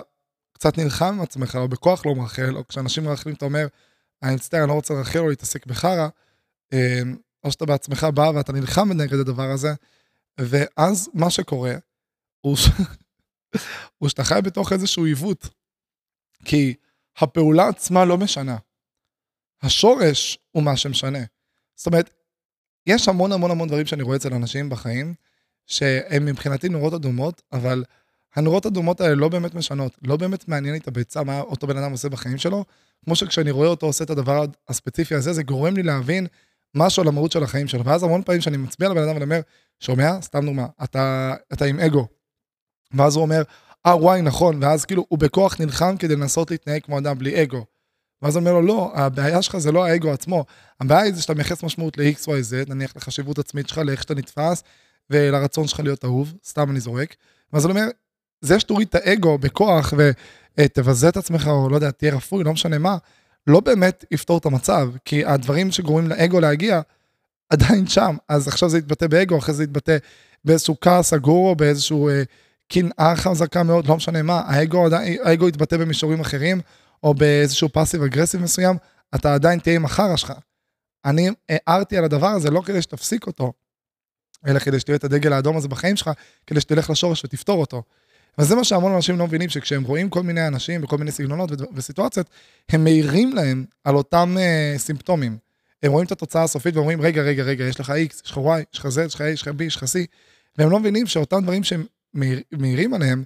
קצת 0.54 0.78
נלחם 0.78 1.06
עם 1.06 1.22
עצמך, 1.22 1.56
או 1.56 1.68
בכוח 1.68 2.06
לא 2.06 2.16
מרחל, 2.16 2.58
או 2.58 2.68
כשאנשים 2.68 3.04
מרחלים 3.04 3.36
אתה 3.36 3.46
אומר, 3.46 3.68
אני 4.24 4.36
מצטער, 4.36 4.60
אני 4.60 4.70
לא 4.70 4.74
רוצה 4.74 4.94
לרחל 4.94 5.20
או 5.20 5.30
להתעסק 5.30 5.66
בחרא, 5.66 6.08
אמ, 6.74 7.18
או 7.44 7.52
שאתה 7.52 7.66
בעצמך 7.66 8.04
בא 8.04 8.32
ואתה 8.36 8.54
נלחם 8.54 8.92
נגד 8.92 9.20
הדבר 9.20 9.52
הזה, 9.52 9.74
ואז 10.38 11.10
מה 11.14 11.30
שקורה, 11.30 11.74
הוא, 12.42 12.58
ש... 12.58 12.70
הוא 13.98 14.10
שאתה 14.10 14.24
חי 14.24 14.40
בתוך 14.44 14.74
איזשהו 14.74 15.06
עיוות. 15.06 15.50
כי 16.46 16.74
הפעולה 17.18 17.68
עצמה 17.68 18.06
לא 18.06 18.18
משנה. 18.18 18.58
השורש 19.62 20.38
הוא 20.52 20.64
מה 20.64 20.78
שמשנה. 20.78 21.20
זאת 21.76 21.88
אומרת, 21.88 22.10
יש 22.88 23.08
המון 23.08 23.32
המון 23.32 23.52
המון 23.52 23.68
דברים 23.68 23.86
שאני 23.86 24.04
רואה 24.04 24.18
אצל 24.18 24.34
אנשים 24.34 24.70
בחיים, 24.70 25.14
שהם 25.66 26.26
מבחינתי 26.26 26.70
נורות 26.70 26.94
אדומות, 26.94 27.42
אבל 27.52 27.84
הנורות 28.36 28.66
אדומות 28.66 29.02
האלה 29.02 29.16
לא 29.16 29.30
באמת 29.30 29.56
משנות, 29.56 29.98
לא 30.02 30.18
באמת 30.18 30.48
מעניין 30.48 30.74
לי 30.74 30.80
את 30.80 30.88
הביצה, 30.88 31.24
מה 31.24 31.42
אותו 31.42 31.68
בן 31.68 31.78
אדם 31.78 31.92
עושה 31.92 32.10
בחיים 32.10 32.38
שלו, 32.38 32.66
כמו 33.06 33.16
שכשאני 33.16 33.52
רואה 33.52 33.68
אותו 33.68 33.86
עושה 33.86 34.04
את 34.04 34.10
הדבר 34.10 34.46
הספציפי 34.68 35.16
הזה, 35.16 35.34
זה 35.34 35.44
גורם 35.44 35.76
לי 35.76 35.84
להבין 35.84 36.28
משהו 36.76 37.02
על 37.02 37.08
המהות 37.08 37.32
של 37.32 37.44
החיים 37.44 37.68
שלו. 37.68 37.86
ואז 37.86 38.04
המון 38.04 38.24
פעמים 38.24 38.42
שאני 38.42 38.58
מצביע 38.58 38.90
לבן 38.90 39.04
אדם 39.04 39.14
ואני 39.14 39.24
אומר, 39.24 39.42
שומע? 39.80 40.22
סתם 40.22 40.46
דוגמה, 40.46 40.68
אתה, 40.84 41.36
אתה 41.54 41.66
עם 41.66 41.80
אגו. 41.80 42.08
ואז 42.94 43.16
הוא 43.16 43.22
אומר, 43.22 43.42
אה 43.86 43.98
וואי 43.98 44.22
נכון, 44.22 44.64
ואז 44.64 44.86
כאילו 44.86 45.06
הוא 45.10 45.20
בכוח 45.20 45.60
נלחם 45.60 45.96
כדי 46.00 46.16
לנסות 46.16 46.52
להתנהג 46.52 46.82
כמו 46.82 47.00
אדם 47.00 47.18
בלי 47.18 47.44
אגו. 47.44 47.66
ואז 48.22 48.38
אומר 48.38 48.54
לו, 48.54 48.62
לא, 48.62 48.92
הבעיה 48.96 49.42
שלך 49.42 49.58
זה 49.58 49.72
לא 49.72 49.86
האגו 49.86 50.12
עצמו, 50.12 50.46
הבעיה 50.80 51.02
היא 51.02 51.14
זה 51.14 51.22
שאתה 51.22 51.34
מייחס 51.34 51.64
משמעות 51.64 51.98
ל-XYZ, 51.98 52.70
נניח 52.70 52.96
לחשיבות 52.96 53.40
עצמית 53.40 53.68
שלך, 53.68 53.78
לאיך 53.78 54.02
שאתה 54.02 54.16
נתפס, 54.16 54.64
ולרצון 55.10 55.68
שלך 55.68 55.80
להיות 55.80 56.06
אהוב, 56.06 56.34
סתם 56.46 56.72
אני 56.72 56.80
זורק. 56.80 57.16
ואז 57.54 57.66
אני 57.66 57.72
אומר, 57.72 57.88
זה 58.42 58.60
שתוריד 58.60 58.88
את 58.88 58.96
האגו 58.96 59.38
בכוח 59.38 59.94
ותבזה 60.58 61.10
את 61.10 61.18
עצמך, 61.18 61.48
או 61.48 61.70
לא 61.70 61.76
יודע, 61.76 61.92
תהיה 61.92 62.16
רפוי, 62.16 62.44
לא 62.44 62.54
משנה 62.54 62.78
מה, 62.78 62.98
לא 63.48 63.60
באמת 63.60 64.06
יפתור 64.12 64.38
את 64.38 64.46
המצב, 64.46 64.90
כי 65.06 65.26
הדברים 65.26 65.72
שגורמים 65.72 66.10
לאגו 66.10 66.40
להגיע, 66.40 66.82
עדיין 67.50 67.88
שם. 67.88 68.16
אז 68.30 68.48
עכשיו 68.48 68.70
זה 68.70 68.78
יתבטא 68.78 69.08
באגו, 69.08 69.38
אחרי 69.38 69.56
זה 69.56 69.64
יתבטא 69.64 69.98
באיזשהו 70.46 70.76
כעס 70.82 71.10
סגור, 71.10 71.50
או 71.50 71.56
באיזשהו 71.56 72.10
אה, 72.10 72.24
קנאה 72.68 73.16
חזקה 73.16 73.64
מאוד, 73.64 73.88
לא 73.88 73.96
משנה 73.96 74.22
מה, 74.22 74.42
האגו, 74.46 74.88
האגו 75.24 75.48
יתבטא 75.48 75.78
במישורים 75.78 76.20
אחרים, 76.20 76.62
או 77.04 77.14
באיזשהו 77.14 77.70
פאסיב 77.70 78.04
אגרסיב 78.04 78.42
מסוים, 78.42 78.78
אתה 79.16 79.34
עדיין 79.34 79.60
תהיה 79.60 79.76
עם 79.76 79.86
החרא 79.86 80.16
שלך. 80.16 80.34
אני 81.06 81.30
הערתי 81.50 81.98
על 81.98 82.04
הדבר 82.04 82.28
הזה 82.28 82.50
לא 82.50 82.62
כדי 82.62 82.82
שתפסיק 82.82 83.28
אותו, 83.28 83.54
אלא 84.48 84.60
כדי 84.60 84.80
שתהיה 84.80 84.96
את 84.96 85.04
הדגל 85.04 85.34
האדום 85.34 85.58
הזה 85.58 85.68
בחיים 85.68 85.96
שלך, 85.96 86.12
כדי 86.48 86.62
שתלך 86.62 86.90
לשורש 86.90 87.26
ותפתור 87.26 87.62
אותו. 87.62 87.84
וזה 88.38 88.56
מה 88.56 88.64
שהמון 88.64 88.92
אנשים 88.92 89.18
לא 89.18 89.28
מבינים, 89.28 89.50
שכשהם 89.50 89.84
רואים 89.84 90.10
כל 90.10 90.24
מיני 90.24 90.48
אנשים 90.48 90.84
וכל 90.84 90.98
מיני 90.98 91.12
סגנונות 91.12 91.50
וסיטואציות, 91.76 92.28
הם 92.70 92.84
מעירים 92.84 93.34
להם 93.34 93.66
על 93.84 93.96
אותם 93.96 94.36
uh, 94.38 94.80
סימפטומים. 94.80 95.38
הם 95.84 95.92
רואים 95.92 96.06
את 96.06 96.12
התוצאה 96.12 96.44
הסופית 96.44 96.76
ואומרים, 96.76 97.02
רגע, 97.02 97.22
רגע, 97.22 97.44
רגע, 97.44 97.64
יש 97.64 97.80
לך 97.80 97.90
X, 97.90 98.22
יש 98.26 98.32
לך 98.32 98.38
Y, 98.38 98.42
יש 98.74 98.80
לך 98.80 98.86
Z, 98.86 99.02
יש 99.06 99.16
לך 99.16 99.22
A, 99.22 99.24
יש 99.24 99.42
לך 99.42 99.48
B, 99.48 99.64
יש 99.64 99.76
לך 99.76 99.84
C, 99.84 99.96
והם 100.58 100.70
לא 100.70 100.80
מבינים 100.80 101.08
שאותם 101.08 101.44
דברים 101.44 101.64
שהם 101.64 101.86
מעירים 102.52 102.94
עליהם, 102.94 103.24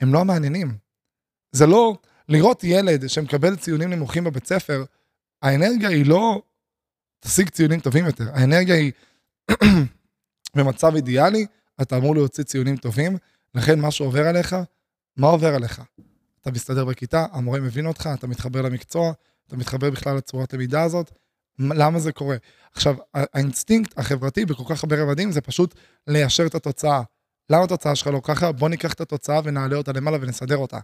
הם 0.00 0.14
לא 0.14 0.20
המעניינים. 0.20 0.76
זה 1.52 1.66
לא 1.66 1.96
לראות 2.28 2.64
ילד 2.64 3.08
שמקבל 3.08 3.56
ציונים 3.56 3.90
נמוכים 3.90 4.24
בבית 4.24 4.46
ספר, 4.46 4.84
האנרגיה 5.42 5.88
היא 5.88 6.06
לא 6.06 6.42
תשיג 7.20 7.48
ציונים 7.48 7.80
טובים 7.80 8.06
יותר, 8.06 8.24
האנרגיה 8.32 8.74
היא 8.74 8.92
במצב 10.56 10.94
אידיאלי, 10.94 11.46
אתה 11.82 11.96
אמור 11.96 12.14
להוציא 12.14 12.44
ציונים 12.44 12.76
טובים, 12.76 13.16
לכן 13.54 13.80
מה 13.80 13.90
שעובר 13.90 14.26
עליך, 14.26 14.56
מה 15.16 15.26
עובר 15.26 15.54
עליך? 15.54 15.82
אתה 16.40 16.50
מסתדר 16.50 16.84
בכיתה, 16.84 17.26
המורה 17.32 17.60
מבין 17.60 17.86
אותך, 17.86 18.08
אתה 18.14 18.26
מתחבר 18.26 18.62
למקצוע, 18.62 19.12
אתה 19.46 19.56
מתחבר 19.56 19.90
בכלל 19.90 20.16
לצורת 20.16 20.52
למידה 20.52 20.82
הזאת, 20.82 21.10
למה 21.58 21.98
זה 21.98 22.12
קורה? 22.12 22.36
עכשיו, 22.72 22.96
האינסטינקט 23.14 23.98
החברתי 23.98 24.44
בכל 24.44 24.74
כך 24.74 24.84
הרבה 24.84 25.02
רבדים 25.02 25.32
זה 25.32 25.40
פשוט 25.40 25.74
ליישר 26.06 26.46
את 26.46 26.54
התוצאה. 26.54 27.02
למה 27.50 27.64
התוצאה 27.64 27.96
שלך 27.96 28.06
לא 28.06 28.20
ככה? 28.24 28.52
בוא 28.52 28.68
ניקח 28.68 28.92
את 28.92 29.00
התוצאה 29.00 29.40
ונעלה 29.44 29.76
אותה 29.76 29.92
למעלה 29.92 30.18
ונסדר 30.20 30.56
אותה. 30.56 30.78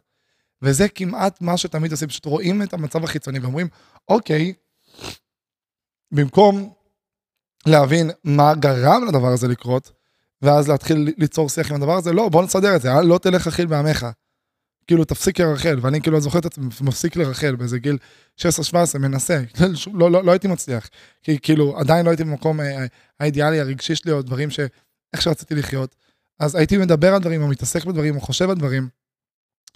וזה 0.63 0.89
כמעט 0.89 1.41
מה 1.41 1.57
שתמיד 1.57 1.93
עושים, 1.93 2.09
פשוט 2.09 2.25
רואים 2.25 2.63
את 2.63 2.75
המצב 2.75 3.05
החיצוני 3.05 3.39
ואומרים, 3.39 3.69
אוקיי, 4.09 4.53
במקום 6.13 6.73
להבין 7.67 8.11
מה 8.25 8.55
גרם 8.55 9.05
לדבר 9.09 9.29
הזה 9.29 9.49
לקרות, 9.49 9.93
ואז 10.43 10.69
להתחיל 10.69 11.15
ליצור 11.19 11.49
שיח 11.49 11.71
עם 11.71 11.77
הדבר 11.77 11.97
הזה, 11.97 12.13
לא, 12.13 12.29
בוא 12.29 12.43
נסדר 12.43 12.77
את 12.77 12.83
זה, 12.83 12.89
לא 13.05 13.19
תלך 13.19 13.47
רכיל 13.47 13.67
בעמך. 13.67 14.07
כאילו, 14.87 15.05
תפסיק 15.05 15.41
לרחל, 15.41 15.79
ואני 15.83 16.01
כאילו 16.01 16.21
זוכר 16.21 16.39
את 16.39 16.45
עצמי, 16.45 16.67
מפסיק 16.81 17.17
לרחל 17.17 17.57
באיזה 17.57 17.79
גיל 17.79 17.99
16-17, 18.41 18.43
מנסה, 18.99 19.43
לא, 19.95 20.11
לא, 20.11 20.25
לא 20.25 20.31
הייתי 20.33 20.49
מצליח, 20.49 20.89
כי 21.23 21.39
כאילו, 21.43 21.79
עדיין 21.79 22.05
לא 22.05 22.11
הייתי 22.11 22.25
במקום 22.25 22.61
אה, 22.61 22.87
האידיאלי 23.21 23.61
הרגשי 23.61 23.95
שלי, 23.95 24.13
או 24.13 24.23
דברים 24.23 24.51
שאיך 24.51 25.23
שרציתי 25.23 25.55
לחיות. 25.55 25.97
אז 26.41 26.55
הייתי 26.55 26.79
מדבר 26.79 27.15
על 27.15 27.21
דברים, 27.21 27.43
או 27.43 27.49
מתעסק 27.49 27.85
בדברים, 27.85 28.17
או 28.17 28.21
חושב 28.21 28.51
על 28.51 28.57
דברים, 28.57 28.89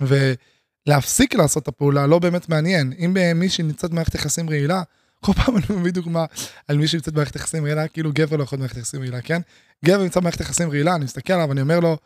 ולהפסיק 0.00 1.34
לעשות 1.34 1.62
את 1.62 1.68
הפעולה 1.68 2.06
לא 2.06 2.18
באמת 2.18 2.48
מעניין. 2.48 2.92
אם 2.98 3.16
מישהי 3.34 3.64
נמצאת 3.64 3.90
במערכת 3.90 4.14
יחסים 4.14 4.50
רעילה, 4.50 4.82
כל 5.24 5.32
פעם 5.32 5.56
אני 5.56 5.64
מביא 5.70 5.92
דוגמה 5.92 6.24
על 6.68 6.76
מישהו 6.76 6.96
נמצאת 6.96 7.14
במערכת 7.14 7.36
יחסים 7.36 7.64
רעילה, 7.64 7.88
כאילו 7.88 8.10
גבר 8.12 8.36
לא 8.36 8.42
יכול 8.42 8.58
במערכת 8.58 8.76
יחסים 8.76 9.00
רעילה, 9.00 9.20
כן? 9.20 9.40
גבר 9.84 10.02
נמצא 10.02 10.20
במערכת 10.20 10.40
יחסים 10.40 10.70
רעילה, 10.70 10.94
אני 10.94 11.04
מסתכל 11.04 11.32
עליו, 11.32 11.52
אני 11.52 11.60
אומר 11.60 11.80
לו, 11.80 11.96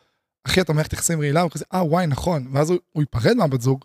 אחי, 0.44 0.60
אתה 0.60 0.72
במערכת 0.72 0.92
יחסים 0.92 1.20
רעילה? 1.20 1.40
הוא 1.40 1.50
כזה, 1.50 1.64
אה, 1.74 1.84
וואי, 1.84 2.06
נכון. 2.06 2.48
ואז 2.52 2.70
הוא, 2.70 2.78
הוא 2.92 3.02
ייפרד 3.02 3.36
מהבת 3.36 3.60
זוג, 3.60 3.84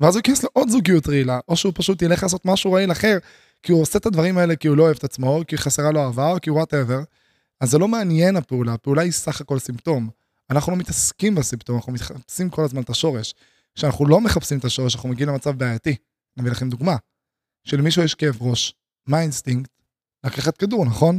ואז 0.00 0.14
הוא 0.14 0.18
ייכנס 0.18 0.42
לעוד 0.42 0.68
זוגיות 0.68 1.08
רעילה, 1.08 1.40
או 1.48 1.56
שהוא 1.56 1.72
פשוט 1.76 2.02
ילך 2.02 2.22
לעשות 2.22 2.46
משהו 2.46 2.72
רעיל 2.72 2.92
אחר, 2.92 3.18
כי 3.62 3.72
הוא 3.72 3.82
עושה 3.82 3.98
את 3.98 4.06
הדברים 4.06 4.38
האלה 4.38 4.56
כי 4.56 4.68
הוא 4.68 4.76
לא 4.76 4.82
אוהב 4.82 4.96
את 4.96 5.04
עצמו, 5.04 5.40
כי 5.46 5.58
חסרה 5.58 5.90
לו 5.90 6.00
אהבה, 6.00 6.38
כי 6.38 6.50
whatever. 6.50 7.00
אז 7.60 7.70
זה 7.70 7.78
לא 7.78 7.88
מעניין 7.88 8.36
הפעולה, 8.36 8.72
הפעולה 8.72 9.02
היא 9.02 9.12
סך 9.12 9.40
הכל 9.40 9.58
סימפטום. 9.58 10.08
אנחנו 10.50 10.72
לא 10.72 10.78
מתעסקים 10.78 11.34
בסימפטום, 11.34 11.76
אנחנו 11.76 11.92
מחפשים 11.92 12.50
כל 12.50 12.64
הזמן 12.64 12.82
את 12.82 12.90
השורש. 12.90 13.34
כשאנחנו 13.74 14.06
לא 14.06 14.20
מחפשים 14.20 14.58
את 14.58 14.64
השורש, 14.64 14.94
אנחנו 14.94 15.08
מגיעים 15.08 15.28
למצב 15.28 15.50
בעייתי. 15.50 15.96
אני 16.36 16.42
אביא 16.42 16.50
לכם 16.50 16.68
דוגמה. 16.68 16.96
שלמישהו 17.66 18.02
יש 18.02 18.14
כאב 18.14 18.42
ראש, 18.42 18.74
מה 19.06 19.18
האינסטינקט? 19.18 19.70
לקחת 20.26 20.56
כדור, 20.56 20.84
נכון? 20.84 21.18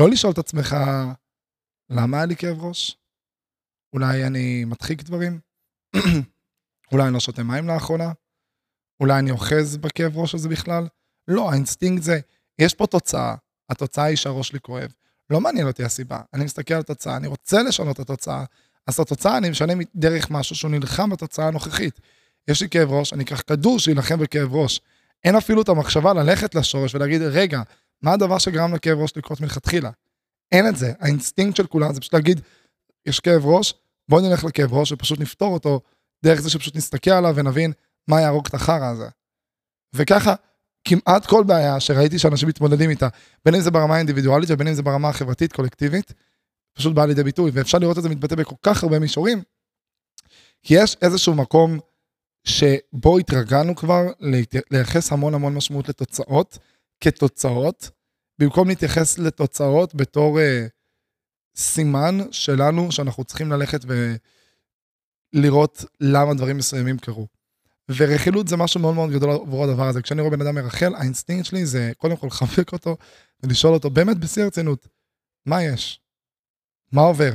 לא 0.00 0.10
לשאול 0.10 0.32
את 0.32 0.38
עצמך, 0.38 0.76
למה 1.90 2.16
היה 2.16 2.26
לי 2.26 2.36
כאב 2.36 2.64
ראש? 2.64 2.98
אולי 3.92 4.26
אני 4.26 4.64
מדחיק 4.64 5.02
דברים? 5.02 5.40
אולי 6.92 7.04
אני 7.04 7.14
לא 7.14 7.20
שותה 7.20 7.42
מים 7.42 7.68
לאחרונה? 7.68 8.12
אולי 9.00 9.18
אני 9.18 9.30
אוחז 9.30 9.76
בכאב 9.76 10.18
ראש 10.18 10.34
הזה 10.34 10.48
בכלל? 10.48 10.88
לא, 11.28 11.50
האינסטינקט 11.50 12.02
זה, 12.02 12.20
יש 12.58 12.74
פה 12.74 12.86
תוצאה, 12.86 13.34
התוצאה 13.70 14.04
היא 14.04 14.16
שהראש 14.16 14.48
שלי 14.48 14.60
כואב. 14.60 14.92
לא 15.30 15.40
מעניין 15.40 15.66
אותי 15.66 15.84
הסיבה, 15.84 16.20
אני 16.34 16.44
מסתכל 16.44 16.74
על 16.74 16.80
התוצאה, 16.80 17.16
אני 17.16 17.26
רוצה 17.26 17.62
לשנות 17.62 17.96
את 17.96 18.00
התוצאה, 18.00 18.44
אז 18.86 18.94
את 18.94 19.00
התוצאה 19.00 19.38
אני 19.38 19.50
משנה 19.50 19.72
דרך 19.94 20.30
משהו 20.30 20.56
שהוא 20.56 20.70
נלחם 20.70 21.10
בתוצאה 21.10 21.46
הנוכחית. 21.46 22.00
יש 22.48 22.62
לי 22.62 22.68
כאב 22.68 22.92
ראש, 22.92 23.12
אני 23.12 23.24
אקח 23.24 23.42
כדור 23.46 23.78
שיילחם 23.78 24.18
בכאב 24.18 24.54
ראש. 24.54 24.80
אין 25.24 25.36
אפילו 25.36 25.62
את 25.62 25.68
המחשבה 25.68 26.12
ללכת 26.12 26.54
לשורש 26.54 26.94
ולהגיד, 26.94 27.22
רגע, 27.22 27.62
מה 28.02 28.12
הדבר 28.12 28.38
שגרם 28.38 28.74
לכאב 28.74 28.98
ראש 28.98 29.16
לקרות 29.16 29.40
מלכתחילה? 29.40 29.90
אין 30.52 30.68
את 30.68 30.76
זה. 30.76 30.92
האינסטינקט 31.00 31.56
של 31.56 31.66
כולם 31.66 31.92
זה 31.92 32.00
פשוט 32.00 32.14
להגיד, 32.14 32.40
יש 33.06 33.20
כאב 33.20 33.46
ראש, 33.46 33.74
בוא 34.08 34.20
נלך 34.20 34.44
לכאב 34.44 34.74
ראש 34.74 34.92
ופשוט 34.92 35.20
נפתור 35.20 35.54
אותו 35.54 35.80
דרך 36.24 36.40
זה 36.40 36.50
שפשוט 36.50 36.76
נסתכל 36.76 37.10
עליו 37.10 37.32
ונבין 37.36 37.72
מה 38.08 38.20
יהרוג 38.20 38.46
את 38.46 38.54
החרא 38.54 38.90
הזה. 38.90 39.08
וככה, 39.94 40.34
כמעט 40.88 41.26
כל 41.26 41.44
בעיה 41.44 41.80
שראיתי 41.80 42.18
שאנשים 42.18 42.48
מתמודדים 42.48 42.90
איתה, 42.90 43.08
בין 43.44 43.54
אם 43.54 43.60
זה 43.60 43.70
ברמה 43.70 43.94
האינדיבידואלית 43.94 44.48
ובין 44.52 44.68
אם 44.68 44.74
זה 44.74 44.82
ברמה 44.82 45.08
החברתית, 45.08 45.52
קולקטיבית, 45.52 46.12
פשוט 46.74 46.94
באה 46.94 47.06
לידי 47.06 47.22
ביטוי, 47.22 47.50
ואפשר 47.54 47.78
לראות 47.78 47.98
את 47.98 48.02
זה 48.02 48.08
מתבטא 48.08 48.34
בכל 48.34 48.54
כך 48.62 48.82
הרבה 48.82 48.98
מישורים, 48.98 49.42
כי 50.62 50.74
יש 50.82 50.96
איזשהו 51.02 51.34
מקום 51.34 51.78
שבו 52.44 53.18
התרגלנו 53.18 53.76
כבר 53.76 54.02
לייחס 54.70 55.12
המון 55.12 55.34
המון 55.34 55.54
משמעות 55.54 55.88
לתוצאות, 55.88 56.58
כתוצאות, 57.00 57.90
במקום 58.38 58.68
להתייחס 58.68 59.18
לתוצאות 59.18 59.94
בתור 59.94 60.40
אה, 60.40 60.66
סימן 61.56 62.18
שלנו 62.30 62.92
שאנחנו 62.92 63.24
צריכים 63.24 63.52
ללכת 63.52 63.80
ולראות 65.34 65.84
למה 66.00 66.34
דברים 66.34 66.56
מסוימים 66.56 66.98
קרו. 66.98 67.26
ורכילות 67.88 68.48
זה 68.48 68.56
משהו 68.56 68.80
מאוד 68.80 68.94
מאוד 68.94 69.10
גדול 69.10 69.30
עבור 69.30 69.64
הדבר 69.64 69.88
הזה. 69.88 70.02
כשאני 70.02 70.20
רואה 70.20 70.36
בן 70.36 70.46
אדם 70.46 70.54
מרכל, 70.54 70.94
האינסטינקט 70.94 71.44
שלי 71.44 71.66
זה 71.66 71.92
קודם 71.98 72.16
כל 72.16 72.26
לחבק 72.26 72.72
אותו 72.72 72.96
ולשאול 73.42 73.74
אותו 73.74 73.90
באמת 73.90 74.18
בשיא 74.18 74.42
הרצינות, 74.42 74.88
מה 75.46 75.62
יש? 75.62 76.00
מה 76.92 77.02
עובר? 77.02 77.32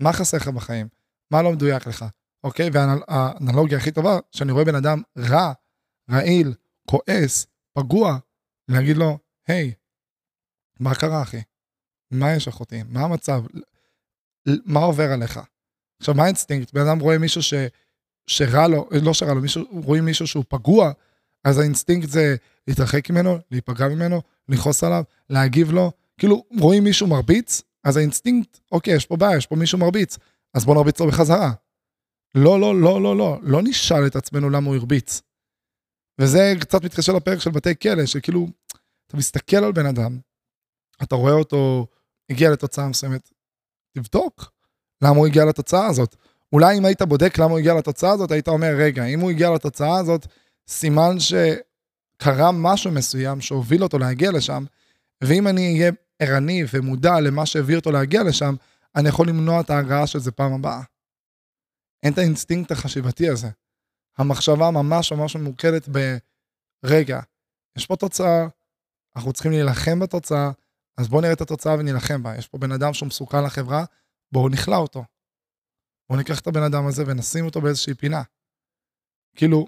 מה 0.00 0.12
חסר 0.12 0.36
לך 0.36 0.48
בחיים? 0.48 0.88
מה 1.30 1.42
לא 1.42 1.52
מדויק 1.52 1.86
לך? 1.86 2.04
אוקיי? 2.44 2.70
והאנלוגיה 2.72 3.78
הכי 3.78 3.90
טובה, 3.90 4.18
שאני 4.32 4.52
רואה 4.52 4.64
בן 4.64 4.74
אדם 4.74 5.02
רע, 5.18 5.52
רעיל, 6.10 6.54
כועס, 6.90 7.46
פגוע, 7.72 8.18
להגיד 8.68 8.96
לו, 8.96 9.18
היי, 9.48 9.72
מה 10.80 10.94
קרה 10.94 11.22
אחי? 11.22 11.42
מה 12.10 12.32
יש 12.32 12.48
אחותי? 12.48 12.82
מה 12.88 13.00
המצב? 13.00 13.42
מה 14.46 14.80
עובר 14.80 15.12
עליך? 15.12 15.40
עכשיו, 16.00 16.14
מה 16.14 16.24
האינסטינקט? 16.24 16.72
בן 16.72 16.80
אדם 16.80 16.98
רואה 16.98 17.18
מישהו 17.18 17.42
ש... 17.42 17.54
שרע 18.26 18.68
לו, 18.68 18.88
לא 19.02 19.14
שרע 19.14 19.34
לו, 19.34 19.40
מישהו, 19.40 19.64
רואים 19.84 20.04
מישהו 20.04 20.26
שהוא 20.26 20.44
פגוע, 20.48 20.92
אז 21.44 21.58
האינסטינקט 21.58 22.08
זה 22.08 22.36
להתרחק 22.68 23.10
ממנו, 23.10 23.38
להיפגע 23.50 23.88
ממנו, 23.88 24.22
לכעוס 24.48 24.84
עליו, 24.84 25.04
להגיב 25.30 25.70
לו. 25.70 25.92
כאילו, 26.18 26.44
רואים 26.60 26.84
מישהו 26.84 27.06
מרביץ, 27.06 27.62
אז 27.84 27.96
האינסטינקט, 27.96 28.58
אוקיי, 28.72 28.94
יש 28.94 29.06
פה 29.06 29.16
בעיה, 29.16 29.36
יש 29.36 29.46
פה 29.46 29.56
מישהו 29.56 29.78
מרביץ, 29.78 30.18
אז 30.54 30.64
בוא 30.64 30.74
נרביץ 30.74 31.00
לו 31.00 31.06
בחזרה. 31.08 31.52
לא, 32.34 32.60
לא, 32.60 32.80
לא, 32.80 33.02
לא, 33.02 33.16
לא, 33.16 33.38
לא 33.42 33.62
נשאל 33.62 34.06
את 34.06 34.16
עצמנו 34.16 34.50
למה 34.50 34.66
הוא 34.66 34.76
הרביץ. 34.76 35.22
וזה 36.20 36.54
קצת 36.60 36.84
מתקשר 36.84 37.12
לפרק 37.12 37.38
של 37.38 37.50
בתי 37.50 37.76
כלא, 37.82 38.06
שכאילו, 38.06 38.48
אתה 39.06 39.16
מסתכל 39.16 39.56
על 39.56 39.72
בן 39.72 39.86
אדם, 39.86 40.18
אתה 41.02 41.14
רואה 41.14 41.32
אותו 41.32 41.86
הגיע 42.30 42.50
לתוצאה 42.50 42.88
מסוימת, 42.88 43.30
תבדוק 43.94 44.52
למה 45.02 45.16
הוא 45.16 45.26
הגיע 45.26 45.44
לתוצאה 45.44 45.86
הזאת. 45.86 46.16
אולי 46.52 46.78
אם 46.78 46.84
היית 46.84 47.02
בודק 47.02 47.38
למה 47.38 47.50
הוא 47.50 47.58
הגיע 47.58 47.74
לתוצאה 47.74 48.10
הזאת, 48.10 48.30
היית 48.30 48.48
אומר, 48.48 48.74
רגע, 48.78 49.04
אם 49.04 49.20
הוא 49.20 49.30
הגיע 49.30 49.50
לתוצאה 49.50 49.98
הזאת, 49.98 50.26
סימן 50.68 51.16
שקרה 51.18 52.52
משהו 52.52 52.90
מסוים 52.90 53.40
שהוביל 53.40 53.82
אותו 53.82 53.98
להגיע 53.98 54.30
לשם, 54.32 54.64
ואם 55.24 55.48
אני 55.48 55.74
אהיה 55.74 55.92
ערני 56.18 56.64
ומודע 56.72 57.20
למה 57.20 57.46
שהביא 57.46 57.76
אותו 57.76 57.90
להגיע 57.90 58.22
לשם, 58.22 58.54
אני 58.96 59.08
יכול 59.08 59.28
למנוע 59.28 59.60
את 59.60 59.70
ההגעה 59.70 60.06
של 60.06 60.18
זה 60.18 60.30
פעם 60.30 60.52
הבאה. 60.52 60.82
אין 62.02 62.12
את 62.12 62.18
האינסטינקט 62.18 62.70
החשיבתי 62.70 63.28
הזה. 63.28 63.48
המחשבה 64.18 64.70
ממש 64.70 65.12
ממש 65.12 65.36
ממוקדת 65.36 65.88
ברגע, 65.88 67.20
יש 67.76 67.86
פה 67.86 67.96
תוצאה, 67.96 68.46
אנחנו 69.16 69.32
צריכים 69.32 69.52
להילחם 69.52 70.00
בתוצאה, 70.00 70.50
אז 70.98 71.08
בואו 71.08 71.20
נראה 71.20 71.32
את 71.32 71.40
התוצאה 71.40 71.74
ונילחם 71.78 72.22
בה. 72.22 72.36
יש 72.36 72.48
פה 72.48 72.58
בן 72.58 72.72
אדם 72.72 72.94
שהוא 72.94 73.06
מסוכן 73.06 73.44
לחברה, 73.44 73.84
בואו 74.32 74.48
נכלא 74.48 74.76
אותו. 74.76 75.04
בואו 76.08 76.18
ניקח 76.18 76.40
את 76.40 76.46
הבן 76.46 76.62
אדם 76.62 76.86
הזה 76.86 77.04
ונשים 77.06 77.44
אותו 77.44 77.60
באיזושהי 77.60 77.94
פינה. 77.94 78.22
כאילו, 79.36 79.66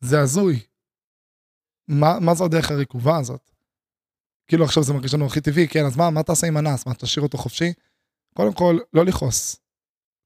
זה 0.00 0.20
הזוי. 0.20 0.60
מה, 1.88 2.20
מה 2.20 2.34
זו 2.34 2.44
הדרך 2.44 2.70
הרקובה 2.70 3.18
הזאת? 3.18 3.50
כאילו 4.48 4.64
עכשיו 4.64 4.82
זה 4.82 4.92
מרגיש 4.92 5.14
לנו 5.14 5.26
הכי 5.26 5.40
טבעי, 5.40 5.68
כן, 5.68 5.86
אז 5.86 5.96
מה, 5.96 6.10
מה 6.10 6.22
תעשה 6.22 6.46
עם 6.46 6.56
אנס? 6.56 6.86
מה, 6.86 6.94
תשאיר 6.94 7.22
אותו 7.22 7.38
חופשי? 7.38 7.72
קודם 8.34 8.54
כל, 8.54 8.78
לא 8.92 9.04
לכעוס. 9.04 9.56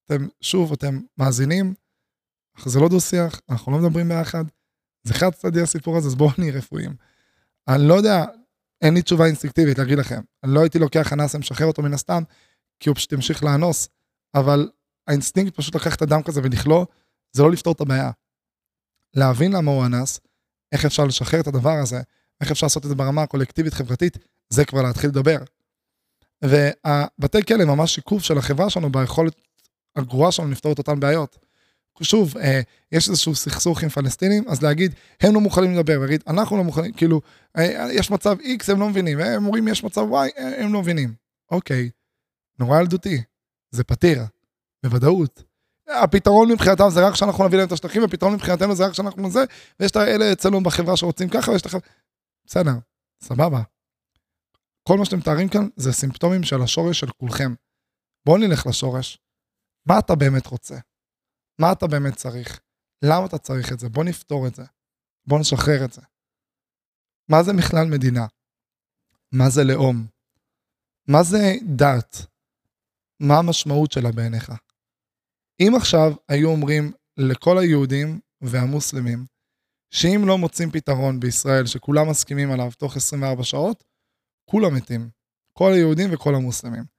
אתם, 0.04 0.28
שוב, 0.40 0.72
אתם 0.72 1.00
מאזינים, 1.18 1.74
אך 2.58 2.68
זה 2.68 2.80
לא 2.80 2.88
דו-שיח, 2.88 3.40
אנחנו 3.50 3.72
לא 3.72 3.78
מדברים 3.78 4.08
ביחד, 4.08 4.44
זה 5.04 5.14
חד 5.14 5.30
צדדי 5.30 5.60
הסיפור 5.60 5.96
הזה, 5.96 6.08
אז 6.08 6.14
בואו 6.14 6.30
נהיה 6.38 6.52
רפואיים. 6.52 6.96
אני 7.68 7.88
לא 7.88 7.94
יודע, 7.94 8.24
אין 8.84 8.94
לי 8.94 9.02
תשובה 9.02 9.26
אינסטינקטיבית 9.26 9.78
להגיד 9.78 9.98
לכם. 9.98 10.20
אני 10.44 10.54
לא 10.54 10.60
הייתי 10.60 10.78
לוקח 10.78 11.12
אנס 11.12 11.34
ומשחרר 11.34 11.66
אותו 11.66 11.82
מן 11.82 11.94
הסתם, 11.94 12.22
כי 12.80 12.88
הוא 12.88 12.96
פשוט 12.96 13.12
ימשיך 13.12 13.44
לאנוס, 13.44 13.88
אבל 14.34 14.70
האינסטינקט 15.08 15.56
פשוט 15.56 15.74
לקח 15.74 15.94
את 15.94 16.02
הדם 16.02 16.22
כזה 16.22 16.40
ולכלוא, 16.44 16.86
זה 17.32 17.42
לא 17.42 17.50
לפתור 17.50 17.72
את 17.72 17.80
הבעיה. 17.80 18.10
להבין 19.16 19.52
למה 19.52 19.70
הוא 19.70 19.86
אנס, 19.86 20.20
איך 20.72 20.84
אפשר 20.84 21.04
לשחרר 21.04 21.40
את 21.40 21.46
הדבר 21.46 21.78
הזה, 21.82 22.00
איך 22.40 22.50
אפשר 22.50 22.66
לעשות 22.66 22.84
את 22.84 22.88
זה 22.88 22.94
ברמה 22.94 23.22
הקולקטיבית 23.22 23.74
חברתית, 23.74 24.18
זה 24.48 24.64
כבר 24.64 24.82
להתחיל 24.82 25.10
לדבר. 25.10 25.38
והבתי 26.44 27.44
כלא 27.48 27.64
ממש 27.64 27.94
שיקוף 27.94 28.22
של 28.22 28.38
החברה 28.38 28.70
שלנו 28.70 28.92
ביכולת 28.92 29.40
הגרועה 29.96 30.32
שלנו 30.32 30.50
לפתור 30.50 30.72
את 30.72 30.78
אותן 30.78 31.00
בעיות. 31.00 31.38
שוב, 32.02 32.38
אה, 32.38 32.60
יש 32.92 33.08
איזשהו 33.08 33.34
סכסוך 33.34 33.82
עם 33.82 33.88
פלסטינים, 33.88 34.44
אז 34.48 34.62
להגיד, 34.62 34.94
הם 35.20 35.34
לא 35.34 35.40
מוכנים 35.40 35.74
לדבר, 35.74 35.98
להגיד, 35.98 36.22
אנחנו 36.26 36.56
לא 36.56 36.64
מוכנים, 36.64 36.92
כאילו, 36.92 37.20
אה, 37.58 37.92
יש 37.92 38.10
מצב 38.10 38.36
X, 38.40 38.72
הם 38.72 38.80
לא 38.80 38.88
מבינים, 38.88 39.20
הם 39.20 39.46
אומרים, 39.46 39.68
יש 39.68 39.84
מצב 39.84 40.00
Y, 40.00 40.40
הם 40.40 40.72
לא 40.72 40.80
מבינים. 40.80 41.14
אוקיי, 41.50 41.90
נורא 42.58 42.80
ילדותי, 42.80 43.22
זה 43.70 43.84
פתיר, 43.84 44.22
בוודאות. 44.82 45.42
הפתרון 45.88 46.52
מבחינתם 46.52 46.84
זה 46.90 47.06
רק 47.06 47.14
שאנחנו 47.14 47.44
נביא 47.44 47.58
להם 47.58 47.66
את 47.66 47.72
השטחים, 47.72 48.02
הפתרון 48.02 48.34
מבחינתנו 48.34 48.74
זה 48.74 48.86
רק 48.86 48.92
שאנחנו 48.92 49.30
זה, 49.30 49.44
ויש 49.80 49.90
את 49.90 49.96
האלה 49.96 50.32
אצלנו 50.32 50.62
בחברה 50.62 50.96
שרוצים 50.96 51.28
ככה, 51.28 51.50
ויש 51.50 51.60
את 51.60 51.66
החברה... 51.66 51.88
בסדר, 52.46 52.72
סבבה. 53.22 53.62
כל 54.88 54.98
מה 54.98 55.04
שאתם 55.04 55.18
מתארים 55.18 55.48
כאן 55.48 55.68
זה 55.76 55.92
סימפטומים 55.92 56.42
של 56.42 56.62
השורש 56.62 57.00
של 57.00 57.10
כולכם. 57.10 57.54
בואו 58.26 58.38
נלך 58.38 58.66
לשורש. 58.66 59.18
מה 59.88 59.98
אתה 59.98 60.14
באמת 60.14 60.46
רוצה? 60.46 60.78
מה 61.60 61.72
אתה 61.72 61.86
באמת 61.86 62.16
צריך? 62.16 62.60
למה 63.04 63.26
אתה 63.26 63.38
צריך 63.38 63.72
את 63.72 63.78
זה? 63.78 63.88
בוא 63.88 64.04
נפתור 64.04 64.46
את 64.46 64.54
זה. 64.54 64.64
בוא 65.26 65.38
נשחרר 65.40 65.84
את 65.84 65.92
זה. 65.92 66.02
מה 67.30 67.42
זה 67.42 67.52
בכלל 67.58 67.86
מדינה? 67.90 68.26
מה 69.32 69.50
זה 69.50 69.64
לאום? 69.64 70.06
מה 71.08 71.22
זה 71.22 71.54
דת? 71.76 72.26
מה 73.20 73.38
המשמעות 73.38 73.92
שלה 73.92 74.12
בעיניך? 74.12 74.52
אם 75.60 75.72
עכשיו 75.76 76.12
היו 76.28 76.48
אומרים 76.48 76.92
לכל 77.16 77.58
היהודים 77.58 78.20
והמוסלמים, 78.40 79.26
שאם 79.90 80.20
לא 80.26 80.38
מוצאים 80.38 80.70
פתרון 80.70 81.20
בישראל 81.20 81.66
שכולם 81.66 82.10
מסכימים 82.10 82.50
עליו 82.50 82.70
תוך 82.78 82.96
24 82.96 83.44
שעות, 83.44 83.84
כולם 84.50 84.74
מתים. 84.74 85.10
כל 85.58 85.72
היהודים 85.72 86.10
וכל 86.12 86.34
המוסלמים. 86.34 86.93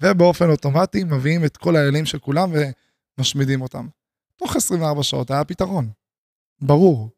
ובאופן 0.00 0.50
אוטומטי 0.50 1.04
מביאים 1.04 1.44
את 1.44 1.56
כל 1.56 1.76
האלים 1.76 2.06
של 2.06 2.18
כולם 2.18 2.52
ומשמידים 3.18 3.62
אותם. 3.62 3.86
תוך 4.36 4.56
24 4.56 5.02
שעות 5.02 5.30
היה 5.30 5.44
פתרון. 5.44 5.88
ברור. 6.60 7.10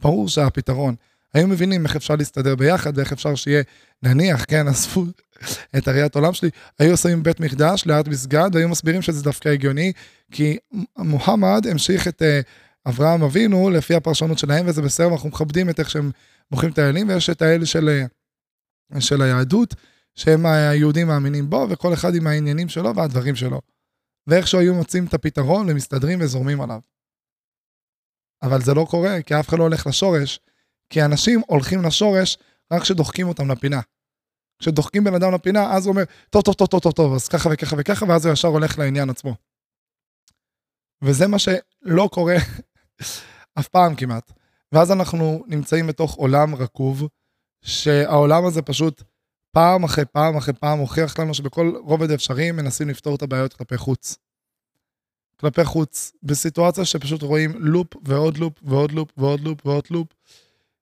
ברור 0.00 0.28
שהיה 0.28 0.50
פתרון. 0.50 0.94
היו 1.34 1.48
מבינים 1.48 1.86
איך 1.86 1.96
אפשר 1.96 2.16
להסתדר 2.16 2.56
ביחד 2.56 2.98
ואיך 2.98 3.12
אפשר 3.12 3.34
שיהיה, 3.34 3.62
נניח, 4.02 4.44
כן, 4.48 4.68
עזבו 4.68 5.04
את 5.76 5.88
הראיית 5.88 6.14
עולם 6.14 6.34
שלי, 6.34 6.50
היו 6.78 6.96
שמים 6.96 7.22
בית 7.22 7.40
מקדש 7.40 7.86
ליד 7.86 8.08
מסגד, 8.08 8.50
והיו 8.52 8.68
מסבירים 8.68 9.02
שזה 9.02 9.22
דווקא 9.22 9.48
הגיוני, 9.48 9.92
כי 10.32 10.58
מוחמד 10.98 11.66
המשיך 11.70 12.08
את 12.08 12.22
uh, 12.22 12.88
אברהם 12.88 13.22
אבינו 13.22 13.70
לפי 13.70 13.94
הפרשנות 13.94 14.38
שלהם, 14.38 14.66
וזה 14.68 14.82
בסדר, 14.82 15.08
אנחנו 15.12 15.28
מכבדים 15.28 15.70
את 15.70 15.80
איך 15.80 15.90
שהם 15.90 16.10
מוכרים 16.50 16.72
את 16.72 16.78
האלים, 16.78 17.08
ויש 17.08 17.30
את 17.30 17.42
האלה 17.42 17.66
של, 17.66 17.88
אה, 17.88 19.00
של 19.00 19.22
היהדות, 19.22 19.74
שהם 20.14 20.46
היהודים 20.46 21.06
מאמינים 21.06 21.50
בו, 21.50 21.66
וכל 21.70 21.94
אחד 21.94 22.14
עם 22.14 22.26
העניינים 22.26 22.68
שלו 22.68 22.96
והדברים 22.96 23.36
שלו. 23.36 23.60
ואיכשהו 24.26 24.60
היו 24.60 24.74
מוצאים 24.74 25.06
את 25.06 25.14
הפתרון 25.14 25.66
ומסתדרים 25.70 26.18
וזורמים 26.22 26.60
עליו. 26.60 26.80
אבל 28.42 28.62
זה 28.62 28.74
לא 28.74 28.86
קורה, 28.90 29.22
כי 29.22 29.40
אף 29.40 29.48
אחד 29.48 29.58
לא 29.58 29.62
הולך 29.62 29.86
לשורש, 29.86 30.40
כי 30.90 31.04
אנשים 31.04 31.40
הולכים 31.46 31.82
לשורש 31.82 32.38
רק 32.72 32.82
כשדוחקים 32.82 33.28
אותם 33.28 33.50
לפינה. 33.50 33.80
כשדוחקים 34.58 35.04
בן 35.04 35.14
אדם 35.14 35.34
לפינה, 35.34 35.76
אז 35.76 35.86
הוא 35.86 35.92
אומר, 35.92 36.04
טוב, 36.30 36.42
טוב, 36.42 36.54
טוב, 36.54 36.68
טוב, 36.68 36.80
טוב, 36.80 36.92
טוב, 36.92 37.14
אז 37.14 37.28
ככה 37.28 37.48
וככה 37.52 37.76
וככה, 37.78 38.06
ואז 38.06 38.26
הוא 38.26 38.32
ישר 38.32 38.48
הולך 38.48 38.78
לעניין 38.78 39.10
עצמו. 39.10 39.34
וזה 41.04 41.26
מה 41.26 41.38
שלא 41.38 42.08
קורה 42.12 42.36
אף 43.58 43.68
פעם 43.68 43.94
כמעט. 43.96 44.32
ואז 44.72 44.92
אנחנו 44.92 45.44
נמצאים 45.46 45.86
בתוך 45.86 46.14
עולם 46.14 46.54
רקוב, 46.54 47.08
שהעולם 47.64 48.46
הזה 48.46 48.62
פשוט 48.62 49.02
פעם 49.54 49.84
אחרי 49.84 50.04
פעם 50.04 50.36
אחרי 50.36 50.54
פעם 50.54 50.78
הוכיח 50.78 51.18
לנו 51.18 51.34
שבכל 51.34 51.72
רובד 51.76 52.10
אפשרי 52.10 52.52
מנסים 52.52 52.88
לפתור 52.88 53.14
את 53.14 53.22
הבעיות 53.22 53.54
כלפי 53.54 53.76
חוץ. 53.76 54.16
כלפי 55.36 55.64
חוץ, 55.64 56.12
בסיטואציה 56.22 56.84
שפשוט 56.84 57.22
רואים 57.22 57.52
לופ 57.56 57.86
ועוד 58.04 58.38
לופ 58.38 58.52
ועוד 58.62 58.92
לופ 58.92 59.10
ועוד 59.16 59.40
לופ 59.40 59.66
ועוד 59.66 59.84
לופ, 59.90 60.08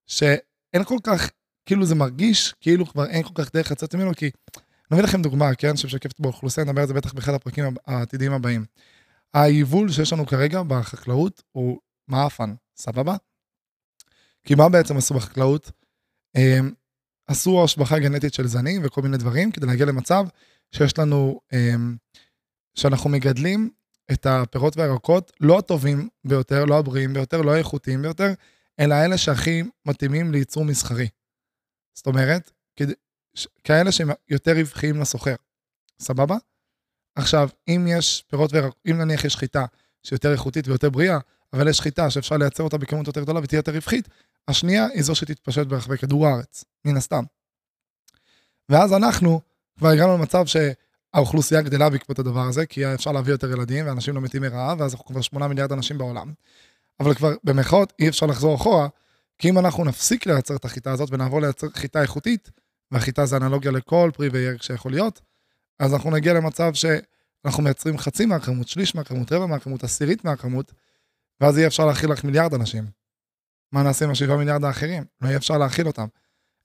שאין 0.07 0.85
כל 0.85 0.97
כך, 1.03 1.31
כאילו 1.67 1.87
זה 1.87 1.95
מרגיש 1.95 2.55
כאילו 2.61 2.87
כבר 2.87 3.07
אין 3.07 3.23
כל 3.23 3.35
כך 3.35 3.55
דרך 3.55 3.73
לצאת 3.73 3.95
ממנו, 3.95 4.15
כי 4.15 4.31
אני 4.57 5.01
אביא 5.01 5.03
לכם 5.03 5.23
דוגמה, 5.23 5.55
כן, 5.55 5.77
שמשקפת 5.77 6.21
באוכלוסייה, 6.21 6.67
נדבר 6.67 6.81
על 6.81 6.89
זה 6.89 6.95
בטח 6.95 7.13
באחד 7.13 7.35
הפרקים 7.35 7.65
העתידיים 7.87 8.33
הבאים. 8.33 8.65
היבול 9.35 9.93
שיש 9.93 10.13
לנו 10.13 10.27
כרגע 10.27 10.63
בחקלאות 10.63 11.43
הוא 11.53 11.79
מעפן, 12.09 12.55
סבבה? 12.77 13.17
כי 14.45 14.55
מה 14.55 14.69
בעצם 14.69 14.97
עשו 14.97 15.15
בחקלאות? 15.15 15.71
עשו 17.27 17.65
השבחה 17.65 17.99
גנטית 17.99 18.35
של 18.35 18.47
זנים 18.47 18.83
וכל 18.85 19.03
מיני 19.03 19.17
דברים 19.17 19.53
כדי 19.53 19.67
להגיע 19.67 19.87
למצב 19.87 20.25
שיש 20.75 20.99
לנו, 20.99 21.41
אמ, 21.53 21.97
שאנחנו 22.75 23.11
מגדלים 23.11 23.71
את 24.13 24.27
הפירות 24.27 24.77
והירקות 24.77 25.33
לא 25.41 25.59
הטובים 25.59 26.09
ביותר, 26.25 26.65
לא 26.65 26.79
הבריאים 26.79 27.13
ביותר, 27.13 27.43
לא 27.43 27.55
האיכותיים 27.55 28.03
ביותר, 28.03 28.33
אלא 28.81 28.95
אלה 28.95 29.19
שהכי 29.19 29.63
מתאימים 29.87 30.33
לייצור 30.33 30.65
מסחרי. 30.65 31.09
זאת 31.95 32.07
אומרת, 32.07 32.51
כאלה 33.65 33.93
שהם 33.93 34.11
יותר 34.29 34.53
רווחיים 34.53 35.01
לסוחר. 35.01 35.35
סבבה? 36.01 36.37
עכשיו, 37.17 37.49
אם 37.69 37.87
יש 37.89 38.25
פירות 38.29 38.53
וירקות, 38.53 38.79
אם 38.91 38.99
נניח 38.99 39.25
יש 39.25 39.37
חיטה 39.37 39.65
שיותר 40.03 40.33
איכותית 40.33 40.69
ויותר 40.69 40.91
בריאה, 40.91 41.19
אבל 41.53 41.69
יש 41.69 41.81
חיטה 41.81 42.11
שאפשר 42.11 42.37
לייצר 42.37 42.63
אותה 42.63 42.79
בכמות 42.79 43.07
יותר 43.07 43.23
גדולה 43.23 43.41
ותהיה 43.43 43.59
יותר 43.59 43.73
רווחית, 43.73 44.09
השנייה 44.49 44.87
היא 44.87 45.03
זו 45.03 45.15
שתתפשט 45.15 45.67
ברחבי 45.67 45.99
כדור 45.99 46.27
הארץ, 46.27 46.65
מן 46.85 46.97
הסתם. 46.97 47.25
ואז 48.69 48.93
אנחנו 48.93 49.41
כבר 49.79 49.89
הגענו 49.89 50.19
למצב 50.19 50.45
שהאוכלוסייה 50.47 51.63
גדלה 51.63 51.91
בעקבות 51.91 52.19
הדבר 52.19 52.41
הזה, 52.49 52.67
כי 52.67 52.95
אפשר 52.95 53.13
להביא 53.13 53.33
יותר 53.33 53.51
ילדים 53.51 53.87
ואנשים 53.87 54.15
לא 54.15 54.21
מתים 54.21 54.43
מרעב, 54.43 54.81
ואז 54.81 54.95
אנחנו 54.95 55.05
כבר 55.07 55.21
8 55.21 55.49
מיליארד 55.49 55.73
אנשים 55.73 55.99
בעולם. 55.99 56.33
אבל 57.01 57.15
כבר 57.15 57.35
במחאות 57.45 57.93
אי 57.99 58.09
אפשר 58.09 58.27
לחזור 58.27 58.55
אחורה, 58.55 58.89
כי 59.39 59.51
אם 59.51 59.59
אנחנו 59.59 59.85
נפסיק 59.85 60.27
לייצר 60.27 60.57
את 60.57 60.65
החיטה 60.65 60.93
הזאת 60.93 61.09
ונעבור 61.13 61.41
לייצר 61.41 61.67
חיטה 61.75 62.03
איכותית, 62.03 62.51
והחיטה 62.91 63.27
זה 63.27 63.37
אנלוגיה 63.37 63.71
לכל 63.71 64.11
פרי 64.15 64.29
וירק 64.29 64.63
שיכול 64.63 64.93
להיות, 64.93 65.21
אז 65.79 65.95
אנחנו 65.95 66.11
נגיע 66.11 66.35
למצב 66.35 66.73
שאנחנו 66.75 67.63
מייצרים 67.63 67.99
חצי 67.99 68.27
מהכמות, 68.27 68.69
שליש 68.69 68.95
מהכמות, 68.95 69.33
רבע 69.33 69.47
מהכמות, 69.47 69.85
עשירית 69.85 70.25
מהכמות, 70.25 70.73
ואז 71.41 71.57
יהיה 71.57 71.67
אפשר 71.67 71.87
להכיל 71.87 72.13
רק 72.13 72.25
מיליארד 72.25 72.55
אנשים. 72.55 73.02
מה 73.73 73.83
נעשה 73.83 74.05
עם 74.05 74.11
השבעה 74.11 74.37
מיליארד 74.37 74.65
האחרים? 74.65 75.05
לא 75.21 75.27
יהיה 75.27 75.37
אפשר 75.37 75.59
להכיל 75.59 75.87
אותם. 75.87 76.07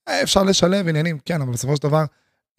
אה, 0.07 0.23
אפשר 0.23 0.43
לשלב 0.43 0.87
עניינים, 0.87 1.19
כן, 1.25 1.41
אבל 1.41 1.51
בסופו 1.51 1.75
של 1.75 1.83
דבר, 1.83 2.05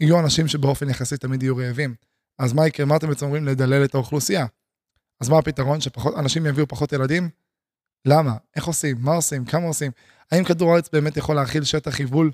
יהיו 0.01 0.21
אנשים 0.21 0.49
שבאופן 0.49 0.91
יחסי 0.91 1.17
תמיד 1.17 1.43
יהיו 1.43 1.57
רעבים. 1.57 1.95
אז 2.39 2.53
מה 2.53 2.67
יקרה? 2.67 2.87
מה 2.87 2.97
אתם 2.97 3.09
בעצם 3.09 3.27
אומרים? 3.27 3.45
לדלל 3.45 3.85
את 3.85 3.95
האוכלוסייה. 3.95 4.47
אז 5.21 5.29
מה 5.29 5.39
הפתרון? 5.39 5.81
שאנשים 5.81 6.47
יביאו 6.47 6.69
פחות 6.69 6.93
ילדים? 6.93 7.29
למה? 8.05 8.35
איך 8.57 8.65
עושים? 8.65 8.97
מה 9.01 9.15
עושים? 9.15 9.45
כמה 9.45 9.67
עושים? 9.67 9.91
האם 10.33 10.45
כדור 10.45 10.73
הארץ 10.73 10.89
באמת 10.93 11.17
יכול 11.17 11.37
להכיל 11.37 11.65
שטח 11.65 12.01
יבול 12.01 12.31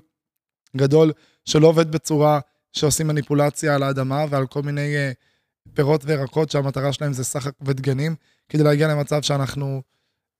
גדול 0.77 1.11
שלא 1.45 1.67
עובד 1.67 1.91
בצורה 1.91 2.39
שעושים 2.73 3.07
מניפולציה 3.07 3.75
על 3.75 3.83
האדמה 3.83 4.25
ועל 4.29 4.47
כל 4.47 4.61
מיני 4.61 4.95
uh, 4.95 5.73
פירות 5.73 6.01
וירקות 6.05 6.51
שהמטרה 6.51 6.93
שלהם 6.93 7.13
זה 7.13 7.23
סחק 7.23 7.51
ודגנים, 7.61 8.15
כדי 8.49 8.63
להגיע 8.63 8.87
למצב 8.87 9.21
שאנחנו 9.21 9.81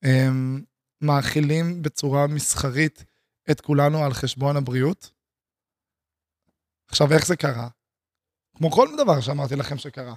um, 0.05 0.07
מאכילים 1.01 1.81
בצורה 1.81 2.27
מסחרית 2.27 3.05
את 3.51 3.62
כולנו 3.62 4.03
על 4.03 4.13
חשבון 4.13 4.58
הבריאות. 4.58 5.12
עכשיו, 6.89 7.13
איך 7.13 7.27
זה 7.27 7.36
קרה? 7.36 7.67
כמו 8.58 8.71
כל 8.71 8.88
דבר 8.97 9.21
שאמרתי 9.21 9.55
לכם 9.55 9.77
שקרה. 9.77 10.13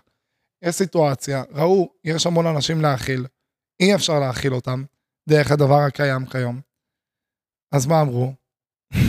יש 0.62 0.74
סיטואציה, 0.74 1.42
ראו, 1.50 1.92
יש 2.04 2.26
המון 2.26 2.46
אנשים 2.46 2.80
להאכיל, 2.80 3.26
אי 3.80 3.94
אפשר 3.94 4.20
להאכיל 4.20 4.54
אותם 4.54 4.84
דרך 5.28 5.50
הדבר 5.50 5.80
הקיים 5.88 6.26
כיום. 6.26 6.60
אז 7.74 7.86
מה 7.86 8.00
אמרו? 8.00 8.34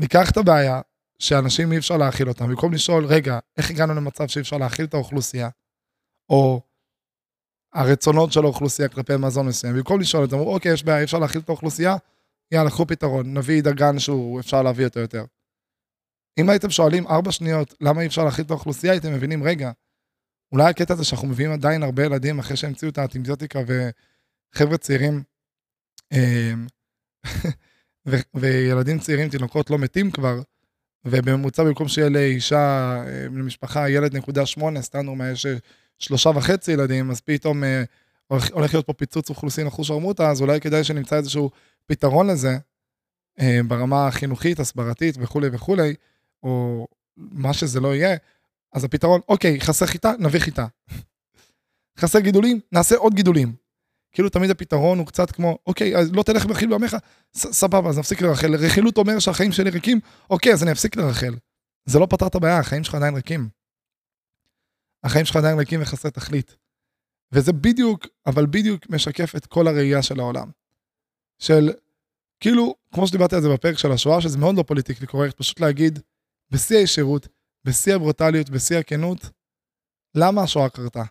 ניקח 0.00 0.30
את 0.30 0.36
הבעיה 0.36 0.80
שאנשים 1.18 1.72
אי 1.72 1.78
אפשר 1.78 1.96
להאכיל 1.96 2.28
אותם, 2.28 2.48
במקום 2.48 2.72
לשאול, 2.72 3.04
רגע, 3.04 3.38
איך 3.56 3.70
הגענו 3.70 3.94
למצב 3.94 4.26
שאי 4.26 4.40
אפשר 4.40 4.56
להאכיל 4.56 4.84
את 4.84 4.94
האוכלוסייה, 4.94 5.48
או 6.28 6.62
הרצונות 7.74 8.32
של 8.32 8.44
האוכלוסייה 8.44 8.88
כלפי 8.88 9.16
מזון 9.16 9.46
מסוים, 9.46 9.74
במקום 9.76 10.00
לשאול 10.00 10.24
את 10.24 10.30
זה, 10.30 10.36
אמרו, 10.36 10.54
אוקיי, 10.54 10.72
יש 10.72 10.84
בעיה, 10.84 11.02
אפשר 11.02 11.18
להאכיל 11.18 11.40
את 11.40 11.48
האוכלוסייה, 11.48 11.96
יאללה, 12.52 12.70
קחו 12.70 12.86
פתרון, 12.86 13.38
נביא 13.38 13.62
דגן 13.62 13.98
שהוא 13.98 14.40
אפשר 14.40 14.62
להביא 14.62 14.84
אותו 14.84 15.00
יותר. 15.00 15.24
אם 16.38 16.50
הייתם 16.50 16.70
שואלים 16.70 17.06
ארבע 17.06 17.32
שניות 17.32 17.74
למה 17.80 18.00
אי 18.00 18.06
אפשר 18.06 18.24
להאכיל 18.24 18.44
את 18.44 18.50
האוכלוסייה, 18.50 18.92
הייתם 18.92 19.12
מבינים, 19.12 19.42
רגע, 19.42 19.70
אולי 20.52 20.70
הקטע 20.70 20.94
הזה 20.94 21.04
שאנחנו 21.04 21.28
מביאים 21.28 21.52
עדיין 21.52 21.82
הרבה 21.82 22.04
ילדים 22.04 22.38
אחרי 22.38 22.56
שהמציאו 22.56 22.90
את 22.90 22.98
האטימביוטיקה 22.98 23.60
וחבר'ה 23.66 24.78
צעירים, 24.78 25.22
אמ, 26.12 26.66
וילדים 28.34 28.98
צעירים, 28.98 29.28
תינוקות 29.28 29.70
לא 29.70 29.78
מתים 29.78 30.10
כבר, 30.10 30.40
ובממוצע 31.04 31.64
במקום 31.64 31.88
שיהיה 31.88 32.08
לאישה, 32.08 32.96
אה, 33.06 33.24
למשפחה, 33.24 33.90
ילד 33.90 34.16
נקודה 34.16 34.46
שמונה, 34.46 34.82
סטנדרמה 34.82 35.30
יש 35.30 35.46
אה, 35.46 35.56
שלושה 35.98 36.30
וחצי 36.34 36.72
ילדים, 36.72 37.10
אז 37.10 37.20
פתאום 37.20 37.64
אה, 37.64 37.82
הולך 38.26 38.74
להיות 38.74 38.86
פה 38.86 38.92
פיצוץ 38.92 39.30
אוכלוסין 39.30 39.66
אחוז 39.66 39.86
שרמוטה, 39.86 40.30
אז 40.30 40.40
אולי 40.42 40.60
כדאי 40.60 40.84
שנמצא 40.84 41.16
איזשהו 41.16 41.50
פתרון 41.86 42.26
לזה, 42.26 42.58
ברמה 43.68 44.06
החינוכית, 44.06 44.60
הסברתית 44.60 45.14
וכולי 45.20 45.48
וכולי, 45.52 45.94
או 46.42 46.86
מה 47.16 47.52
שזה 47.52 47.80
לא 47.80 47.94
יהיה, 47.94 48.16
אז 48.72 48.84
הפתרון, 48.84 49.20
אוקיי, 49.28 49.60
חסר 49.60 49.86
חיטה, 49.86 50.12
נביא 50.18 50.40
חיטה. 50.40 50.66
חסר 52.00 52.20
גידולים, 52.20 52.60
נעשה 52.72 52.96
עוד 52.96 53.14
גידולים. 53.14 53.52
כאילו 54.12 54.28
תמיד 54.28 54.50
הפתרון 54.50 54.98
הוא 54.98 55.06
קצת 55.06 55.30
כמו, 55.30 55.58
אוקיי, 55.66 55.96
אז 55.96 56.12
לא 56.12 56.22
תלך 56.22 56.46
ברכיל 56.46 56.70
בעמך, 56.70 56.96
סבבה, 57.36 57.88
אז 57.88 57.98
נפסיק 57.98 58.22
לרחל. 58.22 58.54
רכילות 58.54 58.96
אומר 58.96 59.18
שהחיים 59.18 59.52
שלי 59.52 59.70
ריקים, 59.70 60.00
אוקיי, 60.30 60.52
אז 60.52 60.62
אני 60.62 60.72
אפסיק 60.72 60.96
לרחל. 60.96 61.34
זה 61.84 61.98
לא 61.98 62.06
פתר 62.10 62.26
את 62.26 62.34
הבעיה, 62.34 62.58
החיים 62.58 62.84
שלך 62.84 62.94
עדיין 62.94 63.14
ריקים. 63.14 63.48
החיים 65.06 65.24
שלך 65.24 65.36
עדיין 65.36 65.58
ריקים 65.58 65.82
וחסרי 65.82 66.10
תכלית. 66.10 66.56
וזה 67.32 67.52
בדיוק, 67.52 68.06
אבל 68.26 68.46
בדיוק 68.46 68.90
משקף 68.90 69.36
את 69.36 69.46
כל 69.46 69.68
הראייה 69.68 70.02
של 70.02 70.20
העולם. 70.20 70.50
של, 71.38 71.72
כאילו, 72.40 72.74
כמו 72.94 73.06
שדיברתי 73.06 73.34
על 73.34 73.42
זה 73.42 73.48
בפרק 73.48 73.78
של 73.78 73.92
השואה, 73.92 74.20
שזה 74.20 74.38
מאוד 74.38 74.56
לא 74.56 74.62
פוליטיקלי 74.62 75.06
קורקט, 75.06 75.36
פשוט 75.36 75.60
להגיד, 75.60 75.98
בשיא 76.50 76.76
הישירות, 76.76 77.28
בשיא 77.64 77.94
הברוטליות, 77.94 78.50
בשיא 78.50 78.78
הכנות, 78.78 79.20
למה 80.16 80.42
השואה 80.42 80.68
קרתה? 80.68 81.02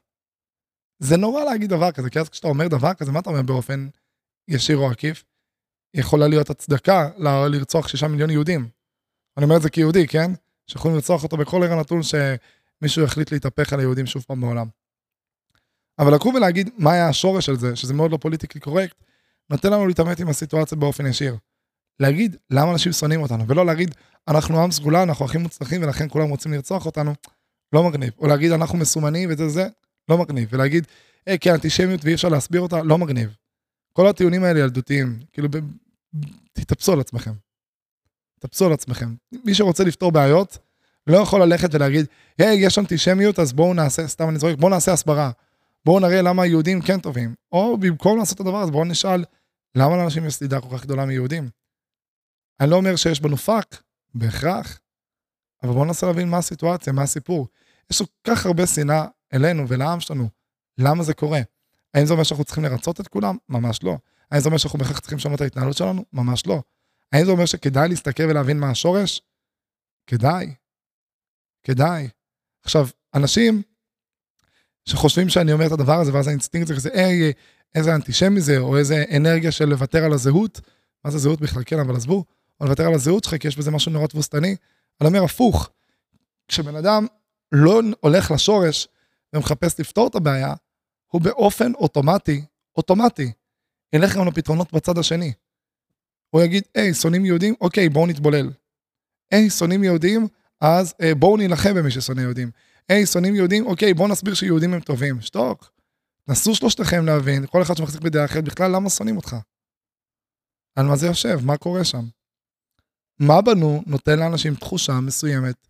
זה 1.00 1.18
נורא 1.18 1.44
להגיד 1.44 1.70
דבר 1.70 1.92
כזה, 1.92 2.10
כי 2.10 2.20
אז 2.20 2.30
כשאתה 2.30 2.48
אומר 2.48 2.68
דבר 2.68 2.94
כזה, 2.94 3.12
מה 3.12 3.20
אתה 3.20 3.30
אומר 3.30 3.42
באופן 3.42 3.88
ישיר 4.48 4.78
או 4.78 4.92
עקיף? 4.92 5.24
יכולה 5.94 6.28
להיות 6.28 6.50
הצדקה 6.50 7.10
לרצוח 7.52 7.88
שישה 7.88 8.08
מיליון 8.08 8.30
יהודים. 8.30 8.70
אני 9.38 9.46
אומר 9.46 9.58
את 9.58 9.62
זה 9.62 9.70
כיהודי, 9.70 10.08
כן? 10.08 10.32
שיכולים 10.68 10.96
לרצוח 10.96 11.24
אותו 11.24 11.38
בכל 11.38 11.64
ערב 11.64 11.80
נתון 11.80 12.04
שמישהו 12.86 13.04
יחליט 13.04 13.32
להתהפך 13.32 13.74
על 13.74 13.80
היהודים 13.80 14.06
שוב 14.06 14.24
פעם 14.28 14.42
בעולם. 14.42 14.68
אבל 16.00 16.16
לקום 16.16 16.36
ולהגיד 16.36 16.70
מה 16.78 16.92
היה 16.92 17.10
השורש 17.10 17.46
של 17.46 17.56
זה, 17.56 17.76
שזה 17.76 17.94
מאוד 17.94 18.12
לא 18.12 18.18
פוליטיקלי 18.18 18.62
קורקט, 18.62 18.96
נותן 19.50 19.74
לנו 19.74 19.88
להתעמת 19.88 20.20
עם 20.20 20.30
הסיטואציה 20.30 20.78
באופן 20.78 21.06
ישיר. 21.06 21.38
להגיד 22.00 22.36
למה 22.50 22.72
אנשים 22.72 22.92
שונאים 22.92 23.22
אותנו, 23.22 23.48
ולא 23.48 23.66
להגיד 23.66 23.96
אנחנו 24.28 24.64
עם 24.64 24.72
סגולה, 24.72 25.04
אנחנו 25.04 25.26
הכי 25.26 25.38
מוצלחים 25.38 25.84
ולכן 25.84 26.10
כולם 26.10 26.30
רוצים 26.30 26.54
לרצוח 26.54 26.86
אותנו, 26.86 27.14
לא 27.74 27.84
מגניב. 27.84 28.14
או 28.20 28.28
להגיד 28.28 28.52
אנחנו 28.52 28.78
מסומנים 28.78 29.30
וזה 29.32 29.50
זה, 29.50 29.68
לא 30.10 30.18
מגניב. 30.18 30.50
ולהגיד, 30.52 30.88
היי, 31.26 31.40
כן, 31.40 31.52
אנטישמיות 31.54 32.06
ואי 32.06 32.14
אפשר 32.14 32.30
להסביר 32.30 32.62
אותה, 32.62 32.84
לא 32.84 32.98
מגניב. 32.98 33.36
כל 33.94 34.08
הטיעונים 34.08 34.44
האלה 34.44 34.60
ילדותיים, 34.60 35.20
כאילו, 35.34 35.50
ב... 35.52 35.58
תתאפסו 36.54 36.94
על 36.94 37.00
עצמכם. 37.00 37.32
תתאפסו 38.40 38.66
על 38.66 38.74
עצמכם. 38.74 39.16
מי 39.32 39.54
שרוצה 39.56 39.84
לפתור 39.84 40.12
בעיות, 40.12 40.58
לא 41.08 41.18
יכול 41.18 41.42
ללכת 41.44 41.76
ולהגיד, 41.76 42.06
היי, 42.38 42.66
יש 42.66 42.80
אנטישמיות, 42.80 43.40
אז 43.40 43.54
בואו 43.54 43.74
נעשה, 43.74 44.08
סתם 44.08 44.30
אני 44.30 44.40
זורק, 44.40 44.58
בואו 44.58 44.72
נעשה 44.72 44.94
הסברה. 44.94 45.32
בואו 45.86 46.00
נראה 46.00 46.22
למה 46.22 46.44
היהודים 46.44 46.82
כן 46.82 47.00
טובים. 47.00 47.36
או 47.52 47.78
במקום 47.78 48.18
לעשות 48.18 48.36
את 48.36 48.42
הדבר 48.42 48.58
הזה, 48.58 48.72
בואו 48.72 48.86
נשאל, 48.86 49.24
למה 49.76 49.98
לאנשים 49.98 50.26
יש 50.26 50.34
סלידה 50.34 50.62
כל 50.62 50.78
כך 50.78 50.84
גדולה 50.84 51.06
מיהודים? 51.06 51.50
אני 52.60 52.70
לא 52.70 52.76
אומר 52.76 52.96
שיש 52.96 53.22
בנו 53.22 53.38
פאק, 53.38 53.82
בהכרח, 54.14 54.80
אבל 55.64 55.74
בואו 55.74 55.86
ננסה 55.86 56.08
להבין 56.08 56.30
מה 56.30 56.38
הסיטואציה, 56.38 56.94
מה 56.94 57.02
הסיפור. 57.02 57.48
יש 57.92 58.02
כל 58.02 58.06
כך 58.24 58.46
הרבה 58.46 58.68
שנאה 58.68 59.06
אלינו 59.34 59.68
ולעם 59.68 60.00
שלנו. 60.00 60.30
למה 60.78 61.04
זה 61.04 61.14
קורה? 61.14 61.42
האם 61.94 62.06
זה 62.06 62.14
אומר 62.14 62.24
שאנחנו 62.24 62.46
צריכים 62.46 62.64
לרצות 62.64 63.02
את 63.02 63.08
כולם? 63.08 63.38
ממש 63.50 63.84
לא. 63.84 63.98
האם 64.32 64.42
זה 64.42 64.50
אומר 64.50 64.58
שאנחנו 64.58 64.80
בהכרח 64.80 65.00
צריכים 65.00 65.18
לשנות 65.18 65.36
את 65.36 65.42
ההתנהלות 65.42 65.78
שלנו? 65.78 66.06
ממש 66.14 66.48
לא. 66.48 66.62
האם 67.12 67.26
זה 67.26 67.32
אומר 67.32 67.46
שכדאי 67.46 67.90
להסתכל 67.90 68.24
ולהבין 68.24 68.60
מה 68.60 68.70
השורש? 68.70 69.22
כדאי. 70.08 70.54
כדאי. 71.66 72.08
עכשיו, 72.64 72.88
אנשים 73.14 73.62
שחושבים 74.86 75.30
שאני 75.30 75.54
אומר 75.54 75.68
את 75.68 75.72
הדבר 75.72 76.00
הזה, 76.00 76.14
ואז 76.14 76.28
האינסטינקט 76.28 76.68
זה 76.68 76.76
כזה, 76.76 76.90
היי, 76.94 77.34
איזה 77.76 77.96
אנטישמי 77.96 78.42
זה, 78.42 78.58
או 78.58 78.78
איזה 78.78 79.04
אנרגיה 79.18 79.52
של 79.52 79.66
לוותר 79.66 80.04
על 80.04 80.14
הזהות. 80.14 80.62
מה 81.06 81.12
זה 81.12 81.18
זהות 81.18 81.42
בכלל? 81.42 81.64
כן, 81.66 81.80
אבל 81.80 81.96
עזבו. 81.96 82.26
או 82.60 82.66
לוותר 82.66 82.88
על 82.88 82.94
הזהות 82.94 83.24
שלך, 83.24 83.36
כי 83.36 83.48
יש 83.48 83.58
בזה 83.58 83.72
משהו 83.72 83.92
נורא 83.92 84.08
תבוסתני. 84.08 84.56
אני 85.02 85.08
אומר 85.08 85.24
הפוך. 85.24 85.70
כשבן 86.48 86.76
אדם 86.76 87.08
לא 87.52 87.82
הולך 88.00 88.32
לשורש, 88.32 88.88
ומחפש 89.36 89.80
לפתור 89.80 90.08
את 90.08 90.16
הבעיה, 90.16 90.54
הוא 91.08 91.22
באופן 91.22 91.74
אוטומטי, 91.74 92.46
אוטומטי, 92.78 93.32
ילך 93.94 94.16
גם 94.16 94.28
לפתרונות 94.28 94.74
בצד 94.74 94.98
השני. 94.98 95.34
הוא 96.30 96.42
יגיד, 96.42 96.64
היי, 96.76 96.94
שונאים 96.94 97.26
יהודים? 97.26 97.56
אוקיי, 97.62 97.90
בואו 97.90 98.08
נתבולל. 98.08 98.52
היי, 99.32 99.50
שונאים 99.50 99.84
יהודים? 99.84 100.28
אז 100.62 100.94
אה, 101.02 101.16
בואו 101.16 101.38
נילחם 101.38 101.74
במי 101.76 101.92
ששונא 101.92 102.22
יהודים. 102.22 102.52
היי, 102.90 103.06
שונאים 103.06 103.36
יהודים? 103.36 103.66
אוקיי, 103.66 103.94
בואו 103.94 104.08
נסביר 104.08 104.34
שיהודים 104.34 104.74
הם 104.74 104.80
טובים. 104.80 105.22
שתוק. 105.22 105.72
נסו 106.28 106.56
שלושתכם 106.56 107.06
להבין, 107.06 107.46
כל 107.48 107.62
אחד 107.62 107.78
שמחזיק 107.78 108.02
בדעה 108.02 108.26
אחרת, 108.26 108.44
בכלל 108.44 108.72
למה 108.72 108.90
שונאים 108.90 109.18
אותך? 109.18 109.36
על 110.76 110.86
מה 110.86 110.96
זה 110.96 111.08
יושב, 111.08 111.40
מה 111.44 111.58
קורה 111.58 111.84
שם. 111.84 112.06
מה 113.20 113.42
בנו 113.42 113.84
נותן 113.88 114.20
לאנשים 114.20 114.56
תחושה 114.56 115.00
מסוימת 115.00 115.68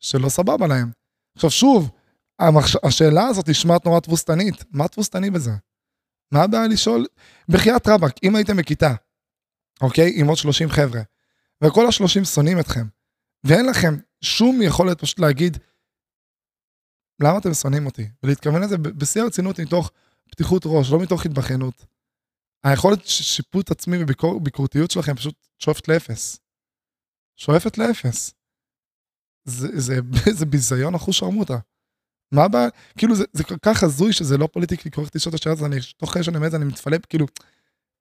שלא 0.00 0.28
סבבה 0.28 0.66
להם. 0.66 0.90
עכשיו 1.36 1.50
שוב, 1.50 1.90
המחש... 2.38 2.76
השאלה 2.84 3.26
הזאת 3.26 3.48
נשמעת 3.48 3.84
נורא 3.84 4.00
תבוסתנית, 4.00 4.64
מה 4.70 4.88
תבוסתני 4.88 5.30
בזה? 5.30 5.50
מה 6.32 6.42
הבעיה 6.42 6.66
לשאול? 6.66 7.06
בחייאת 7.48 7.88
רבאק, 7.88 8.14
אם 8.22 8.36
הייתם 8.36 8.56
בכיתה, 8.56 8.94
אוקיי? 9.80 10.12
עם 10.14 10.28
עוד 10.28 10.36
30 10.36 10.70
חבר'ה, 10.70 11.00
וכל 11.64 11.86
ה-30 11.86 12.24
שונאים 12.24 12.60
אתכם, 12.60 12.86
ואין 13.44 13.66
לכם 13.66 13.94
שום 14.20 14.62
יכולת 14.62 15.00
פשוט 15.00 15.18
להגיד, 15.18 15.56
למה 17.22 17.38
אתם 17.38 17.54
שונאים 17.54 17.86
אותי? 17.86 18.08
ולהתכוון 18.22 18.62
לזה 18.62 18.78
בשיא 18.78 19.22
הרצינות 19.22 19.60
מתוך 19.60 19.90
פתיחות 20.30 20.62
ראש, 20.66 20.92
לא 20.92 21.02
מתוך 21.02 21.26
התבכיינות. 21.26 21.84
היכולת 22.64 23.06
שיפוט 23.06 23.70
עצמי 23.70 23.96
וביקורתיות 24.02 24.90
שלכם 24.90 25.16
פשוט 25.16 25.34
שואפת 25.58 25.88
לאפס. 25.88 26.38
שואפת 27.36 27.78
לאפס. 27.78 28.34
זה, 29.44 29.68
זה, 29.80 29.94
זה 30.38 30.46
ביזיון 30.46 30.94
אחוז 30.94 31.14
שרמוטה. 31.14 31.58
מה 32.32 32.44
הבעיה? 32.44 32.68
כאילו 32.98 33.16
זה, 33.16 33.24
זה 33.32 33.44
כל 33.44 33.58
כך 33.62 33.82
הזוי 33.82 34.12
שזה 34.12 34.36
לא 34.36 34.48
politically 34.52 34.90
correct 34.90 35.16
לשאול 35.16 35.34
את 35.34 35.40
השאלה 35.40 35.52
הזאת, 35.52 35.66
אני 35.66 35.76
תוך 35.96 36.14
כדי 36.14 36.24
שאני 36.24 36.36
אומר 36.36 36.46
את 36.46 36.50
זה 36.50 36.56
אני 36.56 36.64
מתפלא, 36.64 36.96
כאילו, 37.08 37.26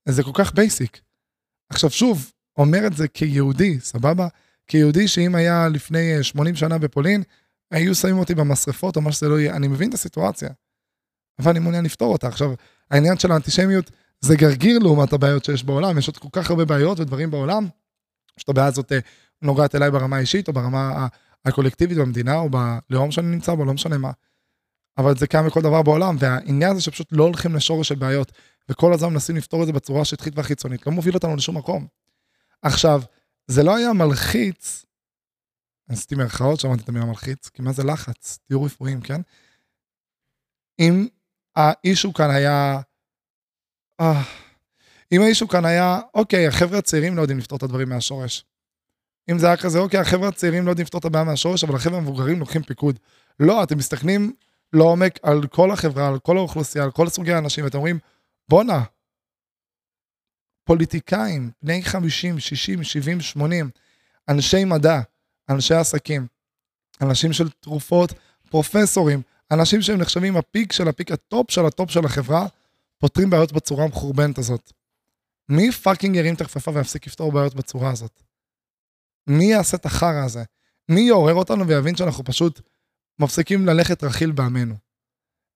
זה 0.10 0.23
כל 0.23 0.32
כך 0.34 0.53
basic. 0.53 1.01
עכשיו 1.69 1.89
שוב, 1.89 2.32
אומר 2.58 2.88
את 2.88 2.97
זה 2.97 3.08
כיהודי, 3.08 3.80
סבבה? 3.80 4.27
כיהודי 4.67 5.08
שאם 5.08 5.36
היה 5.36 5.67
לפני 5.67 6.23
80 6.23 6.56
שנה 6.56 6.77
בפולין, 6.77 7.23
היו 7.71 7.95
שמים 7.95 8.17
אותי 8.17 8.36
במשרפות 8.36 8.95
או 8.95 9.01
מה 9.01 9.12
שזה 9.12 9.30
לא 9.30 9.39
יהיה, 9.39 9.56
אני 9.56 9.67
מבין 9.67 9.89
את 9.89 9.93
הסיטואציה. 9.93 10.49
אבל 11.39 11.51
אני 11.51 11.60
מעוניין 11.60 11.86
לפתור 11.86 12.13
אותה. 12.13 12.27
עכשיו, 12.27 12.53
העניין 12.91 13.17
של 13.17 13.32
האנטישמיות 13.32 13.91
זה 14.21 14.36
גרגיר 14.36 14.80
לעומת 14.80 15.13
הבעיות 15.13 15.45
שיש 15.45 15.63
בעולם, 15.63 15.97
יש 15.97 16.08
עוד 16.08 16.17
כל 16.17 16.27
כך 16.32 16.49
הרבה 16.49 16.65
בעיות 16.65 16.99
ודברים 16.99 17.32
בעולם, 17.32 17.67
שאת 18.38 18.49
הבעיה 18.49 18.67
הזאת 18.67 18.91
אה, 18.91 18.99
נוגעת 19.41 19.75
אליי 19.75 19.91
ברמה 19.91 20.17
האישית 20.17 20.47
או 20.47 20.53
ברמה 20.53 21.08
הקולקטיבית 21.45 21.97
במדינה 21.97 22.36
או 22.36 22.49
בלאום 22.89 23.12
שאני 23.12 23.27
נמצא 23.27 23.56
בו, 23.56 23.65
לא 23.65 23.73
משנה 23.73 23.97
מה. 23.97 24.12
אבל 24.97 25.17
זה 25.17 25.27
קיים 25.27 25.45
בכל 25.45 25.62
דבר 25.62 25.82
בעולם, 25.82 26.15
והעניין 26.19 26.71
הזה 26.71 26.82
שפשוט 26.82 27.08
לא 27.12 27.23
הולכים 27.23 27.56
לשורש 27.56 27.88
של 27.88 27.95
בעיות, 27.95 28.32
וכל 28.69 28.93
הזמן 28.93 29.13
מנסים 29.13 29.36
לפתור 29.36 29.62
את 29.62 29.67
זה 29.67 29.73
בצורה 29.73 30.06
שטחית 30.06 30.38
והחיצונית, 30.38 30.88
לא 30.88 30.91
מוביל 30.91 31.13
אותנו 31.15 31.36
לשום 31.36 31.58
מקום. 31.58 31.88
עכשיו, 32.62 33.01
זה 33.47 33.63
לא 33.63 33.75
היה 33.75 33.93
מלחיץ, 33.93 34.86
עשיתי 35.89 36.15
מירכאות 36.15 36.60
שאמרתי 36.60 36.83
את 36.83 36.89
המילה 36.89 37.05
מלחיץ, 37.05 37.49
כי 37.49 37.62
מה 37.62 37.73
זה 37.73 37.83
לחץ? 37.83 38.39
תהיו 38.47 38.63
רפואיים, 38.63 39.01
כן? 39.01 39.21
אם 40.79 41.07
האישו 41.55 42.13
כאן 42.13 42.29
היה... 42.29 42.79
אה, 43.99 44.23
אם 45.12 45.21
האישו 45.21 45.47
כאן 45.47 45.65
היה, 45.65 45.99
אוקיי, 46.13 46.47
החבר'ה 46.47 46.77
הצעירים 46.77 47.15
לא 47.15 47.21
יודעים 47.21 47.39
לפתור 47.39 47.57
את 47.57 47.63
הדברים 47.63 47.89
מהשורש. 47.89 48.45
אם 49.31 49.39
זה 49.39 49.47
היה 49.47 49.57
כזה, 49.57 49.79
אוקיי, 49.79 49.99
החבר'ה 49.99 50.27
הצעירים 50.27 50.65
לא 50.65 50.69
יודעים 50.69 50.83
לפתור 50.86 50.99
את 50.99 51.05
הבעיה 51.05 51.25
מהשורש, 51.25 51.63
אבל 51.63 51.75
החבר'ה 51.75 51.97
המבוגרים 51.97 52.39
לוקחים 52.39 52.63
פיקוד. 52.63 52.99
לא, 53.39 53.63
אתם 53.63 53.77
מסתכלים 53.77 54.33
לעומק 54.73 55.19
על 55.23 55.47
כל 55.47 55.71
החברה, 55.71 56.07
על 56.07 56.19
כל 56.19 56.38
האוכלוסייה, 56.38 56.83
על 56.83 56.91
כל 56.91 57.10
סוגי 57.10 57.33
האנשים, 57.33 57.63
ואתם 57.63 57.77
אומרים, 57.77 57.99
בואנה, 58.49 58.83
פוליטיקאים, 60.67 61.51
בני 61.63 61.84
50, 61.84 62.39
60, 62.39 62.84
70, 62.84 63.21
80, 63.21 63.69
אנשי 64.30 64.65
מדע, 64.65 64.99
אנשי 65.49 65.73
עסקים, 65.73 66.27
אנשים 67.01 67.34
של 67.34 67.49
תרופות, 67.49 68.13
פרופסורים, 68.49 69.21
אנשים 69.51 69.82
שהם 69.82 69.97
נחשבים 69.97 70.38
הפיק 70.38 70.71
של 70.71 70.88
הפיק 70.88 71.12
הטופ 71.12 71.51
של 71.51 71.65
הטופ 71.65 71.91
של 71.91 72.06
החברה, 72.06 72.47
פותרים 72.97 73.30
בעיות 73.30 73.51
בצורה 73.51 73.84
המחורבנת 73.84 74.38
הזאת. 74.38 74.71
מי 75.49 75.71
fucking 75.71 76.15
ירים 76.15 76.34
את 76.34 76.41
הכפפה 76.41 76.71
ויפסיק 76.73 77.08
לפתור 77.08 77.32
בעיות 77.32 77.56
בצורה 77.56 77.91
הזאת? 77.91 78.21
מי 79.27 79.45
יעשה 79.45 79.77
את 79.77 79.86
החרא 79.86 80.23
הזה? 80.25 80.43
מי 80.89 81.01
יעורר 81.01 81.34
אותנו 81.34 81.67
ויבין 81.67 81.95
שאנחנו 81.95 82.23
פשוט 82.23 82.62
מפסיקים 83.19 83.65
ללכת 83.65 84.03
רכיל 84.03 84.32
בעמנו? 84.32 84.75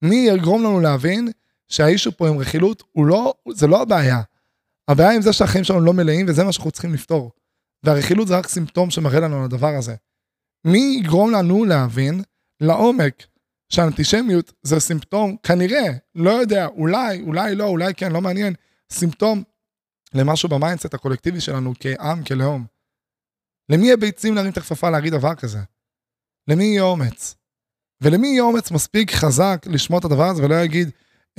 מי 0.02 0.16
יגרום 0.16 0.64
לנו 0.64 0.80
להבין 0.80 1.32
שה 1.68 1.86
issue 1.87 2.18
פה 2.18 2.28
עם 2.28 2.40
רכילות 2.40 2.84
לא, 2.96 3.34
זה 3.54 3.68
לא 3.68 3.82
הבעיה. 3.82 4.22
הבעיה 4.92 5.12
עם 5.12 5.22
זה 5.22 5.34
שהחיים 5.34 5.64
שלנו 5.64 5.82
לא 5.82 5.94
מלאים 5.94 6.26
וזה 6.30 6.44
מה 6.44 6.52
שאנחנו 6.52 6.72
צריכים 6.72 6.94
לפתור. 6.94 7.32
והרכילות 7.84 8.28
זה 8.28 8.38
רק 8.38 8.48
סימפטום 8.48 8.90
שמראה 8.90 9.20
לנו 9.20 9.38
על 9.38 9.44
הדבר 9.44 9.76
הזה. 9.78 9.96
מי 10.66 10.98
יגרום 11.00 11.32
לנו 11.32 11.66
להבין 11.66 12.24
לעומק 12.62 13.26
שאנטישמיות 13.70 14.54
זה 14.64 14.80
סימפטום, 14.80 15.38
כנראה, 15.44 15.88
לא 16.16 16.30
יודע, 16.30 16.66
אולי, 16.66 17.22
אולי 17.22 17.56
לא, 17.56 17.64
אולי 17.64 17.94
כן, 17.94 18.12
לא 18.12 18.22
מעניין, 18.22 18.54
סימפטום 18.92 19.44
למשהו 20.14 20.50
ב 20.50 20.55
mindset 20.55 20.94
הקולקטיבי 20.94 21.42
שלנו 21.42 21.74
כעם, 21.80 22.24
כלאום. 22.24 22.66
למי 23.70 23.86
יהיה 23.86 23.98
ביצים 23.98 24.36
להרים 24.36 24.52
את 24.52 24.58
הכפפה 24.58 24.90
להגיד 24.90 25.14
דבר 25.14 25.36
כזה? 25.36 25.60
למי 26.48 26.64
יהיה 26.64 26.84
אומץ? 26.84 27.36
ולמי 28.02 28.28
יהיה 28.28 28.44
אומץ 28.44 28.72
מספיק 28.72 29.12
חזק 29.12 29.66
לשמוע 29.66 30.00
את 30.00 30.06
הדבר 30.06 30.26
הזה 30.26 30.44
ולא 30.44 30.56
יגיד 30.56 30.90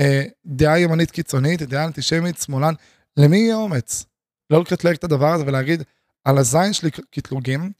אה, 0.01 0.23
דעה 0.47 0.81
ימנית 0.81 1.11
קיצונית, 1.11 1.63
דעה 1.63 1.85
אנטישמית, 1.85 2.39
שמאלן, 2.39 2.75
למי 3.17 3.37
יהיה 3.37 3.55
אומץ? 3.55 4.05
לא 4.51 4.61
לקטלג 4.61 4.95
את 4.95 5.05
הדבר 5.05 5.33
הזה 5.35 5.45
ולהגיד, 5.47 5.83
על 6.25 6.39
הזין 6.39 6.73
שלי 6.73 6.91
קטלוגים, 6.91 7.73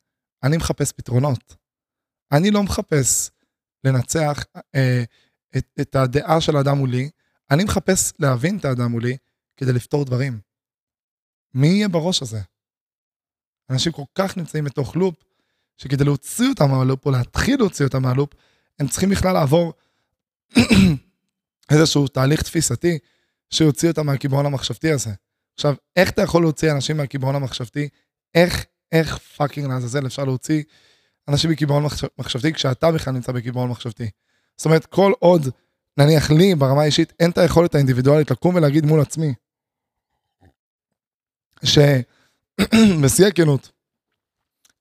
אני 0.43 0.57
מחפש 0.57 0.93
פתרונות. 0.93 1.57
אני 2.33 2.51
לא 2.51 2.63
מחפש 2.63 3.31
לנצח 3.85 4.45
אה, 4.75 5.03
את, 5.57 5.67
את 5.81 5.97
הדעה 5.97 6.41
של 6.41 6.57
האדם 6.57 6.79
מולי, 6.79 7.11
אני 7.51 7.65
מחפש 7.65 8.13
להבין 8.19 8.59
את 8.59 8.65
האדם 8.65 8.91
מולי 8.91 9.17
כדי 9.57 9.73
לפתור 9.73 10.05
דברים. 10.05 10.41
מי 11.55 11.67
יהיה 11.67 11.89
בראש 11.89 12.23
הזה? 12.23 12.41
אנשים 13.71 13.93
כל 13.93 14.03
כך 14.15 14.37
נמצאים 14.37 14.65
בתוך 14.65 14.97
loop, 14.97 15.15
שכדי 15.79 16.05
להוציא 16.05 16.49
אותם 16.49 16.71
מה 16.71 16.81
loop, 16.81 17.07
או 17.07 17.11
להתחיל 17.11 17.57
להוציא 17.59 17.85
אותם 17.85 18.03
מה 18.03 18.11
loop, 18.11 18.31
הם 18.79 18.89
צריכים 18.89 19.11
בכלל 19.11 19.33
לעבור 19.33 19.73
איזשהו 21.73 22.09
תהליך 22.09 22.43
תפיסתי 22.43 22.99
שיוציא 23.53 23.89
אותם 23.89 24.07
מהקיבעון 24.07 24.47
המחשבתי 24.47 24.93
הזה. 24.93 25.11
עכשיו, 25.55 25.75
איך 25.97 26.11
אתה 26.11 26.23
יכול 26.23 26.43
להוציא 26.43 26.73
אנשים 26.73 26.97
מהקיבעון 26.97 27.35
המחשבתי? 27.35 27.89
איך, 28.35 28.65
איך 28.93 29.19
fucking 29.19 29.69
לעזאזל 29.69 30.07
אפשר 30.07 30.25
להוציא 30.25 30.63
אנשים 31.29 31.51
מקיבעון 31.51 31.85
מחשבתי 32.19 32.53
כשאתה 32.53 32.93
בכלל 32.93 33.15
נמצא 33.15 33.33
בקיבעון 33.33 33.71
מחשבתי? 33.71 34.11
זאת 34.57 34.65
אומרת, 34.65 34.87
כל 34.87 35.13
עוד, 35.19 35.49
נניח 35.99 36.31
לי, 36.31 36.55
ברמה 36.55 36.83
האישית, 36.83 37.13
אין 37.21 37.31
את 37.31 37.39
היכולת 37.39 37.75
האינדיבידואלית 37.75 38.31
לקום 38.31 38.55
ולהגיד 38.55 38.87
מול 38.87 39.01
עצמי, 39.01 39.35
שבשיא 41.65 43.27
הכנות, 43.33 43.71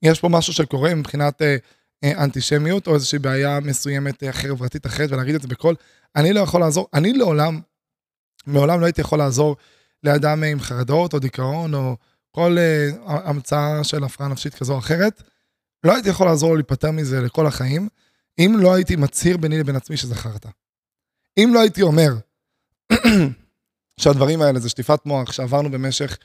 יש 0.01 0.19
פה 0.19 0.29
משהו 0.29 0.53
שקורה 0.53 0.95
מבחינת 0.95 1.41
אה, 1.41 1.55
אה, 2.03 2.23
אנטישמיות, 2.23 2.87
או 2.87 2.93
איזושהי 2.93 3.19
בעיה 3.19 3.59
מסוימת 3.59 4.23
אה, 4.23 4.31
חברתית 4.31 4.85
אחרת, 4.85 5.11
ולהגיד 5.11 5.35
את 5.35 5.41
זה 5.41 5.47
בקול, 5.47 5.75
אני 6.15 6.33
לא 6.33 6.39
יכול 6.39 6.61
לעזור, 6.61 6.87
אני 6.93 7.13
לעולם, 7.13 7.59
מעולם 8.47 8.79
לא 8.79 8.85
הייתי 8.85 9.01
יכול 9.01 9.19
לעזור 9.19 9.55
לאדם 10.03 10.43
עם 10.43 10.59
חרדות 10.59 11.13
או 11.13 11.19
דיכאון 11.19 11.73
או 11.73 11.97
כל 12.31 12.57
uh, 12.57 13.01
המצאה 13.07 13.83
של 13.83 14.03
הפרעה 14.03 14.29
נפשית 14.29 14.55
כזו 14.55 14.73
או 14.73 14.79
אחרת. 14.79 15.23
לא 15.83 15.93
הייתי 15.93 16.09
יכול 16.09 16.27
לעזור 16.27 16.49
לו 16.49 16.55
להיפטר 16.55 16.91
מזה 16.91 17.21
לכל 17.21 17.47
החיים, 17.47 17.87
אם 18.39 18.55
לא 18.59 18.73
הייתי 18.73 18.95
מצהיר 18.95 19.37
ביני 19.37 19.59
לבין 19.59 19.75
עצמי 19.75 19.97
חרטא. 19.97 20.49
אם 21.37 21.51
לא 21.53 21.59
הייתי 21.59 21.81
אומר 21.81 22.13
שהדברים 24.01 24.41
האלה 24.41 24.59
זה 24.59 24.69
שטיפת 24.69 25.05
מוח 25.05 25.31
שעברנו 25.31 25.71
במשך 25.71 26.17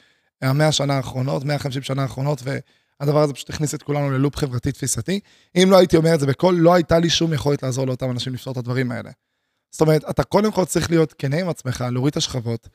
המאה 0.42 0.68
השנה 0.68 0.94
האחרונות, 0.96 1.44
150 1.44 1.82
שנה 1.82 2.02
האחרונות, 2.02 2.42
והדבר 2.42 3.22
הזה 3.22 3.34
פשוט 3.34 3.50
הכניס 3.50 3.74
את 3.74 3.82
כולנו 3.82 4.10
ללופ 4.10 4.36
חברתי 4.36 4.72
תפיסתי. 4.72 5.20
אם 5.56 5.68
לא 5.70 5.76
הייתי 5.78 5.96
אומר 5.96 6.14
את 6.14 6.20
זה 6.20 6.26
בקול, 6.26 6.54
לא 6.54 6.74
הייתה 6.74 6.98
לי 6.98 7.10
שום 7.10 7.32
יכולת 7.32 7.62
לעזור 7.62 7.86
לאותם 7.86 8.10
אנשים 8.10 8.34
לפתור 8.34 8.52
את 8.52 8.58
הדברים 8.58 8.92
האלה. 8.92 9.10
זאת 9.76 9.80
אומרת, 9.80 10.04
אתה 10.10 10.24
קודם 10.24 10.52
כל 10.52 10.64
צריך 10.64 10.90
להיות 10.90 11.12
כנה 11.12 11.36
עם 11.36 11.48
עצמך, 11.48 11.84
להוריד 11.92 12.10
את 12.10 12.16
השכבות, 12.16 12.68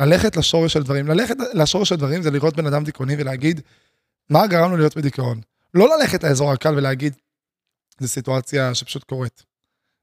ללכת 0.00 0.36
לשורש 0.36 0.72
של 0.72 0.82
דברים. 0.82 1.06
ללכת 1.06 1.34
לשורש 1.54 1.88
של 1.88 1.96
דברים 1.96 2.22
זה 2.22 2.30
לראות 2.30 2.56
בן 2.56 2.66
אדם 2.66 2.84
דיכאוני 2.84 3.14
ולהגיד, 3.18 3.60
מה 4.30 4.46
גרם 4.46 4.70
לו 4.70 4.76
להיות 4.76 4.96
בדיכאון? 4.96 5.40
לא 5.74 5.96
ללכת 5.96 6.24
לאזור 6.24 6.52
הקל 6.52 6.74
ולהגיד, 6.74 7.14
זו 8.00 8.08
סיטואציה 8.08 8.74
שפשוט 8.74 9.04
קורית. 9.04 9.44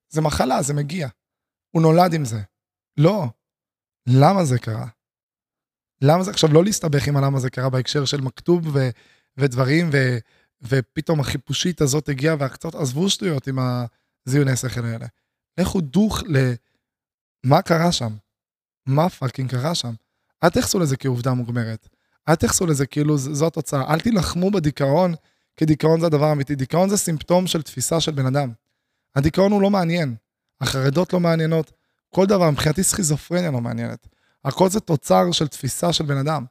זה 0.09 0.21
מחלה, 0.21 0.61
זה 0.61 0.73
מגיע. 0.73 1.07
הוא 1.71 1.81
נולד 1.81 2.13
עם 2.13 2.25
זה. 2.25 2.39
לא. 2.97 3.25
למה 4.07 4.45
זה 4.45 4.59
קרה? 4.59 4.87
למה 6.01 6.23
זה, 6.23 6.31
עכשיו 6.31 6.53
לא 6.53 6.63
להסתבך 6.63 7.07
עם 7.07 7.17
הלמה 7.17 7.39
זה 7.39 7.49
קרה 7.49 7.69
בהקשר 7.69 8.05
של 8.05 8.21
מכתוב 8.21 8.75
ו, 8.75 8.89
ודברים, 9.37 9.89
ו, 9.93 10.17
ופתאום 10.61 11.19
החיפושית 11.19 11.81
הזאת 11.81 12.09
הגיעה 12.09 12.35
והקצות, 12.39 12.75
עזבו 12.75 13.09
שטויות 13.09 13.47
עם 13.47 13.59
הזיוני 14.27 14.55
שכל 14.55 14.85
האלה. 14.85 15.05
לכו 15.57 15.81
דוך 15.81 16.23
למה 17.43 17.61
קרה 17.61 17.91
שם. 17.91 18.15
מה 18.85 19.09
fucking 19.09 19.51
קרה 19.51 19.75
שם? 19.75 19.93
אל 20.43 20.49
תייחסו 20.49 20.79
לזה 20.79 20.97
כעובדה 20.97 21.33
מוגמרת. 21.33 21.87
אל 22.29 22.35
תייחסו 22.35 22.65
לזה 22.65 22.85
כאילו 22.85 23.17
זו 23.17 23.47
התוצאה. 23.47 23.93
אל 23.93 23.99
תילחמו 23.99 24.51
בדיכאון, 24.51 25.13
כי 25.57 25.65
דיכאון 25.65 25.99
זה 25.99 26.05
הדבר 26.05 26.25
האמיתי. 26.25 26.55
דיכאון 26.55 26.89
זה 26.89 26.97
סימפטום 26.97 27.47
של 27.47 27.61
תפיסה 27.61 28.01
של 28.01 28.11
בן 28.11 28.25
אדם. 28.25 28.51
הדיכאון 29.15 29.51
הוא 29.51 29.61
לא 29.61 29.69
מעניין. 29.69 30.15
החרדות 30.61 31.13
לא 31.13 31.19
מעניינות. 31.19 31.71
כל 32.09 32.25
דבר, 32.25 32.51
מבחינתי 32.51 32.83
סכיזופרניה 32.83 33.51
לא 33.51 33.61
מעניינת. 33.61 34.07
הכל 34.45 34.69
זה 34.69 34.79
תוצר 34.79 35.31
של 35.31 35.47
תפיסה 35.47 35.93
של 35.93 36.05
בן 36.05 36.17
אדם. 36.17 36.45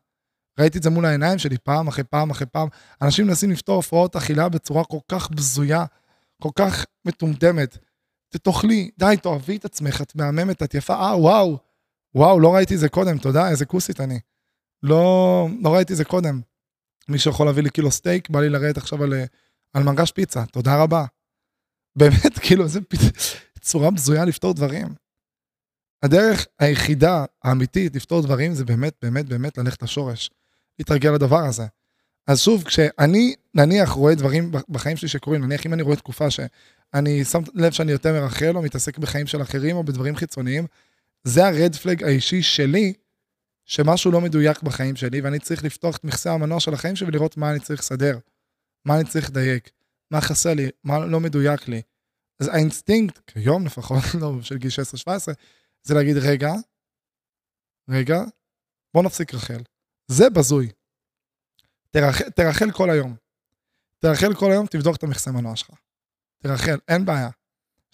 ראיתי 0.59 0.79
את 0.79 0.83
זה 0.83 0.91
מול 0.91 1.07
העיניים 1.07 1.39
שלי 1.39 1.59
פעם 1.59 1.89
אחרי 1.89 2.05
פעם 2.05 2.31
אחרי 2.31 2.47
פעם. 2.47 2.69
אנשים 3.03 3.27
מנסים 3.27 3.51
לפתור 3.51 3.79
הפרעות 3.79 4.17
אכילה 4.17 4.49
בצורה 4.49 4.85
כל 4.85 4.99
כך 5.09 5.31
בזויה, 5.31 5.85
כל 6.43 6.51
כך 6.57 6.85
מטומטמת. 7.05 7.79
תאכלי, 8.39 8.91
די, 8.99 9.17
תאהבי 9.23 9.57
את 9.57 9.65
עצמך, 9.65 10.03
את 10.03 10.17
מהממת, 10.17 10.63
את 10.63 10.75
יפה, 10.75 10.95
אה, 10.95 11.19
וואו, 11.19 11.59
וואו, 12.15 12.41
לא 12.41 12.55
ראיתי 12.55 12.79
זה 12.79 12.89
קודם, 12.89 13.19
תודה, 13.19 13.49
איזה 13.49 13.67
כוסית 13.67 14.01
אני. 14.01 14.19
לא, 14.83 15.49
לא 15.63 15.75
ראיתי 15.75 15.95
זה 15.95 16.05
קודם. 16.05 16.41
מישהו 17.09 17.31
יכול 17.31 17.47
להביא 17.47 17.63
לי 17.63 17.71
קילו 17.71 17.91
סטייק, 17.91 18.31
בא 18.31 18.41
לי 18.41 18.49
לרדת 18.49 18.77
עכשיו 18.77 19.03
על, 19.03 19.13
על 19.73 19.83
מנגש 19.83 20.13
פיצה, 20.13 20.47
תודה 20.47 20.83
רבה. 20.83 21.05
באמת, 21.99 22.39
כאילו, 22.39 22.69
זה 22.69 22.81
צורה 23.61 23.91
בזויה 23.91 24.25
לפתור 24.25 24.55
דברים. 24.55 24.95
הדרך 26.03 26.47
היחידה 26.59 27.25
האמיתית 27.43 27.97
לפתור 27.97 28.23
דברים 28.23 28.55
זה 28.55 28.65
באמת, 28.65 28.95
באמת, 29.03 29.27
באמת 29.27 29.59
ללכת 29.59 29.83
לשורש. 29.83 30.31
להתרגל 30.79 31.11
לדבר 31.11 31.45
הזה. 31.45 31.67
אז 32.27 32.41
שוב, 32.41 32.65
כשאני 32.65 33.35
נניח 33.55 33.91
רואה 33.91 34.15
דברים 34.15 34.53
בחיים 34.69 34.97
שלי 34.97 35.09
שקורים, 35.09 35.45
נניח 35.45 35.67
אם 35.67 35.75
אני 35.75 35.83
רואה 35.83 35.97
תקופה 35.97 36.31
שאני 36.97 37.25
שם 37.25 37.39
לב 37.55 37.73
שאני 37.73 37.93
יותר 37.93 38.13
מרחל 38.13 38.57
או 38.57 38.63
מתעסק 38.63 38.99
בחיים 38.99 39.27
של 39.27 39.43
אחרים 39.43 39.77
או 39.77 39.85
בדברים 39.85 40.17
חיצוניים, 40.17 40.67
זה 41.25 41.47
ה 41.47 41.54
red 41.54 41.75
flag 41.75 42.05
האישי 42.05 42.43
שלי, 42.43 42.93
שמשהו 43.65 44.11
לא 44.11 44.21
מדויק 44.21 44.63
בחיים 44.63 44.97
שלי, 44.97 45.21
ואני 45.21 45.39
צריך 45.39 45.65
לפתוח 45.65 45.97
את 45.97 46.05
מכסה 46.05 46.33
המנוע 46.33 46.61
של 46.61 46.75
החיים 46.75 46.97
שלי 46.97 47.09
ולראות 47.09 47.37
מה 47.37 47.51
אני 47.51 47.61
צריך 47.61 47.81
לסדר, 47.81 48.19
מה 48.85 48.97
אני 48.97 49.05
צריך 49.09 49.31
לדייק, 49.31 49.71
מה 50.11 50.21
חסר 50.21 50.55
לי, 50.55 50.69
מה 50.85 51.07
לא 51.07 51.21
מדויק 51.21 51.69
לי. 51.69 51.83
אז 52.41 52.49
האינסטינקט, 52.49 53.21
כיום 53.27 53.67
לפחות, 53.67 54.03
לא 54.21 54.43
של 54.43 54.59
גיל 54.59 54.71
16-17, 55.07 55.11
זה 55.83 55.95
להגיד, 55.95 56.17
רגע, 56.17 56.53
רגע, 57.91 58.23
בוא 58.95 59.03
נפסיק 59.03 59.35
לרכל. 59.35 59.63
זה 60.07 60.31
בזוי. 60.31 60.69
תרכל, 61.91 62.31
תרכל 62.31 62.71
כל 62.71 62.91
היום. 62.91 63.17
תרכל 63.99 64.35
כל 64.35 64.51
היום, 64.51 64.67
תבדוק 64.67 64.97
את 64.97 65.03
המכסה 65.03 65.33
מנוע 65.33 65.57
שלך. 65.57 65.84
תרחל, 66.47 66.79
אין 66.89 67.05
בעיה. 67.05 67.29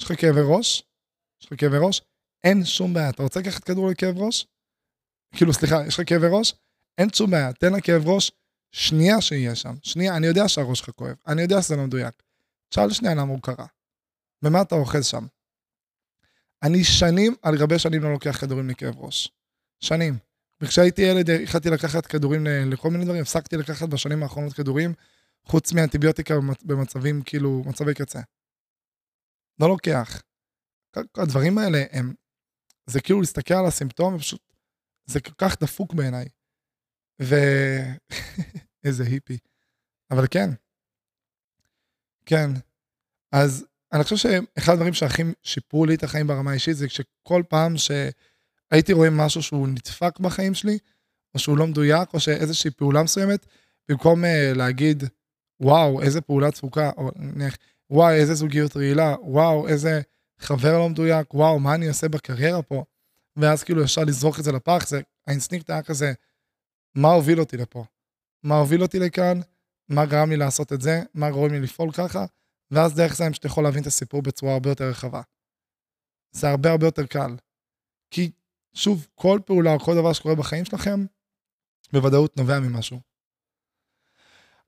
יש 0.01 0.05
לך 0.05 0.21
כאבי 0.21 0.41
ראש? 0.45 0.83
יש 1.41 1.53
לך 1.53 1.61
כאבי 1.61 1.77
ראש? 1.81 2.03
אין 2.45 2.65
שום 2.65 2.95
בעיה. 2.95 3.11
אתה 3.11 3.23
רוצה 3.23 3.41
לקחת 3.41 3.65
כדור 3.65 3.91
לכאב 3.91 4.19
ראש? 4.19 4.47
כאילו, 5.37 5.53
סליחה, 5.53 5.87
יש 5.87 6.01
לך 6.01 6.09
כאבי 6.09 6.27
ראש? 6.31 6.55
אין 6.99 7.09
שום 7.13 7.31
בעיה. 7.31 7.53
תן 7.53 7.73
לכאב 7.73 8.09
ראש 8.09 8.33
שנייה 8.73 9.21
שיהיה 9.21 9.55
שם. 9.55 9.75
שנייה, 9.83 10.17
אני 10.17 10.27
יודע 10.27 10.49
שהראש 10.49 10.79
שלך 10.79 10.91
כואב. 10.91 11.15
אני 11.27 11.43
יודע 11.43 11.63
שזה 11.63 11.77
לא 11.77 11.87
מדויק. 11.87 12.23
תשאל 12.69 12.93
שנייה 12.93 13.15
למה 13.15 13.33
הוא 13.33 13.43
קרה. 13.43 13.67
במה 14.43 14.63
אתה 14.63 14.75
אוחז 14.75 15.07
שם? 15.07 15.27
אני 16.63 16.85
שנים 16.85 17.35
על 17.43 17.59
גבי 17.59 17.79
שנים 17.79 18.03
לא 18.03 18.13
לוקח 18.13 18.39
כדורים 18.41 18.71
לכאב 18.71 18.99
ראש. 18.99 19.33
שנים. 19.81 20.19
וכשהייתי 20.61 21.03
ילד 21.03 21.31
החלטתי 21.31 21.71
לקחת 21.71 22.07
כדורים 22.07 22.47
לכל 22.47 22.91
מיני 22.91 23.05
דברים, 23.05 23.23
הפסקתי 23.23 23.57
לקחת 23.57 23.89
בשנים 23.89 24.23
האחרונות 24.23 24.53
כדורים, 24.53 24.95
חוץ 25.45 25.73
מאנטיביוטיקה 25.73 26.35
במצבים 26.65 27.23
כאילו, 27.23 27.63
מצבי 27.67 27.95
קצה. 27.95 28.21
לא 29.61 29.69
לוקח. 29.69 30.23
הדברים 31.17 31.59
האלה 31.59 31.85
הם, 31.91 32.15
זה 32.87 33.01
כאילו 33.01 33.21
להסתכל 33.21 33.55
על 33.55 33.67
הסימפטום, 33.67 34.15
ופשוט, 34.15 34.53
זה 35.07 35.21
כל 35.21 35.35
כך 35.39 35.57
דפוק 35.63 35.95
בעיניי. 35.95 36.29
ו... 37.23 37.35
איזה 38.85 39.05
היפי. 39.05 39.39
אבל 40.11 40.25
כן. 40.31 40.51
כן. 42.27 42.51
אז 43.33 43.67
אני 43.93 44.05
חושב 44.05 44.17
שאחד 44.17 44.73
הדברים 44.73 44.95
שהכי 44.95 45.23
שיפרו 45.43 45.87
לי 45.87 45.95
את 45.95 46.03
החיים 46.03 46.27
ברמה 46.27 46.51
האישית 46.51 46.77
זה 46.77 46.89
שכל 46.89 47.43
פעם 47.49 47.75
שהייתי 47.77 48.93
רואה 48.93 49.09
משהו 49.11 49.43
שהוא 49.43 49.69
נדפק 49.69 50.19
בחיים 50.19 50.55
שלי, 50.55 50.79
או 51.35 51.39
שהוא 51.39 51.59
לא 51.59 51.67
מדויק, 51.67 52.15
או 52.15 52.21
שאיזושהי 52.21 52.71
פעולה 52.71 53.03
מסוימת, 53.03 53.47
במקום 53.89 54.25
uh, 54.25 54.57
להגיד, 54.57 55.03
וואו, 55.61 56.03
איזה 56.03 56.21
פעולה 56.21 56.51
דפוקה, 56.51 56.91
או 56.97 57.11
נניח, 57.17 57.57
וואי, 57.91 58.21
איזה 58.21 58.35
זוגיות 58.35 58.77
רעילה, 58.77 59.15
וואו, 59.23 59.69
איזה 59.69 60.01
חבר 60.39 60.79
לא 60.79 60.89
מדויק, 60.89 61.35
וואו, 61.35 61.59
מה 61.59 61.75
אני 61.75 61.89
עושה 61.89 62.09
בקריירה 62.09 62.63
פה? 62.63 62.85
ואז 63.37 63.65
כאילו 63.65 63.83
ישר 63.83 64.05
לזרוק 64.05 64.39
את 64.39 64.45
זה 64.45 64.53
לפח, 64.53 64.87
זה, 64.89 65.01
האינסטינקט 65.27 65.71
היה 65.71 65.83
כזה, 65.83 66.13
מה 66.95 67.09
הוביל 67.09 67.41
אותי 67.41 67.57
לפה? 67.57 67.85
מה 68.43 68.59
הוביל 68.59 68.83
אותי 68.83 68.99
לכאן? 68.99 69.41
מה 69.89 70.07
גרם 70.07 70.31
לי 70.31 70.37
לעשות 70.37 70.73
את 70.73 70.81
זה? 70.81 71.03
מה 71.15 71.31
גורם 71.31 71.53
לי 71.53 71.61
לפעול 71.61 71.93
ככה? 71.93 72.25
ואז 72.71 72.95
דרך 72.95 73.17
זה 73.17 73.25
פשוט 73.31 73.45
יכול 73.45 73.65
להבין 73.65 73.83
את 73.83 73.87
הסיפור 73.87 74.23
בצורה 74.23 74.53
הרבה 74.53 74.71
יותר 74.71 74.85
רחבה. 74.85 75.23
זה 76.33 76.49
הרבה 76.49 76.71
הרבה 76.71 76.87
יותר 76.87 77.07
קל. 77.07 77.37
כי, 78.11 78.31
שוב, 78.75 79.07
כל 79.15 79.41
פעולה 79.47 79.75
או 79.75 79.81
כל 79.81 79.95
דבר 79.95 80.13
שקורה 80.13 80.35
בחיים 80.35 80.65
שלכם, 80.65 81.05
בוודאות 81.93 82.37
נובע 82.37 82.61
ממשהו. 82.61 83.10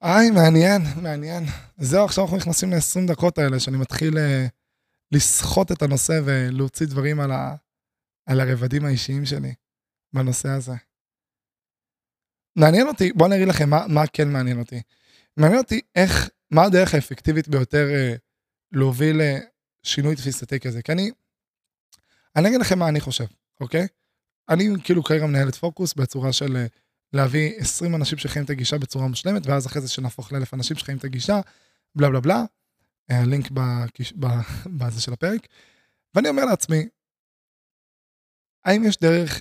היי, 0.02 0.30
מעניין, 0.30 0.82
מעניין. 1.02 1.44
זהו, 1.78 2.04
עכשיו 2.04 2.24
אנחנו 2.24 2.36
נכנסים 2.36 2.70
ל-20 2.70 3.12
דקות 3.12 3.38
האלה, 3.38 3.60
שאני 3.60 3.76
מתחיל 3.76 4.14
uh, 4.14 4.50
לסחוט 5.12 5.72
את 5.72 5.82
הנושא 5.82 6.20
ולהוציא 6.24 6.86
דברים 6.86 7.20
על, 7.20 7.32
ה, 7.32 7.54
על 8.26 8.40
הרבדים 8.40 8.84
האישיים 8.84 9.24
שלי 9.24 9.54
בנושא 10.12 10.48
הזה. 10.48 10.72
מעניין 12.56 12.88
אותי, 12.88 13.12
בואו 13.12 13.28
אני 13.28 13.36
אגיד 13.36 13.48
לכם 13.48 13.70
מה, 13.70 13.86
מה 13.88 14.06
כן 14.12 14.28
מעניין 14.28 14.58
אותי. 14.58 14.82
מעניין 15.36 15.58
אותי 15.58 15.80
איך 15.94 16.30
מה 16.50 16.64
הדרך 16.64 16.94
האפקטיבית 16.94 17.48
ביותר 17.48 17.88
אה, 17.94 18.14
להוביל 18.72 19.20
לשינוי 19.84 20.16
תפיסתי 20.16 20.60
כזה? 20.60 20.82
כי 20.82 20.92
אני, 20.92 21.10
אני 22.36 22.48
אגיד 22.48 22.60
לכם 22.60 22.78
מה 22.78 22.88
אני 22.88 23.00
חושב, 23.00 23.26
אוקיי? 23.60 23.86
אני 24.48 24.68
כאילו 24.84 25.04
כרגע 25.04 25.26
מנהל 25.26 25.48
את 25.48 25.54
פוקוס 25.54 25.94
בצורה 25.94 26.32
של 26.32 26.56
אה, 26.56 26.66
להביא 27.12 27.60
20 27.60 27.94
אנשים 27.94 28.18
שחיים 28.18 28.44
את 28.44 28.50
הגישה 28.50 28.78
בצורה 28.78 29.08
מושלמת, 29.08 29.46
ואז 29.46 29.66
אחרי 29.66 29.82
זה 29.82 29.88
שנהפוך 29.88 30.32
לאלף 30.32 30.54
אנשים 30.54 30.76
שחיים 30.76 30.98
את 30.98 31.04
הגישה, 31.04 31.40
בלה 31.94 32.08
בלה 32.08 32.20
בלה, 32.20 32.44
הלינק 33.08 33.50
בזה 34.78 35.00
של 35.00 35.12
הפרק. 35.12 35.46
ואני 36.14 36.28
אומר 36.28 36.44
לעצמי, 36.44 36.88
האם 38.64 38.84
יש 38.84 38.98
דרך 39.00 39.40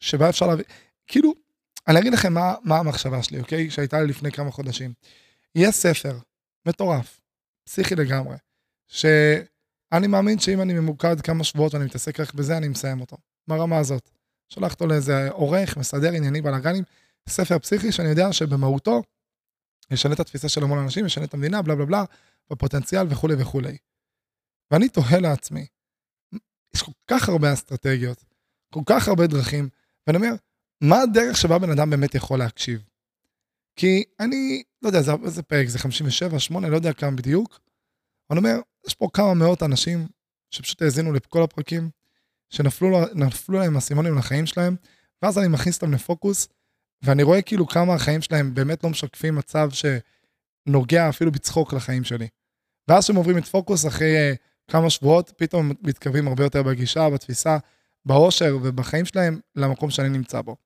שבה 0.00 0.28
אפשר 0.28 0.46
להביא, 0.46 0.64
כאילו, 1.06 1.34
אני 1.88 1.98
אגיד 1.98 2.12
לכם 2.12 2.34
מה, 2.34 2.54
מה 2.64 2.78
המחשבה 2.78 3.22
שלי, 3.22 3.40
אוקיי? 3.40 3.70
שהייתה 3.70 4.00
לי 4.00 4.06
לפני 4.06 4.32
כמה 4.32 4.50
חודשים. 4.50 4.92
יש 5.54 5.74
ספר 5.74 6.18
מטורף, 6.66 7.20
פסיכי 7.64 7.94
לגמרי, 7.94 8.36
שאני 8.88 10.06
מאמין 10.08 10.38
שאם 10.38 10.60
אני 10.60 10.72
ממוקד 10.72 11.20
כמה 11.20 11.44
שבועות 11.44 11.74
ואני 11.74 11.84
מתעסק 11.84 12.20
רק 12.20 12.34
בזה, 12.34 12.56
אני 12.56 12.68
מסיים 12.68 13.00
אותו, 13.00 13.16
ברמה 13.48 13.78
הזאת. 13.78 14.10
שולח 14.54 14.72
אותו 14.72 14.86
לאיזה 14.86 15.30
עורך, 15.30 15.76
מסדר 15.76 16.12
ענייני 16.12 16.42
בלאגנים, 16.42 16.84
ספר 17.28 17.58
פסיכי 17.58 17.92
שאני 17.92 18.08
יודע 18.08 18.32
שבמהותו 18.32 19.02
ישנה 19.90 20.14
את 20.14 20.20
התפיסה 20.20 20.48
של 20.48 20.62
המון 20.62 20.78
אנשים, 20.78 21.06
ישנה 21.06 21.24
את 21.24 21.34
המדינה, 21.34 21.62
בלה 21.62 21.74
בלה 21.74 21.86
בלה, 21.86 22.04
בפוטנציאל 22.50 23.06
וכולי 23.10 23.34
וכולי. 23.38 23.76
ואני 24.70 24.88
תוהה 24.88 25.20
לעצמי, 25.20 25.66
יש 26.74 26.82
כל 26.82 26.92
כך 27.06 27.28
הרבה 27.28 27.52
אסטרטגיות, 27.52 28.24
כל 28.74 28.82
כך 28.86 29.08
הרבה 29.08 29.26
דרכים, 29.26 29.68
ואני 30.06 30.16
אומר, 30.16 30.32
מה 30.80 31.00
הדרך 31.02 31.36
שבה 31.36 31.58
בן 31.58 31.70
אדם 31.70 31.90
באמת 31.90 32.14
יכול 32.14 32.38
להקשיב? 32.38 32.82
כי 33.76 34.04
אני, 34.20 34.62
לא 34.82 34.88
יודע, 34.88 35.02
זה, 35.02 35.12
איזה 35.24 35.42
פרק, 35.42 35.68
זה 35.68 35.78
57, 35.78 36.38
8, 36.38 36.68
לא 36.68 36.76
יודע 36.76 36.92
כמה 36.92 37.10
בדיוק. 37.10 37.60
אני 38.30 38.38
אומר, 38.38 38.56
יש 38.86 38.94
פה 38.94 39.08
כמה 39.12 39.34
מאות 39.34 39.62
אנשים 39.62 40.08
שפשוט 40.50 40.82
האזינו 40.82 41.12
לכל 41.12 41.42
הפרקים, 41.42 41.90
שנפלו 42.50 43.58
להם 43.58 43.76
אסימונים 43.76 44.18
לחיים 44.18 44.46
שלהם, 44.46 44.76
ואז 45.22 45.38
אני 45.38 45.48
מכניס 45.48 45.76
אותם 45.76 45.92
לפוקוס, 45.92 46.48
ואני 47.02 47.22
רואה 47.22 47.42
כאילו 47.42 47.66
כמה 47.66 47.94
החיים 47.94 48.22
שלהם 48.22 48.54
באמת 48.54 48.84
לא 48.84 48.90
משקפים 48.90 49.34
מצב 49.34 49.68
שנוגע 49.70 51.08
אפילו 51.08 51.32
בצחוק 51.32 51.72
לחיים 51.72 52.04
שלי. 52.04 52.28
ואז 52.88 53.04
כשהם 53.04 53.16
עוברים 53.16 53.38
את 53.38 53.44
פוקוס 53.44 53.86
אחרי 53.86 54.32
uh, 54.32 54.36
כמה 54.72 54.90
שבועות, 54.90 55.32
פתאום 55.36 55.72
מתקרבים 55.82 56.28
הרבה 56.28 56.44
יותר 56.44 56.62
בגישה, 56.62 57.10
בתפיסה, 57.10 57.58
באושר 58.04 58.58
ובחיים 58.62 59.04
שלהם 59.04 59.40
למקום 59.56 59.90
שאני 59.90 60.08
נמצא 60.08 60.40
בו. 60.42 60.56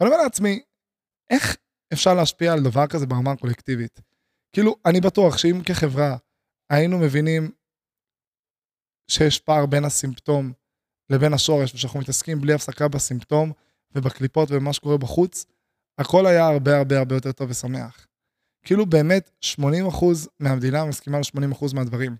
ואני 0.00 0.12
אומר 0.12 0.22
לעצמי, 0.22 0.62
איך 1.30 1.56
אפשר 1.92 2.14
להשפיע 2.14 2.52
על 2.52 2.62
דבר 2.62 2.86
כזה 2.86 3.06
ברמה 3.06 3.32
הקולקטיבית. 3.32 4.00
כאילו, 4.52 4.76
אני 4.86 5.00
בטוח 5.00 5.38
שאם 5.38 5.60
כחברה 5.66 6.16
היינו 6.70 6.98
מבינים 6.98 7.50
שיש 9.10 9.38
פער 9.38 9.66
בין 9.66 9.84
הסימפטום 9.84 10.52
לבין 11.10 11.32
השורש, 11.32 11.74
ושאנחנו 11.74 12.00
מתעסקים 12.00 12.40
בלי 12.40 12.52
הפסקה 12.52 12.88
בסימפטום 12.88 13.52
ובקליפות 13.94 14.50
ובמה 14.50 14.72
שקורה 14.72 14.98
בחוץ, 14.98 15.46
הכל 15.98 16.26
היה 16.26 16.46
הרבה 16.46 16.78
הרבה 16.78 16.98
הרבה 16.98 17.14
יותר 17.14 17.32
טוב 17.32 17.50
ושמח. 17.50 18.06
כאילו 18.64 18.86
באמת 18.86 19.30
80% 19.44 19.58
מהמדינה 20.40 20.84
מסכימה 20.84 21.18
ל-80% 21.18 21.74
מהדברים. 21.74 22.16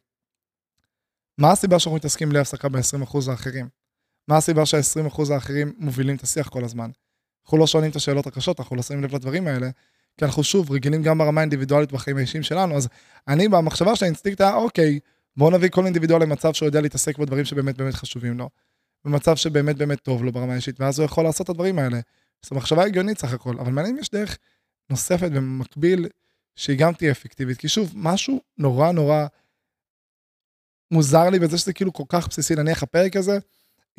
מה 1.39 1.53
הסיבה 1.53 1.79
שאנחנו 1.79 1.97
מתעסקים 1.97 2.29
בלי 2.29 2.39
הפסקה 2.39 2.69
ב-20% 2.69 3.31
האחרים? 3.31 3.69
מה 4.29 4.37
הסיבה 4.37 4.67
שה-20% 4.67 5.33
האחרים 5.33 5.73
מובילים 5.79 6.17
את 6.17 6.23
השיח 6.23 6.49
כל 6.49 6.65
הזמן? 6.65 6.91
אנחנו 7.45 7.59
לא 7.59 7.67
שואלים 7.67 7.91
את 7.91 7.97
השאלות 7.97 8.27
הקשות, 8.27 8.61
אנחנו 8.61 8.77
לא 8.77 8.83
שמים 8.83 9.05
לב 9.05 9.15
לדברים 9.15 9.47
האלה, 9.47 9.71
כי 10.17 10.25
אנחנו 10.25 10.45
שוב 10.45 10.73
רגילים 10.73 11.03
גם 11.03 11.19
ברמה 11.19 11.41
האינדיבידואלית 11.41 11.93
בחיים 11.93 12.17
האישיים 12.17 12.43
שלנו, 12.43 12.77
אז 12.77 12.89
אני 13.29 13.49
במחשבה 13.49 13.97
של 13.97 14.05
האינסטינקט 14.05 14.41
היה, 14.41 14.55
אוקיי, 14.55 14.99
בואו 15.37 15.51
נביא 15.51 15.69
כל 15.69 15.85
אינדיבידואל 15.85 16.23
למצב 16.23 16.53
שהוא 16.53 16.67
יודע 16.67 16.81
להתעסק 16.81 17.19
בדברים 17.19 17.45
שבאמת 17.45 17.77
באמת 17.77 17.95
חשובים 17.95 18.39
לו, 18.39 18.49
במצב 19.05 19.37
שבאמת 19.37 19.77
באמת 19.77 20.01
טוב 20.01 20.25
לו 20.25 20.33
ברמה 20.33 20.53
האישית, 20.53 20.81
ואז 20.81 20.99
הוא 20.99 21.05
יכול 21.05 21.25
לעשות 21.25 21.45
את 21.45 21.49
הדברים 21.51 21.79
האלה, 21.79 22.01
זו 22.47 22.57
מחשבה 22.57 22.85
הגיונית 22.85 23.19
סך 23.19 23.33
הכל, 23.33 23.59
אבל 23.59 23.73
מעניין 23.73 23.95
אם 23.95 24.01
יש 24.01 24.11
דרך 24.11 24.39
נוספת 24.91 25.31
במקביל, 25.31 26.09
שהיא 26.57 26.79
גם 26.79 26.93
תהיה 26.93 27.13
אפקטיבית. 27.13 27.59
כי 27.59 27.69
שוב, 27.69 27.93
משהו 27.97 28.41
נורא 28.59 28.93
נורא 28.93 29.27
מוזר 30.91 31.31
לי 31.31 31.39
בזה 31.39 31.59
שזה 31.59 31.73
כאילו 31.73 31.93
כל 31.93 32.05
כך 32.09 32.29
בסיסי, 32.29 32.55
נניח 32.55 32.83
הפרק 32.83 33.17
הזה, 33.17 33.39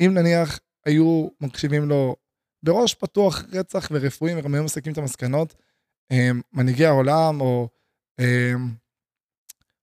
אם 0.00 0.14
נניח 0.14 0.58
היו 0.86 1.28
מקשיבים 1.40 1.88
לו 1.88 2.16
בראש 2.62 2.94
פתוח 2.94 3.44
רצח 3.52 3.88
ורפואי, 3.90 4.34
וגם 4.34 4.54
היו 4.54 4.64
מסכים 4.64 4.92
את 4.92 4.98
המסקנות, 4.98 5.54
הם, 6.10 6.40
מנהיגי 6.52 6.86
העולם 6.86 7.40
או 7.40 7.68
הם, 8.18 8.74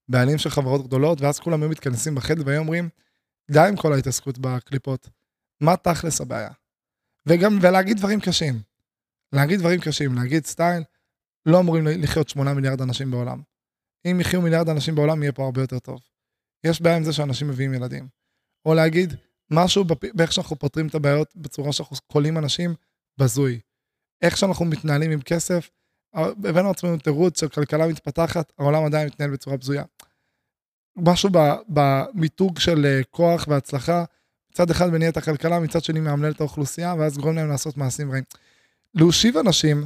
בעלים 0.09 0.37
של 0.37 0.49
חברות 0.49 0.87
גדולות, 0.87 1.21
ואז 1.21 1.39
כולם 1.39 1.61
היו 1.61 1.69
מתכנסים 1.69 2.15
בחדר 2.15 2.43
והיו 2.45 2.59
אומרים, 2.59 2.89
די 3.51 3.67
עם 3.67 3.75
כל 3.75 3.93
ההתעסקות 3.93 4.37
בקליפות, 4.37 5.09
מה 5.61 5.77
תכלס 5.77 6.21
הבעיה? 6.21 6.51
וגם, 7.25 7.59
ולהגיד 7.61 7.97
דברים 7.97 8.19
קשים. 8.19 8.61
להגיד 9.33 9.59
דברים 9.59 9.79
קשים, 9.81 10.15
להגיד 10.15 10.45
סטייל, 10.45 10.83
לא 11.45 11.59
אמורים 11.59 11.87
לחיות 11.87 12.29
8 12.29 12.53
מיליארד 12.53 12.81
אנשים 12.81 13.11
בעולם. 13.11 13.41
אם 14.05 14.17
יחיו 14.21 14.41
מיליארד 14.41 14.69
אנשים 14.69 14.95
בעולם, 14.95 15.23
יהיה 15.23 15.31
פה 15.31 15.45
הרבה 15.45 15.61
יותר 15.61 15.79
טוב. 15.79 15.99
יש 16.63 16.81
בעיה 16.81 16.97
עם 16.97 17.03
זה 17.03 17.13
שאנשים 17.13 17.47
מביאים 17.47 17.73
ילדים. 17.73 18.07
או 18.65 18.73
להגיד 18.73 19.13
משהו 19.51 19.85
באיך 20.13 20.31
שאנחנו 20.31 20.55
פותרים 20.55 20.87
את 20.87 20.95
הבעיות 20.95 21.35
בצורה 21.35 21.73
שאנחנו 21.73 21.97
קולים 22.07 22.37
אנשים, 22.37 22.75
בזוי. 23.19 23.59
איך 24.21 24.37
שאנחנו 24.37 24.65
מתנהלים 24.65 25.11
עם 25.11 25.21
כסף, 25.21 25.69
הבאנו 26.13 26.67
לעצמנו 26.67 26.97
תירוץ 26.97 27.39
של 27.39 27.49
כלכלה 27.49 27.87
מתפתחת, 27.87 28.53
העולם 28.57 28.85
עדיין 28.85 29.07
מתנהל 29.07 29.31
בצורה 29.31 29.57
בזויה. 29.57 29.83
משהו 30.95 31.29
במיתוג 31.67 32.59
של 32.59 32.85
אה, 32.85 33.01
כוח 33.11 33.47
והצלחה, 33.47 34.03
מצד 34.51 34.69
אחד 34.69 34.89
מניע 34.89 35.09
את 35.09 35.17
הכלכלה, 35.17 35.59
מצד 35.59 35.83
שני 35.83 35.99
מאמלל 35.99 36.31
את 36.31 36.39
האוכלוסייה, 36.39 36.95
ואז 36.99 37.17
גורם 37.17 37.35
להם 37.35 37.49
לעשות 37.49 37.77
מעשים 37.77 38.11
רעים. 38.11 38.23
להושיב 38.93 39.37
אנשים, 39.37 39.83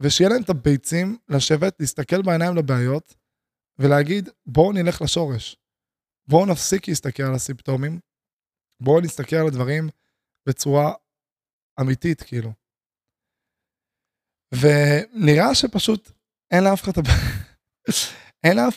ושיהיה 0.00 0.30
להם 0.30 0.42
את 0.42 0.50
הביצים 0.50 1.18
לשבת, 1.28 1.80
להסתכל 1.80 2.22
בעיניים 2.22 2.56
לבעיות, 2.56 3.14
ולהגיד, 3.78 4.28
בואו 4.46 4.72
נלך 4.72 5.02
לשורש. 5.02 5.56
בואו 6.28 6.46
נפסיק 6.46 6.88
להסתכל 6.88 7.22
על 7.22 7.34
הסימפטומים, 7.34 8.00
בואו 8.82 9.00
נסתכל 9.00 9.36
על 9.36 9.46
הדברים 9.46 9.88
בצורה 10.48 10.92
אמיתית, 11.80 12.22
כאילו. 12.22 12.52
ונראה 14.54 15.54
שפשוט 15.54 16.10
אין 16.50 16.64
לאף 16.64 16.82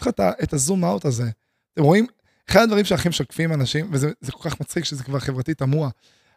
אחד, 0.01 0.11
את 0.43 0.53
הזום 0.53 0.83
אאוט 0.89 1.05
הזה. 1.05 1.29
אתם 1.73 1.83
רואים, 1.83 2.07
אחד 2.49 2.61
הדברים 2.61 2.85
שהכי 2.85 3.09
משקפים 3.09 3.53
אנשים, 3.53 3.89
וזה 3.91 4.31
כל 4.31 4.49
כך 4.49 4.61
מצחיק 4.61 4.85
שזה 4.85 5.03
כבר 5.03 5.19
חברתי 5.19 5.53
תמוה, 5.53 5.89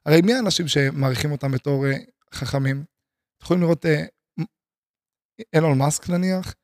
הרי 0.07 0.23
מי 0.23 0.35
האנשים 0.35 0.69
שמעריכים 0.69 1.33
אותם 1.33 1.53
בתור 1.53 1.87
uh, 1.87 1.91
חכמים? 2.35 2.77
אתם 2.77 3.45
יכולים 3.45 3.63
לראות 3.63 3.85
uh, 3.85 4.43
אילון 5.55 5.79
מאסק 5.79 6.11
נניח, 6.11 6.55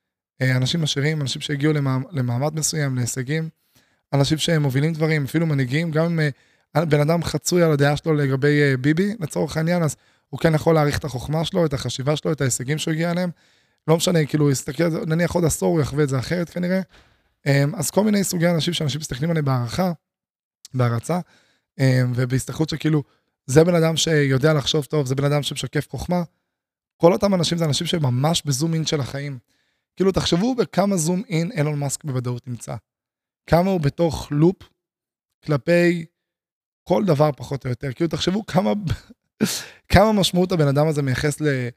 uh, 0.42 0.56
אנשים 0.56 0.82
עשירים, 0.82 1.20
אנשים 1.20 1.42
שהגיעו 1.42 1.72
למעמד, 1.72 2.06
למעמד 2.10 2.54
מסוים, 2.54 2.96
להישגים, 2.96 3.48
אנשים 4.12 4.38
שהם 4.38 4.62
מובילים 4.62 4.92
דברים, 4.92 5.24
אפילו 5.24 5.46
מנהיגים, 5.46 5.90
גם 5.90 6.04
אם 6.04 6.28
uh, 6.78 6.84
בן 6.84 7.00
אדם 7.00 7.22
חצוי 7.24 7.62
על 7.62 7.72
הדעה 7.72 7.96
שלו 7.96 8.14
לגבי 8.14 8.60
uh, 8.74 8.76
ביבי, 8.76 9.14
לצורך 9.20 9.56
העניין, 9.56 9.82
אז 9.82 9.96
הוא 10.28 10.40
כן 10.40 10.54
יכול 10.54 10.74
להעריך 10.74 10.98
את 10.98 11.04
החוכמה 11.04 11.44
שלו, 11.44 11.66
את 11.66 11.72
החשיבה 11.72 12.16
שלו, 12.16 12.32
את 12.32 12.40
ההישגים 12.40 12.78
שהוא 12.78 12.92
הגיע 12.92 13.10
אליהם. 13.10 13.30
לא 13.88 13.96
משנה, 13.96 14.26
כאילו, 14.26 14.44
הוא 14.44 14.52
יסתכל, 14.52 15.04
נניח 15.06 15.32
עוד 15.32 15.44
עשור 15.44 15.72
הוא 15.72 15.80
יחווה 15.80 16.04
את 16.04 16.08
זה 16.08 16.18
אחרת 16.18 16.50
כנראה. 16.50 16.80
אמ, 17.46 17.74
אז 17.74 17.90
כל 17.90 18.04
מיני 18.04 18.24
סוגי 18.24 18.48
אנשים 18.48 18.74
שאנשים 18.74 19.00
מסתכלים 19.00 19.30
עליהם 19.30 19.44
בהערכה, 19.44 19.92
בהערצה, 20.74 21.20
אמ, 21.78 22.12
ובהסתכלות 22.14 22.68
שכאילו, 22.68 23.02
זה 23.46 23.64
בן 23.64 23.74
אדם 23.74 23.96
שיודע 23.96 24.54
לחשוב 24.54 24.84
טוב, 24.84 25.06
זה 25.06 25.14
בן 25.14 25.24
אדם 25.24 25.42
שמשקף 25.42 25.90
חוכמה. 25.90 26.22
כל 26.96 27.12
אותם 27.12 27.34
אנשים 27.34 27.58
זה 27.58 27.64
אנשים 27.64 27.86
שממש 27.86 28.42
בזום 28.46 28.74
אין 28.74 28.86
של 28.86 29.00
החיים. 29.00 29.38
כאילו, 29.96 30.12
תחשבו 30.12 30.54
בכמה 30.54 30.96
זום 30.96 31.22
אין 31.28 31.52
אילון 31.52 31.78
מאסק 31.78 32.04
בוודאות 32.04 32.48
נמצא. 32.48 32.76
כמה 33.46 33.70
הוא 33.70 33.80
בתוך 33.80 34.28
לופ 34.30 34.56
כלפי 35.44 36.04
כל 36.88 37.04
דבר 37.04 37.30
פחות 37.36 37.64
או 37.64 37.70
יותר. 37.70 37.92
כאילו, 37.92 38.10
תחשבו 38.10 38.46
כמה 38.46 38.72
כמה 39.92 40.12
משמעות 40.12 40.52
הבן 40.52 40.68
אדם 40.68 40.86
הזה 40.86 41.02
מייחס 41.02 41.40
ל... 41.40 41.68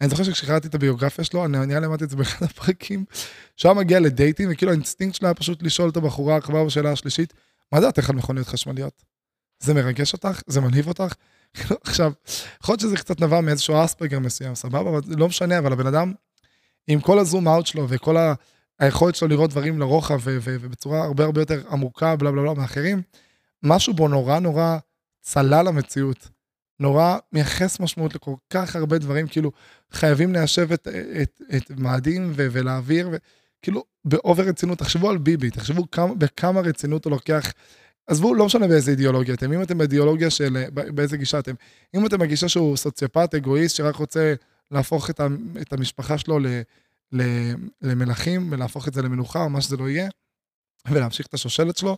אני 0.00 0.08
זוכר 0.08 0.22
שכשקראתי 0.22 0.68
את 0.68 0.74
הביוגרפיה 0.74 1.24
שלו, 1.24 1.44
אני 1.44 1.66
נראה 1.66 1.80
לי 1.80 1.86
אמרתי 1.86 2.04
את 2.04 2.10
זה 2.10 2.16
באחד 2.16 2.46
הפרקים, 2.46 3.04
שהוא 3.56 3.72
היה 3.72 3.80
מגיע 3.80 4.00
לדייטים, 4.00 4.48
וכאילו 4.52 4.72
האינסטינקט 4.72 5.14
שלו 5.14 5.28
היה 5.28 5.34
פשוט 5.34 5.62
לשאול 5.62 5.88
את 5.88 5.96
הבחורה 5.96 6.40
כבר 6.40 6.64
בשאלה 6.64 6.92
השלישית, 6.92 7.34
מה 7.72 7.80
דעתך 7.80 8.10
על 8.10 8.16
מכוניות 8.16 8.46
חשמליות? 8.46 9.02
זה 9.60 9.74
מרגש 9.74 10.12
אותך? 10.12 10.42
זה 10.46 10.60
מלהיב 10.60 10.88
אותך? 10.88 11.14
כאילו, 11.54 11.76
עכשיו, 11.84 12.12
יכול 12.62 12.72
להיות 12.72 12.80
שזה 12.80 12.96
קצת 12.96 13.20
נבע 13.20 13.40
מאיזשהו 13.40 13.84
אספרגר 13.84 14.18
מסוים, 14.18 14.54
סבבה? 14.54 14.90
אבל 14.90 15.00
לא 15.06 15.28
משנה, 15.28 15.58
אבל 15.58 15.72
הבן 15.72 15.86
אדם, 15.86 16.12
עם 16.86 17.00
כל 17.00 17.18
ה 17.18 17.24
zoom 17.24 17.48
out 17.48 17.66
שלו 17.66 17.86
וכל 17.88 18.16
ה... 18.16 18.34
היכולת 18.80 19.14
שלו 19.14 19.28
לראות 19.28 19.50
דברים 19.50 19.78
לרוחב 19.78 20.20
ובצורה 20.24 21.04
הרבה 21.04 21.24
הרבה 21.24 21.40
יותר 21.40 21.62
עמוקה, 21.70 22.16
בלה 22.16 22.30
בלה 22.30 22.42
בלה, 22.42 22.54
מאחרים, 22.54 23.02
משהו 23.62 23.94
בו 23.94 24.08
נורא 24.08 24.38
נורא 24.38 24.76
צלל 25.20 25.68
המציאות. 25.68 26.28
נורא 26.80 27.18
מייחס 27.32 27.80
משמעות 27.80 28.14
לכל 28.14 28.34
כך 28.50 28.76
הרבה 28.76 28.98
דברים, 28.98 29.26
כאילו 29.26 29.52
חייבים 29.92 30.32
ליישב 30.32 30.72
את, 30.72 30.88
את, 31.22 31.40
את 31.56 31.70
מאדים 31.70 32.32
ו- 32.34 32.46
ולהעביר, 32.52 33.10
וכאילו 33.12 33.84
באובר 34.04 34.42
רצינות, 34.42 34.78
תחשבו 34.78 35.10
על 35.10 35.18
ביבי, 35.18 35.50
תחשבו 35.50 35.90
כמה, 35.90 36.14
בכמה 36.14 36.60
רצינות 36.60 37.04
הוא 37.04 37.10
לוקח, 37.10 37.52
עזבו, 38.06 38.34
לא 38.34 38.46
משנה 38.46 38.68
באיזה 38.68 38.90
אידיאולוגיה 38.90 39.34
אתם, 39.34 39.52
אם 39.52 39.62
אתם 39.62 39.78
באידיאולוגיה 39.78 40.30
של, 40.30 40.64
באיזה 40.74 41.16
גישה 41.16 41.38
אתם, 41.38 41.54
אם 41.96 42.06
אתם 42.06 42.18
בגישה 42.18 42.48
שהוא 42.48 42.76
סוציופט, 42.76 43.34
אגואיסט, 43.34 43.76
שרק 43.76 43.96
רוצה 43.96 44.34
להפוך 44.70 45.10
את, 45.10 45.20
ה, 45.20 45.26
את 45.60 45.72
המשפחה 45.72 46.18
שלו 46.18 46.38
ל, 46.38 46.46
ל, 47.12 47.22
למלכים 47.82 48.48
ולהפוך 48.52 48.88
את 48.88 48.94
זה 48.94 49.02
למנוחה, 49.02 49.42
או 49.42 49.50
מה 49.50 49.60
שזה 49.60 49.76
לא 49.76 49.88
יהיה, 49.88 50.08
ולהמשיך 50.90 51.26
את 51.26 51.34
השושלת 51.34 51.76
שלו, 51.76 51.96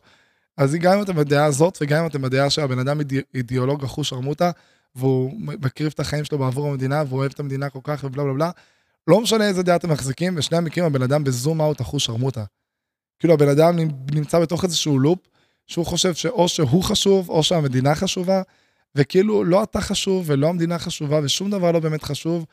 אז 0.57 0.74
גם 0.74 0.93
אם 0.97 1.03
אתם 1.03 1.14
בדעה 1.16 1.45
הזאת, 1.45 1.78
וגם 1.80 2.01
אם 2.01 2.07
אתם 2.07 2.22
בדעה 2.22 2.51
שהבן 2.51 2.78
אדם 2.78 3.01
אידיאולוג 3.35 3.85
אחוש 3.85 4.09
שרמוטה, 4.09 4.51
והוא 4.95 5.40
מקריב 5.40 5.93
את 5.95 6.01
החיים 6.01 6.24
שלו 6.24 6.38
בעבור 6.38 6.68
המדינה, 6.68 7.03
והוא 7.09 7.18
אוהב 7.18 7.32
את 7.34 7.40
המדינה 7.40 7.70
כל 7.70 7.78
כך 7.82 8.05
ובלה 8.05 8.24
בלה 8.24 8.32
בלה, 8.32 8.51
לא 9.09 9.20
משנה 9.20 9.49
איזה 9.49 9.62
דעה 9.62 9.76
אתם 9.76 9.90
מחזיקים, 9.90 10.34
בשני 10.34 10.59
המקרים 10.59 10.84
הבן 10.84 11.03
אדם 11.03 11.24
בזום 11.24 11.61
אאוט 11.61 11.80
אחוש 11.80 12.05
שרמוטה. 12.05 12.45
כאילו 13.18 13.34
הבן 13.34 13.49
אדם 13.49 13.76
נמצא 14.12 14.40
בתוך 14.40 14.64
איזשהו 14.64 14.99
לופ, 14.99 15.18
שהוא 15.66 15.86
חושב 15.86 16.14
שאו 16.14 16.49
שהוא 16.49 16.82
חשוב, 16.82 17.28
או 17.28 17.43
שהמדינה 17.43 17.95
חשובה, 17.95 18.43
וכאילו 18.95 19.45
לא 19.45 19.62
אתה 19.62 19.80
חשוב 19.80 20.24
ולא 20.26 20.49
המדינה 20.49 20.78
חשובה, 20.78 21.20
ושום 21.22 21.51
דבר 21.51 21.72
לא 21.72 21.80
באמת 21.80 22.03
חשוב, 22.03 22.47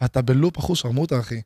ואתה 0.00 0.22
בלופ 0.22 0.58
אחוש 0.58 0.80
שרמוטה, 0.80 1.20
אחי. 1.20 1.40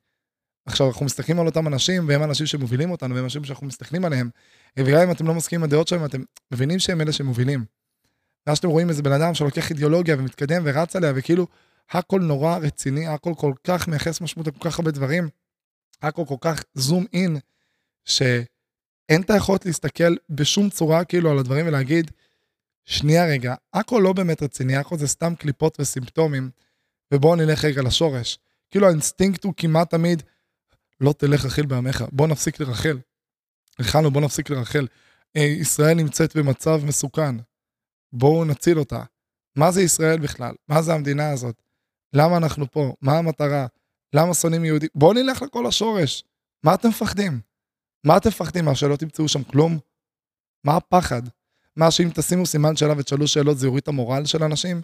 עכשיו, 0.66 0.88
אנחנו 0.88 1.06
מסתכלים 1.06 1.40
על 1.40 1.46
אותם 1.46 1.66
אנשים, 1.66 2.08
והם 2.08 2.22
אנשים 2.22 2.46
שמובילים 2.46 2.90
אותנו, 2.90 3.14
והם 3.14 3.24
אנשים 3.24 3.44
שאנחנו 3.44 3.66
מסתכלים 3.66 4.04
עליהם, 4.04 4.30
וגם 4.78 5.00
אם 5.00 5.10
אתם 5.10 5.26
לא 5.26 5.34
מסכימים 5.34 5.62
עם 5.62 5.68
הדעות 5.68 5.88
שלהם, 5.88 6.04
אתם 6.04 6.22
מבינים 6.52 6.78
שהם 6.78 7.00
אלה 7.00 7.12
שמובילים. 7.12 7.64
ואז 8.46 8.56
שאתם 8.56 8.68
רואים 8.68 8.88
איזה 8.88 9.02
בן 9.02 9.12
אדם 9.12 9.34
שלוקח 9.34 9.70
אידיאולוגיה 9.70 10.16
ומתקדם 10.18 10.62
ורץ 10.64 10.96
עליה, 10.96 11.12
וכאילו, 11.16 11.46
הכל 11.90 12.20
נורא 12.20 12.58
רציני, 12.58 13.06
הכל 13.06 13.32
כל 13.36 13.52
כך 13.64 13.88
מייחס 13.88 14.20
משמעות 14.20 14.46
לכל 14.46 14.70
כך 14.70 14.78
הרבה 14.78 14.90
דברים, 14.90 15.28
הכל 16.02 16.22
כל 16.28 16.36
כך 16.40 16.62
זום 16.74 17.04
אין, 17.12 17.36
שאין 18.04 19.22
את 19.22 19.30
היכולת 19.30 19.66
להסתכל 19.66 20.16
בשום 20.30 20.70
צורה 20.70 21.04
כאילו 21.04 21.30
על 21.30 21.38
הדברים 21.38 21.66
ולהגיד, 21.66 22.10
שנייה 22.84 23.26
רגע, 23.26 23.54
הכל 23.74 24.00
לא 24.04 24.12
באמת 24.12 24.42
רציני, 24.42 24.76
הכל 24.76 24.98
זה 24.98 25.06
סתם 25.06 25.34
קליפות 25.34 25.80
וסימפטומים, 25.80 26.50
ובואו 27.14 27.36
נלך 27.36 27.64
רגע 27.64 27.82
לשורש. 27.82 28.38
כאילו 28.70 28.86
האינסטינקט 28.86 29.44
הוא 29.44 29.54
כמעט 29.56 29.90
תמיד, 29.90 30.22
לא 31.00 31.14
תלך 31.18 31.44
רכיל 31.44 31.66
בעמך, 31.66 32.04
בוא 32.12 32.26
נפסיק 32.26 32.60
לרכל. 32.60 32.98
התחלנו, 33.78 34.10
בוא 34.10 34.20
נפסיק 34.20 34.50
לרכל. 34.50 34.86
אה, 35.36 35.42
ישראל 35.42 35.94
נמצאת 35.94 36.36
במצב 36.36 36.80
מסוכן, 36.84 37.36
בואו 38.18 38.44
נציל 38.44 38.78
אותה. 38.78 39.02
מה 39.56 39.70
זה 39.70 39.82
ישראל 39.82 40.18
בכלל? 40.18 40.54
מה 40.68 40.82
זה 40.82 40.94
המדינה 40.94 41.30
הזאת? 41.30 41.62
למה 42.12 42.36
אנחנו 42.36 42.70
פה? 42.70 42.92
מה 43.00 43.18
המטרה? 43.18 43.66
למה 44.12 44.34
שונאים 44.34 44.64
יהודים? 44.64 44.88
בואו 44.94 45.12
נלך 45.12 45.42
לכל 45.42 45.66
השורש. 45.66 46.24
מה 46.62 46.74
אתם 46.74 46.88
מפחדים? 46.88 47.40
מה 48.04 48.16
אתם 48.16 48.28
מפחדים? 48.28 48.64
מה, 48.64 48.74
שלא 48.74 48.96
תמצאו 48.96 49.28
שם 49.28 49.42
כלום? 49.42 49.78
מה 50.64 50.76
הפחד? 50.76 51.22
מה, 51.76 51.90
שאם 51.90 52.10
תשימו 52.14 52.46
סימן 52.46 52.76
שאלה 52.76 52.94
ותשאלו 52.96 53.26
שאלות 53.26 53.58
זה 53.58 53.66
יוריד 53.66 53.82
את 53.82 53.88
המורל 53.88 54.24
של 54.24 54.42
אנשים? 54.42 54.80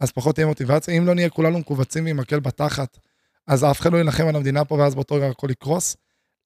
אז 0.00 0.12
פחות 0.12 0.34
תהיה 0.34 0.46
מוטיבציה? 0.46 0.94
אם 0.98 1.06
לא 1.06 1.14
נהיה 1.14 1.30
כולנו 1.30 1.58
מכווצים 1.58 2.04
ועם 2.04 2.16
מקל 2.16 2.40
בתחת, 2.40 2.98
אז 3.46 3.64
אף 3.64 3.80
אחד 3.80 3.92
לא 3.92 3.96
יילחם 3.96 4.26
על 4.26 4.36
המדינה 4.36 4.64
פה 4.64 4.74
ואז 4.74 4.94
באותו 4.94 5.14
רגע 5.14 5.28
הכל 5.28 5.50
יקרוס? 5.50 5.96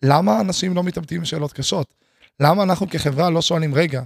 למה 0.03 0.41
אנשים 0.41 0.75
לא 0.75 0.83
מתאבדים 0.83 1.19
עם 1.19 1.25
שאלות 1.25 1.53
קשות? 1.53 1.95
למה 2.41 2.63
אנחנו 2.63 2.89
כחברה 2.91 3.31
לא 3.31 3.43
שואלים, 3.43 3.75
רגע, 3.75 4.03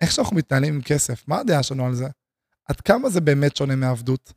איך 0.00 0.12
שאנחנו 0.12 0.36
מתנהלים 0.36 0.74
עם 0.74 0.82
כסף, 0.82 1.28
מה 1.28 1.38
הדעה 1.38 1.62
שלנו 1.62 1.86
על 1.86 1.94
זה? 1.94 2.06
עד 2.68 2.80
כמה 2.80 3.10
זה 3.10 3.20
באמת 3.20 3.56
שונה 3.56 3.76
מעבדות? 3.76 4.32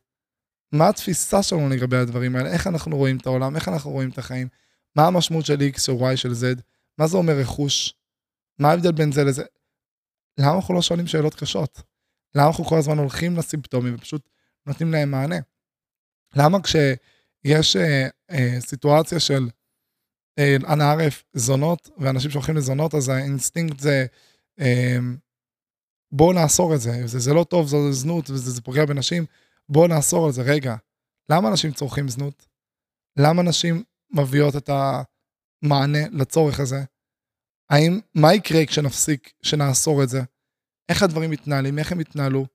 מה 0.72 0.90
התפיסה 0.90 1.44
שלנו 1.44 1.70
לגבי 1.70 1.98
הדברים 1.98 2.36
האלה? 2.36 2.50
איך 2.50 2.68
אנחנו 2.68 2.98
רואים 2.98 3.18
את 3.18 3.26
העולם? 3.26 3.56
איך 3.56 3.68
אנחנו 3.68 3.92
רואים 3.92 4.10
את 4.10 4.18
החיים? 4.18 4.48
מה 4.96 5.08
המשמעות 5.08 5.46
של 5.46 5.58
X 5.76 5.80
או 5.90 6.12
Y 6.12 6.16
של 6.16 6.32
Z? 6.32 6.62
מה 6.98 7.08
זה 7.08 7.18
אומר 7.18 7.34
רכוש? 7.34 7.94
מה 8.60 8.70
ההבדל 8.70 8.92
בין 8.92 9.12
זה 9.12 9.24
לזה? 9.24 9.44
למה 10.40 10.56
אנחנו 10.56 10.74
לא 10.74 10.82
שואלים 10.82 11.08
שאלות 11.08 11.36
קשות? 11.36 11.82
למה 12.36 12.48
אנחנו 12.48 12.66
כל 12.66 12.78
הזמן 12.78 12.98
הולכים 12.98 13.38
לסימפטומים 13.38 13.96
ופשוט 13.96 14.30
נותנים 14.66 14.92
להם 14.92 15.12
מענה? 15.12 15.40
למה 16.36 16.58
כשיש 16.64 17.76
אה, 17.76 18.08
אה, 18.32 18.58
סיטואציה 18.60 19.20
של 19.20 19.50
אה, 20.40 20.56
אנא 20.74 20.84
ערף 20.84 21.24
זונות, 21.34 21.90
ואנשים 21.98 22.32
שהולכים 22.32 22.58
לזונות, 22.58 22.96
אז 22.96 23.10
האינסטינקט 23.10 23.80
זה, 23.80 24.06
אה, 24.60 24.98
בואו 26.12 26.34
נאסור 26.34 26.76
את 26.76 26.82
זה, 26.82 27.08
זה, 27.08 27.20
זה 27.20 27.34
לא 27.34 27.44
טוב, 27.44 27.68
זו 27.68 27.94
זנות, 27.94 28.30
וזה 28.30 28.52
זה 28.52 28.62
פוגע 28.62 28.86
בנשים, 28.86 29.26
בואו 29.70 29.88
נאסור 29.88 30.26
על 30.26 30.32
זה. 30.32 30.42
רגע, 30.42 30.76
למה 31.32 31.50
אנשים 31.50 31.72
צורכים 31.72 32.10
זנות? 32.10 32.48
למה 33.20 33.44
נשים 33.44 33.84
מביאות 34.12 34.56
את 34.56 34.70
המענה 34.70 36.08
לצורך 36.12 36.60
הזה? 36.60 36.84
האם, 37.70 38.00
מה 38.16 38.34
יקרה 38.34 38.66
כשנפסיק, 38.66 39.34
כשנאסור 39.42 40.04
את 40.04 40.10
זה? 40.10 40.22
איך 40.90 41.04
הדברים 41.04 41.32
מתנהלים, 41.32 41.80
איך 41.80 41.92
הם 41.92 42.00
יתנהלו? 42.00 42.46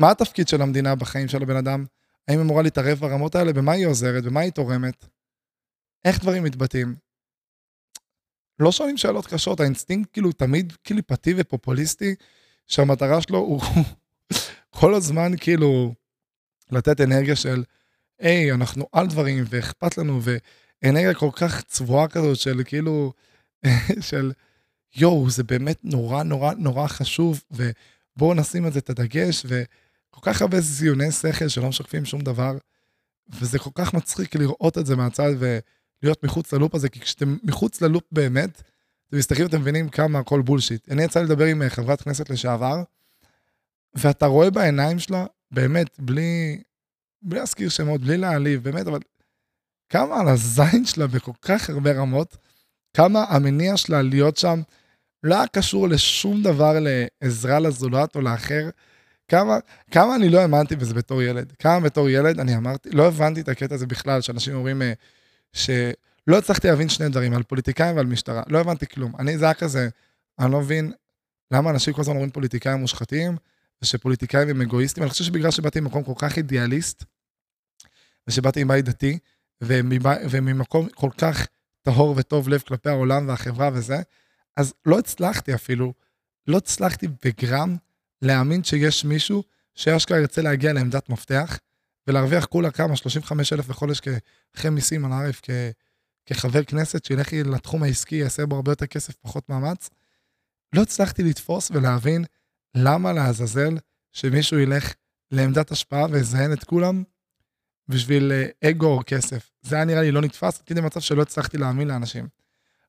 מה 0.00 0.10
התפקיד 0.10 0.48
של 0.48 0.62
המדינה 0.62 0.94
בחיים 0.94 1.28
של 1.28 1.42
הבן 1.42 1.56
אדם? 1.56 1.84
האם 2.28 2.38
היא 2.38 2.44
אמורה 2.44 2.62
להתערב 2.62 2.98
ברמות 2.98 3.34
האלה? 3.34 3.52
במה 3.52 3.72
היא 3.72 3.86
עוזרת? 3.86 4.24
במה 4.24 4.40
היא 4.40 4.52
תורמת? 4.52 5.06
איך 6.04 6.20
דברים 6.20 6.44
מתבטאים? 6.44 6.96
לא 8.58 8.72
שואלים 8.72 8.96
שאלות 8.96 9.26
קשות, 9.26 9.60
האינסטינקט 9.60 10.12
כאילו 10.12 10.32
תמיד 10.32 10.72
קליפתי 10.82 11.34
ופופוליסטי, 11.36 12.14
שהמטרה 12.66 13.20
שלו 13.20 13.38
הוא 13.38 13.60
כל 14.80 14.94
הזמן 14.94 15.32
כאילו 15.40 15.94
לתת 16.70 17.00
אנרגיה 17.00 17.36
של, 17.36 17.64
היי, 18.18 18.52
אנחנו 18.52 18.86
על 18.92 19.06
דברים 19.06 19.44
ואכפת 19.48 19.98
לנו, 19.98 20.20
ואנרגיה 20.22 21.14
כל 21.14 21.30
כך 21.32 21.62
צבועה 21.62 22.08
כזאת 22.08 22.36
של 22.36 22.62
כאילו, 22.64 23.12
של 24.08 24.32
יואו, 24.96 25.30
זה 25.30 25.44
באמת 25.44 25.78
נורא 25.84 26.22
נורא 26.22 26.54
נורא 26.54 26.86
חשוב, 26.86 27.42
ובואו 27.50 28.34
נשים 28.34 28.64
על 28.64 28.72
זה 28.72 28.78
את 28.78 28.90
הדגש, 28.90 29.46
וכל 29.48 30.20
כך 30.22 30.42
הרבה 30.42 30.60
זיוני 30.60 31.12
שכל 31.12 31.48
שלא 31.48 31.68
משקפים 31.68 32.04
שום 32.04 32.20
דבר, 32.20 32.58
וזה 33.28 33.58
כל 33.58 33.70
כך 33.74 33.94
מצחיק 33.94 34.34
לראות 34.34 34.78
את 34.78 34.86
זה 34.86 34.96
מהצד 34.96 35.32
ולהיות 36.02 36.24
מחוץ 36.24 36.52
ללופ 36.52 36.74
הזה, 36.74 36.88
כי 36.88 37.00
כשאתם 37.00 37.36
מחוץ 37.42 37.82
ללופ 37.82 38.04
באמת, 38.12 38.62
אתם 39.08 39.16
מסתכלים 39.16 39.46
ואתם 39.46 39.60
מבינים 39.60 39.88
כמה 39.88 40.18
הכל 40.18 40.42
בולשיט. 40.42 40.88
אני 40.90 41.02
יצא 41.02 41.22
לדבר 41.22 41.44
עם 41.44 41.62
אה, 41.62 41.70
חברת 41.70 42.02
כנסת 42.02 42.30
לשעבר, 42.30 42.82
ואתה 43.94 44.26
רואה 44.26 44.50
בעיניים 44.50 44.98
שלה, 44.98 45.26
באמת, 45.50 46.00
בלי, 46.00 46.62
בלי 47.22 47.38
להזכיר 47.38 47.68
שמות, 47.68 48.00
בלי 48.00 48.16
להעליב, 48.16 48.62
באמת, 48.62 48.86
אבל 48.86 49.00
כמה 49.88 50.20
על 50.20 50.28
הזין 50.28 50.84
שלה 50.84 51.06
בכל 51.06 51.32
כך 51.42 51.70
הרבה 51.70 51.92
רמות, 51.92 52.36
כמה 52.96 53.24
המניע 53.28 53.76
שלה 53.76 54.02
להיות 54.02 54.36
שם 54.36 54.60
לא 55.22 55.46
קשור 55.52 55.88
לשום 55.88 56.42
דבר 56.42 56.76
לעזרה 56.80 57.58
לזולת 57.58 58.16
או 58.16 58.20
לאחר. 58.20 58.70
כמה, 59.28 59.58
כמה 59.90 60.16
אני 60.16 60.28
לא 60.28 60.40
האמנתי 60.40 60.76
בזה 60.76 60.94
בתור 60.94 61.22
ילד. 61.22 61.52
כמה 61.58 61.80
בתור 61.80 62.08
ילד 62.08 62.40
אני 62.40 62.56
אמרתי, 62.56 62.90
לא 62.90 63.06
הבנתי 63.06 63.40
את 63.40 63.48
הקטע 63.48 63.74
הזה 63.74 63.86
בכלל, 63.86 64.20
שאנשים 64.20 64.54
אומרים 64.54 64.82
אה, 64.82 64.92
שלא 65.56 66.38
הצלחתי 66.38 66.68
להבין 66.68 66.88
שני 66.88 67.08
דברים, 67.08 67.34
על 67.34 67.42
פוליטיקאים 67.42 67.96
ועל 67.96 68.06
משטרה. 68.06 68.42
לא 68.48 68.60
הבנתי 68.60 68.86
כלום. 68.86 69.12
אני, 69.18 69.38
זה 69.38 69.44
היה 69.44 69.54
כזה, 69.54 69.88
אני 70.38 70.52
לא 70.52 70.60
מבין 70.60 70.92
למה 71.50 71.70
אנשים 71.70 71.94
כל 71.94 72.00
הזמן 72.00 72.14
אומרים 72.14 72.30
פוליטיקאים 72.30 72.78
מושחתים, 72.78 73.36
ושפוליטיקאים 73.82 74.48
הם 74.48 74.60
אגואיסטים. 74.60 75.02
אני 75.02 75.10
חושב 75.10 75.24
שבגלל 75.24 75.50
שבאתי 75.50 75.80
ממקום 75.80 76.04
כל 76.04 76.12
כך 76.16 76.36
אידיאליסט, 76.36 77.04
ושבאתי 78.28 78.64
מבית 78.64 78.84
דתי, 78.84 79.18
וממקום 80.30 80.88
כל 80.88 81.10
כך 81.18 81.46
טהור 81.82 82.14
וטוב 82.16 82.48
לב 82.48 82.60
כלפי 82.60 82.88
העולם 82.88 83.28
והחברה 83.28 83.70
וזה, 83.72 83.96
אז 84.56 84.74
לא 84.86 84.98
הצלחתי 84.98 85.54
אפילו, 85.54 85.92
לא 86.46 86.56
הצלחתי 86.56 87.06
בגרם 87.24 87.76
להאמין 88.22 88.64
שיש 88.64 89.04
מישהו 89.04 89.42
שאשכרה 89.74 90.18
ירצה 90.18 90.42
להגיע 90.42 90.72
לעמדת 90.72 91.08
מפתח, 91.08 91.58
ולהרוויח 92.08 92.44
כולה 92.44 92.70
כמה, 92.70 92.96
35 92.96 93.52
אלף 93.52 93.66
בחודש 93.66 94.00
אחרי 94.56 94.70
מיסים 94.70 95.04
על 95.04 95.12
הערף 95.12 95.40
כחבר 96.26 96.64
כנסת, 96.64 97.04
שילך 97.04 97.32
לתחום 97.32 97.82
העסקי, 97.82 98.16
יעשה 98.16 98.46
בו 98.46 98.56
הרבה 98.56 98.72
יותר 98.72 98.86
כסף, 98.86 99.14
פחות 99.14 99.48
מאמץ. 99.48 99.90
לא 100.72 100.82
הצלחתי 100.82 101.22
לתפוס 101.22 101.70
ולהבין 101.70 102.24
למה 102.74 103.12
לעזאזל 103.12 103.76
שמישהו 104.12 104.58
ילך 104.58 104.94
לעמדת 105.30 105.70
השפעה 105.70 106.06
ויזיין 106.10 106.52
את 106.52 106.64
כולם 106.64 107.02
בשביל 107.88 108.32
אה, 108.32 108.70
אגו 108.70 108.86
או 108.86 109.00
כסף. 109.06 109.50
זה 109.62 109.76
היה 109.76 109.84
נראה 109.84 110.02
לי 110.02 110.10
לא 110.10 110.20
נתפס, 110.20 110.62
כדי 110.66 110.80
מצב 110.80 111.00
שלא 111.00 111.22
הצלחתי 111.22 111.58
להאמין 111.58 111.88
לאנשים. 111.88 112.28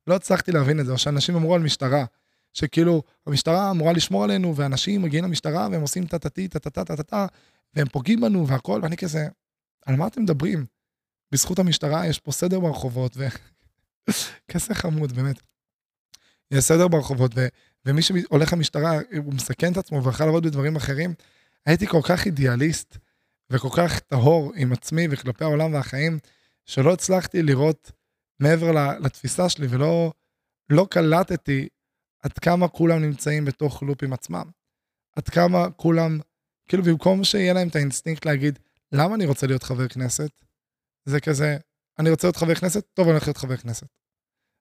לא 0.07 0.15
הצלחתי 0.15 0.51
להבין 0.51 0.79
את 0.79 0.85
זה, 0.85 0.91
או 0.91 0.97
שאנשים 0.97 1.35
אמרו 1.35 1.55
על 1.55 1.61
משטרה, 1.61 2.05
שכאילו, 2.53 3.03
המשטרה 3.27 3.71
אמורה 3.71 3.93
לשמור 3.93 4.23
עלינו, 4.23 4.55
ואנשים 4.55 5.01
מגיעים 5.01 5.23
למשטרה 5.23 5.67
והם 5.71 5.81
עושים 5.81 6.05
טה-טה-טי, 6.05 6.47
טה-טה-טה-טה, 6.47 7.25
והם 7.73 7.87
פוגעים 7.89 8.21
בנו 8.21 8.47
והכל, 8.47 8.79
ואני 8.83 8.97
כזה, 8.97 9.27
על 9.85 9.95
מה 9.95 10.07
אתם 10.07 10.21
מדברים? 10.21 10.65
בזכות 11.31 11.59
המשטרה 11.59 12.07
יש 12.07 12.19
פה 12.19 12.31
סדר 12.31 12.59
ברחובות, 12.59 13.17
ו... 13.17 13.27
כזה 14.51 14.75
חמוד, 14.75 15.11
באמת. 15.13 15.41
יש 16.51 16.63
סדר 16.63 16.87
ברחובות, 16.87 17.31
ו... 17.35 17.47
ומי 17.85 18.01
שהולך 18.01 18.53
למשטרה, 18.53 18.91
הוא 19.17 19.33
מסכן 19.33 19.71
את 19.71 19.77
עצמו 19.77 20.03
ויכול 20.03 20.25
לעבוד 20.25 20.45
בדברים 20.45 20.75
אחרים. 20.75 21.13
הייתי 21.65 21.87
כל 21.87 22.01
כך 22.03 22.25
אידיאליסט 22.25 22.97
וכל 23.49 23.69
כך 23.77 23.99
טהור 23.99 24.51
עם 24.55 24.73
עצמי 24.73 25.07
וכלפי 25.11 25.43
העולם 25.43 25.73
והחיים, 25.73 26.19
שלא 26.65 26.93
הצלחתי 26.93 27.43
לראות 27.43 27.91
מעבר 28.39 28.97
לתפיסה 28.99 29.49
שלי 29.49 29.67
ולא 29.69 30.11
לא 30.69 30.87
קלטתי 30.89 31.67
עד 32.23 32.33
כמה 32.33 32.67
כולם 32.67 33.01
נמצאים 33.01 33.45
בתוך 33.45 33.83
loop 33.83 34.03
עם 34.03 34.13
עצמם. 34.13 34.49
עד 35.15 35.29
כמה 35.29 35.69
כולם, 35.71 36.19
כאילו 36.67 36.83
במקום 36.83 37.23
שיהיה 37.23 37.53
להם 37.53 37.67
את 37.67 37.75
האינסטינקט 37.75 38.25
להגיד, 38.25 38.59
למה 38.91 39.15
אני 39.15 39.25
רוצה 39.25 39.47
להיות 39.47 39.63
חבר 39.63 39.87
כנסת? 39.87 40.29
זה 41.05 41.19
כזה, 41.19 41.57
אני 41.99 42.09
רוצה 42.09 42.27
להיות 42.27 42.35
חבר 42.35 42.55
כנסת, 42.55 42.85
טוב, 42.93 43.05
אני 43.05 43.11
הולך 43.11 43.27
להיות 43.27 43.37
חבר 43.37 43.57
כנסת. 43.57 43.87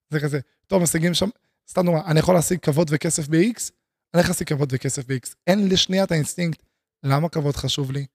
זה 0.09 0.19
כזה, 0.19 0.39
טוב, 0.67 0.83
משיגים 0.83 1.13
שם, 1.13 1.29
סתם 1.69 1.85
דוגמא, 1.85 2.01
אני 2.05 2.19
יכול 2.19 2.35
להשיג 2.35 2.59
כבוד 2.59 2.87
וכסף 2.91 3.27
ב-X, 3.27 3.71
אני 4.13 4.21
הולך 4.21 4.27
להשיג 4.27 4.47
כבוד 4.47 4.69
וכסף 4.71 5.05
ב-X. 5.05 5.35
אין 5.47 5.69
לשנייה 5.69 6.03
את 6.03 6.11
האינסטינקט, 6.11 6.63
למה 7.03 7.29
כבוד 7.29 7.55
חשוב 7.55 7.91
לי? 7.91 8.05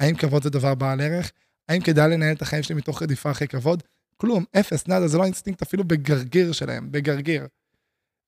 האם 0.00 0.16
כבוד 0.16 0.42
זה 0.42 0.50
דבר 0.50 0.74
בעל 0.74 1.00
ערך? 1.00 1.32
האם 1.68 1.82
כדאי 1.82 2.10
לנהל 2.10 2.34
את 2.34 2.42
החיים 2.42 2.62
שלי 2.62 2.74
מתוך 2.74 3.02
רדיפה 3.02 3.30
אחרי 3.30 3.48
כבוד? 3.48 3.82
כלום, 4.16 4.44
אפס, 4.60 4.86
nada, 4.86 5.08
זה 5.08 5.18
לא 5.18 5.24
אינסטינקט 5.24 5.62
אפילו 5.62 5.84
בגרגיר 5.84 6.52
שלהם, 6.52 6.92
בגרגיר. 6.92 7.46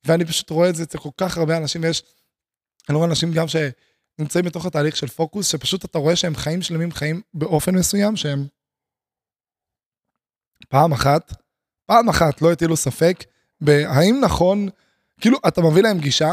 ואני 0.06 0.24
פשוט 0.24 0.50
רואה 0.50 0.70
את 0.70 0.74
זה 0.74 0.82
אצל 0.82 0.98
כל 0.98 1.08
כך 1.16 1.38
הרבה 1.38 1.56
אנשים, 1.56 1.82
ויש, 1.82 2.02
אני 2.88 2.96
רואה 2.96 3.08
אנשים 3.08 3.32
גם 3.32 3.48
שנמצאים 4.22 4.44
בתוך 4.44 4.66
התהליך 4.66 4.96
של 4.96 5.06
פוקוס, 5.06 5.48
שפשוט 5.48 5.84
אתה 5.84 5.98
רואה 5.98 6.16
שהם 6.16 6.34
חיים 6.34 6.62
שלמים, 6.62 6.92
חיים 6.92 7.20
באופן 7.34 7.74
מסוים, 7.74 8.16
שהם 8.16 8.46
פעם 10.68 10.92
אחת, 10.92 11.32
פעם 11.86 12.08
אחת 12.08 12.42
לא 12.42 12.52
הטילו 12.52 12.76
ספק 12.76 13.24
בהאם 13.60 14.20
נכון, 14.24 14.68
כאילו, 15.20 15.38
אתה 15.48 15.60
מביא 15.60 15.82
להם 15.82 15.98
גישה, 15.98 16.32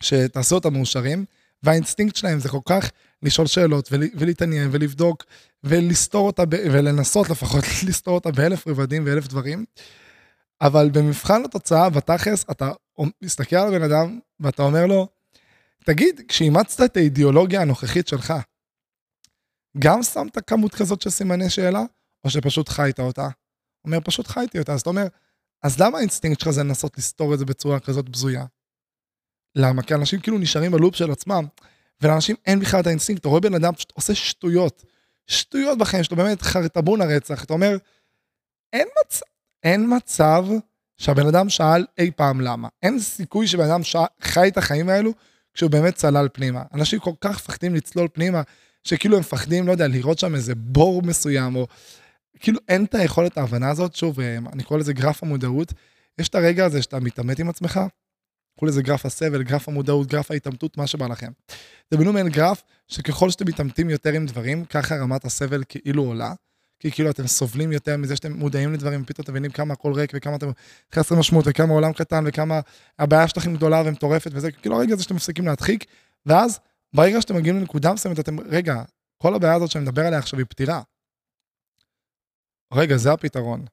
שתעשו 0.00 0.54
אותם 0.54 0.72
מאושרים, 0.72 1.24
והאינסטינקט 1.62 2.16
שלהם 2.16 2.40
זה 2.40 2.48
כל 2.48 2.60
כך 2.64 2.90
לשאול 3.22 3.46
שאלות 3.46 3.88
ולהתעניין 3.92 4.68
ולבדוק 4.72 5.24
ולסתור 5.64 6.26
אותה, 6.26 6.42
ולנסות 6.50 7.30
לפחות 7.30 7.64
לסתור 7.88 8.14
אותה 8.14 8.30
באלף 8.30 8.66
רבדים 8.66 9.06
ואלף 9.06 9.26
דברים. 9.26 9.64
אבל 10.60 10.90
במבחן 10.92 11.44
התוצאה, 11.44 11.90
בתכלס, 11.90 12.44
אתה 12.50 12.72
מסתכל 13.22 13.56
על 13.56 13.74
הבן 13.74 13.82
אדם 13.82 14.18
ואתה 14.40 14.62
אומר 14.62 14.86
לו, 14.86 15.08
תגיד, 15.84 16.20
כשאימצת 16.28 16.84
את 16.84 16.96
האידיאולוגיה 16.96 17.60
הנוכחית 17.60 18.08
שלך, 18.08 18.34
גם 19.78 20.02
שמת 20.02 20.38
כמות 20.46 20.74
כזאת 20.74 21.02
של 21.02 21.10
סימני 21.10 21.50
שאלה, 21.50 21.82
או 22.24 22.30
שפשוט 22.30 22.68
חיית 22.68 23.00
אותה? 23.00 23.28
אומר, 23.84 23.98
פשוט 24.04 24.26
חייתי 24.26 24.58
אותה. 24.58 24.72
אז 24.72 24.80
אתה 24.80 24.90
אומר, 24.90 25.06
אז 25.62 25.80
למה 25.80 25.98
האינסטינקט 25.98 26.40
שלך 26.40 26.50
זה 26.50 26.62
לנסות 26.62 26.98
לסתור 26.98 27.34
את 27.34 27.38
זה 27.38 27.44
בצורה 27.44 27.80
כזאת 27.80 28.08
בזויה? 28.08 28.44
למה? 29.54 29.82
כי 29.82 29.94
אנשים 29.94 30.20
כאילו 30.20 30.38
נשארים 30.38 30.72
ב 30.72 30.77
loop 30.77 30.96
של 30.96 31.10
עצמם, 31.10 31.44
ולאנשים 32.00 32.36
אין 32.46 32.60
בכלל 32.60 32.80
את 32.80 32.86
האינסטינקט, 32.86 33.20
אתה 33.20 33.28
רואה 33.28 33.40
בן 33.40 33.54
אדם 33.54 33.74
פשוט 33.74 33.92
עושה 33.94 34.14
שטויות, 34.14 34.84
שטויות 35.26 35.78
בחיים 35.78 36.04
שלו, 36.04 36.16
באמת 36.16 36.42
חרטבון 36.42 37.00
הרצח, 37.00 37.44
אתה 37.44 37.52
אומר, 37.52 37.76
אין, 38.72 38.88
מצ... 39.00 39.20
אין 39.62 39.96
מצב 39.96 40.44
שהבן 40.96 41.26
אדם 41.26 41.48
שאל 41.48 41.86
אי 41.98 42.10
פעם 42.16 42.40
למה. 42.40 42.68
אין 42.82 42.98
סיכוי 42.98 43.46
שבן 43.46 43.70
אדם 43.70 43.82
ש... 43.82 43.96
חי 44.20 44.48
את 44.48 44.58
החיים 44.58 44.88
האלו 44.88 45.12
כשהוא 45.54 45.70
באמת 45.70 45.94
צלל 45.94 46.28
פנימה. 46.32 46.62
אנשים 46.74 46.98
כל 46.98 47.12
כך 47.20 47.36
מפחדים 47.36 47.74
לצלול 47.74 48.08
פנימה, 48.12 48.42
שכאילו 48.84 49.16
הם 49.16 49.20
מפחדים, 49.20 49.66
לא 49.66 49.72
יודע, 49.72 49.88
לראות 49.88 50.18
שם 50.18 50.34
איזה 50.34 50.54
בור 50.54 51.02
מסוים, 51.02 51.56
או 51.56 51.66
כאילו 52.40 52.58
אין 52.68 52.84
את 52.84 52.94
היכולת 52.94 53.38
ההבנה 53.38 53.70
הזאת, 53.70 53.94
שוב, 53.94 54.20
אה, 54.20 54.38
אני 54.52 54.62
קורא 54.62 54.78
לזה 54.78 54.92
גרף 54.92 55.22
המודעות, 55.22 55.72
יש 56.18 56.28
את 56.28 56.34
הרגע 56.34 56.64
הזה 56.64 56.82
שאתה 56.82 57.00
מתעמת 57.00 57.38
עם 57.38 57.48
עצמך, 57.48 57.80
קחו 58.56 58.66
לזה 58.66 58.82
גרף 58.82 59.06
הסבל, 59.06 59.42
גרף 59.42 59.68
המודעות, 59.68 60.06
גרף 60.06 60.30
ההתעמתות, 60.30 60.76
מה 60.76 60.86
שבא 60.86 61.06
לכם. 61.06 61.30
תבינו 61.88 62.12
מעין 62.12 62.28
גרף 62.28 62.62
שככל 62.88 63.30
שאתם 63.30 63.44
מתעמתים 63.48 63.90
יותר 63.90 64.12
עם 64.12 64.26
דברים, 64.26 64.64
ככה 64.64 64.96
רמת 64.96 65.24
הסבל 65.24 65.62
כאילו 65.68 66.02
עולה. 66.02 66.32
כי 66.82 66.90
כאילו 66.90 67.10
אתם 67.10 67.26
סובלים 67.26 67.72
יותר 67.72 67.96
מזה 67.96 68.16
שאתם 68.16 68.32
מודעים 68.32 68.72
לדברים, 68.72 69.02
ופתאום 69.02 69.24
אתם 69.24 69.32
מבינים 69.32 69.50
כמה 69.50 69.72
הכל 69.72 69.92
ריק 69.92 70.10
וכמה 70.14 70.36
אתם 70.36 70.50
חסר 70.94 71.14
משמעות 71.14 71.44
וכמה 71.48 71.72
עולם 71.72 71.92
קטן 71.92 72.24
וכמה 72.26 72.60
הבעיה 72.98 73.28
שלכם 73.28 73.54
גדולה 73.54 73.82
ומטורפת 73.86 74.30
וזה, 74.34 74.52
כאילו 74.52 74.76
הרגע 74.76 74.94
הזה 74.94 75.02
שאתם 75.02 75.14
מפסיקים 75.14 75.46
להדחיק, 75.46 75.84
ואז 76.26 76.60
ברגע 76.94 77.20
שאתם 77.20 77.36
מגיעים 77.36 77.56
לנקודה 77.56 77.92
מסוימת 77.92 78.20
אתם, 78.20 78.40
רגע, 78.40 78.82
כל 79.18 79.34
הבעיה 79.34 79.54
הזאת 79.54 79.70
שאני 79.70 79.84
מדבר 79.84 80.06
עליה 80.06 80.18
עכשיו 80.18 80.38
היא 80.38 80.46
פתירה. 80.48 80.82
רגע, 82.72 82.96
זה 82.96 83.12
הפתרון. 83.12 83.64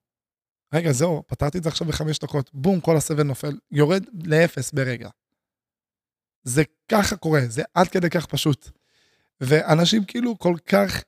רגע, 0.74 0.91
זהו, 0.91 1.24
פתרתי 1.28 1.57
את 1.57 1.64
זה 1.64 1.70
עכשיו 1.70 1.88
בחמש 1.88 2.20
דקות, 2.20 2.49
בום, 2.53 2.80
כל 2.80 2.97
הסבל 2.97 3.24
נופל, 3.24 3.57
יורד 3.72 4.05
לאפס 4.24 4.72
ברגע. 4.72 5.10
זה 6.43 6.64
ככה 6.91 7.16
קורה, 7.16 7.41
זה 7.47 7.64
עד 7.74 7.88
כדי 7.88 8.10
כך 8.10 8.26
פשוט. 8.26 8.70
ואנשים 9.41 10.05
כאילו 10.05 10.39
כל 10.39 10.55
כך 10.66 11.03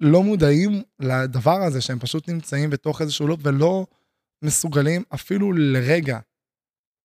לא 0.00 0.22
מודעים 0.22 0.70
לדבר 1.00 1.58
הזה, 1.66 1.80
שהם 1.80 1.98
פשוט 1.98 2.28
נמצאים 2.28 2.70
בתוך 2.70 3.00
איזשהו 3.00 3.26
לופ 3.26 3.40
ולא 3.42 3.86
מסוגלים 4.44 5.02
אפילו 5.14 5.52
לרגע 5.52 6.18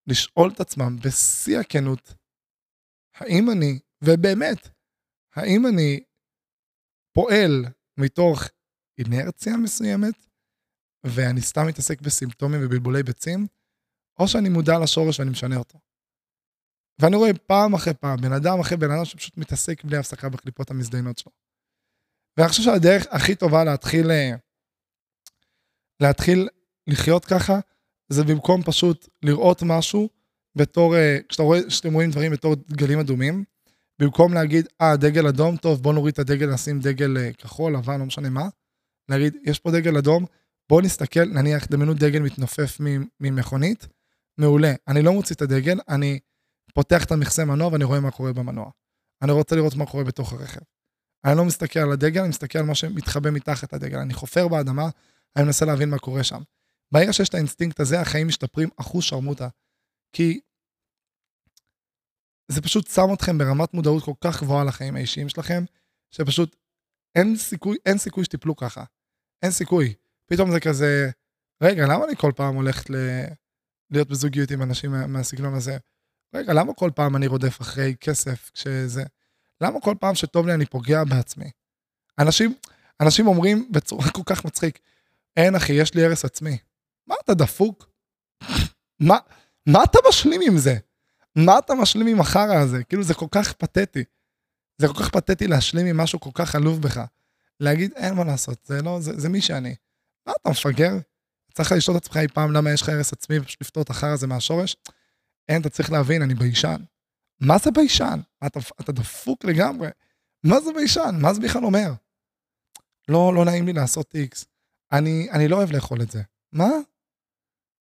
לשאול 0.07 0.51
את 0.55 0.59
עצמם 0.59 0.95
בשיא 1.05 1.59
הכנות, 1.59 2.13
האם 3.15 3.49
אני, 3.49 3.79
ובאמת, 4.03 4.69
האם 5.35 5.67
אני 5.67 5.99
פועל 7.13 7.65
מתוך 7.99 8.43
אינרציה 8.99 9.57
מסוימת, 9.57 10.25
ואני 11.05 11.41
סתם 11.41 11.67
מתעסק 11.67 12.01
בסימפטומים 12.01 12.61
ובלבולי 12.63 13.03
ביצים, 13.03 13.47
או 14.19 14.27
שאני 14.27 14.49
מודע 14.49 14.73
לשורש 14.83 15.19
ואני 15.19 15.31
משנה 15.31 15.55
אותו. 15.55 15.79
ואני 17.01 17.15
רואה 17.15 17.33
פעם 17.47 17.73
אחרי 17.73 17.93
פעם, 17.93 18.17
בן 18.21 18.33
אדם 18.33 18.59
אחרי 18.59 18.77
בן 18.77 18.91
אדם 18.91 19.05
שפשוט 19.05 19.37
מתעסק 19.37 19.83
בלי 19.83 19.97
הפסקה 19.97 20.29
בקליפות 20.29 20.71
המזדיינות 20.71 21.17
שלו. 21.17 21.31
ואני 22.37 22.49
חושב 22.49 22.63
שהדרך 22.63 23.05
הכי 23.11 23.35
טובה 23.35 23.63
להתחיל, 23.63 24.11
אה, 24.11 24.31
להתחיל 25.99 26.49
לחיות 26.87 27.25
ככה, 27.25 27.59
זה 28.09 28.23
במקום 28.23 28.63
פשוט 28.63 29.09
לראות 29.23 29.63
משהו 29.65 30.09
בתור, 30.55 30.95
אה, 30.95 31.17
כשאתה 31.29 31.43
רואה, 31.43 31.59
כשאתם 31.67 31.93
רואים 31.93 32.11
דברים 32.11 32.31
בתור 32.31 32.55
דגלים 32.55 32.99
אדומים, 32.99 33.43
במקום 33.99 34.33
להגיד, 34.33 34.67
אה, 34.81 34.97
דגל 34.97 35.27
אדום, 35.27 35.57
טוב, 35.57 35.83
בוא 35.83 35.93
נוריד 35.93 36.13
את 36.13 36.19
הדגל, 36.19 36.53
נשים 36.53 36.79
דגל 36.79 37.17
אה, 37.17 37.33
כחול, 37.33 37.73
לבן, 37.73 37.99
לא 37.99 38.05
משנה 38.05 38.29
מה, 38.29 38.47
להגיד, 39.09 39.37
יש 39.43 39.59
פה 39.59 39.71
דגל 39.71 39.97
אדום, 39.97 40.25
בוא 40.69 40.81
נסתכל, 40.81 41.25
נניח, 41.25 41.67
דמיינו 41.67 41.93
דגל 41.93 42.19
מתנופף 42.19 42.77
ממכונית, 43.19 43.87
מעולה. 44.37 44.73
אני 44.87 45.01
לא 45.01 45.13
מוציא 45.13 45.35
את 45.35 45.41
הדגל, 45.41 45.79
אני 45.89 46.19
פותח 46.73 47.03
את 47.05 47.11
המכסה 47.11 47.45
מנוע 47.45 47.67
ואני 47.67 47.83
רואה 47.83 47.99
מה 47.99 48.11
קורה 48.11 48.33
במנוע. 48.33 48.69
אני 49.21 49.31
רוצה 49.31 49.55
לראות 49.55 49.75
מה 49.75 49.85
קורה 49.85 50.03
בתוך 50.03 50.33
הרכב. 50.33 50.59
אני 51.25 51.37
לא 51.37 51.45
מסתכל 51.45 51.79
על 51.79 51.91
הדגל, 51.91 52.19
אני 52.19 52.29
מסתכל 52.29 52.59
על 52.59 52.65
מה 52.65 52.75
שמתחבא 52.75 53.31
מתחת 53.31 53.73
לדגל. 53.73 53.97
אני 53.97 54.13
חופר 54.13 54.47
באדמה, 54.47 54.89
אני 55.35 55.45
מנסה 55.45 55.65
להבין 55.65 55.89
מה 55.89 55.99
קורה 55.99 56.23
שם. 56.23 56.41
ברגע 56.91 57.13
שיש 57.13 57.29
את 57.29 57.33
האינסטינקט 57.33 57.79
הזה, 57.79 58.01
החיים 58.01 58.27
משתפרים 58.27 58.69
אחוז 58.77 59.03
שרמוטה. 59.03 59.47
כי 60.13 60.39
זה 62.51 62.61
פשוט 62.61 62.87
שם 62.87 63.13
אתכם 63.13 63.37
ברמת 63.37 63.73
מודעות 63.73 64.03
כל 64.03 64.13
כך 64.21 64.43
גבוהה 64.43 64.63
לחיים 64.63 64.95
האישיים 64.95 65.29
שלכם, 65.29 65.63
שפשוט 66.11 66.55
אין 67.15 67.35
סיכוי, 67.37 67.77
אין 67.85 67.97
סיכוי 67.97 68.25
שתיפלו 68.25 68.55
ככה. 68.55 68.83
אין 69.43 69.51
סיכוי. 69.51 69.93
פתאום 70.25 70.51
זה 70.51 70.59
כזה, 70.59 71.09
רגע, 71.63 71.83
למה 71.83 72.05
אני 72.05 72.15
כל 72.15 72.31
פעם 72.35 72.55
הולכת 72.55 72.89
ל... 72.89 72.95
להיות 73.91 74.09
בזוגיות 74.09 74.51
עם 74.51 74.63
אנשים 74.63 74.91
מהסגנון 74.91 75.53
הזה? 75.53 75.77
רגע, 76.35 76.53
למה 76.53 76.73
כל 76.73 76.91
פעם 76.95 77.15
אני 77.15 77.27
רודף 77.27 77.61
אחרי 77.61 77.95
כסף 77.99 78.51
כשזה... 78.53 79.03
למה 79.61 79.81
כל 79.81 79.95
פעם 79.99 80.15
שטוב 80.15 80.47
לי 80.47 80.53
אני 80.53 80.65
פוגע 80.65 81.03
בעצמי? 81.03 81.51
אנשים, 82.19 82.53
אנשים 83.01 83.27
אומרים 83.27 83.67
בצורה 83.71 84.11
כל 84.11 84.21
כך 84.25 84.45
מצחיק, 84.45 84.79
אין 85.37 85.55
אחי, 85.55 85.73
יש 85.73 85.93
לי 85.93 86.05
הרס 86.05 86.25
עצמי. 86.25 86.57
מה 87.07 87.15
אתה 87.23 87.33
דפוק? 87.33 87.89
מה, 88.99 89.17
מה 89.65 89.83
אתה 89.83 89.97
משלים 90.09 90.41
עם 90.47 90.57
זה? 90.57 90.77
מה 91.35 91.59
אתה 91.59 91.75
משלים 91.75 92.07
עם 92.07 92.19
החרא 92.19 92.55
הזה? 92.55 92.83
כאילו 92.83 93.03
זה 93.03 93.13
כל 93.13 93.27
כך 93.31 93.53
פתטי. 93.53 94.03
זה 94.77 94.87
כל 94.87 94.93
כך 94.93 95.09
פתטי 95.09 95.47
להשלים 95.47 95.85
עם 95.85 95.97
משהו 95.97 96.19
כל 96.19 96.29
כך 96.33 96.55
עלוב 96.55 96.81
בך. 96.81 97.01
להגיד, 97.59 97.93
אין 97.95 98.13
מה 98.13 98.23
לעשות, 98.23 98.65
זה 98.65 98.81
לא, 98.81 98.99
זה, 99.01 99.19
זה 99.19 99.29
מי 99.29 99.41
שאני. 99.41 99.75
מה 100.27 100.33
אתה 100.41 100.49
מפגר? 100.49 100.93
צריך 101.53 101.71
לשאול 101.71 101.97
את 101.97 102.01
עצמך 102.01 102.17
אי 102.17 102.27
פעם 102.27 102.51
למה 102.51 102.71
יש 102.71 102.81
לך 102.81 102.89
הרס 102.89 103.13
עצמי 103.13 103.39
ופשוט 103.39 103.61
לפתור 103.61 103.83
את 103.83 103.89
החרא 103.89 104.09
הזה 104.09 104.27
מהשורש? 104.27 104.75
אין, 105.49 105.61
אתה 105.61 105.69
צריך 105.69 105.91
להבין, 105.91 106.21
אני 106.21 106.33
ביישן. 106.33 106.81
מה 107.41 107.57
זה 107.57 107.71
ביישן? 107.71 108.19
אתה, 108.45 108.59
אתה 108.81 108.91
דפוק 108.91 109.45
לגמרי. 109.45 109.89
מה 110.43 110.61
זה 110.61 110.73
ביישן? 110.73 111.15
מה 111.21 111.33
זה 111.33 111.41
בכלל 111.41 111.65
אומר? 111.65 111.91
לא, 113.07 113.33
לא 113.35 113.45
נעים 113.45 113.65
לי 113.65 113.73
לעשות 113.73 114.15
איקס. 114.15 114.45
אני, 114.91 115.27
אני 115.31 115.47
לא 115.47 115.55
אוהב 115.55 115.71
לאכול 115.71 116.01
את 116.01 116.11
זה. 116.11 116.21
מה? 116.51 116.69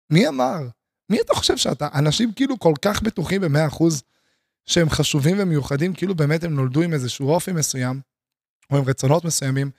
מי 0.10 0.28
אמר? 0.28 0.68
מי 1.10 1.22
אתה 1.22 1.34
חושב 1.34 1.58
שאתה? 1.58 1.88
אנשים 1.94 2.34
כאילו 2.34 2.60
כל 2.60 2.74
כך 2.82 3.02
בטוחים 3.02 3.42
ב-100% 3.42 3.84
שהם 4.66 4.90
חשובים 4.90 5.36
ומיוחדים, 5.40 5.94
כאילו 5.94 6.16
באמת 6.16 6.44
הם 6.44 6.56
נולדו 6.56 6.82
עם 6.82 6.94
איזשהו 6.94 7.30
אופי 7.30 7.52
מסוים, 7.52 8.02
או 8.72 8.78
עם 8.78 8.84
רצונות 8.84 9.26
מסוימים, 9.26 9.72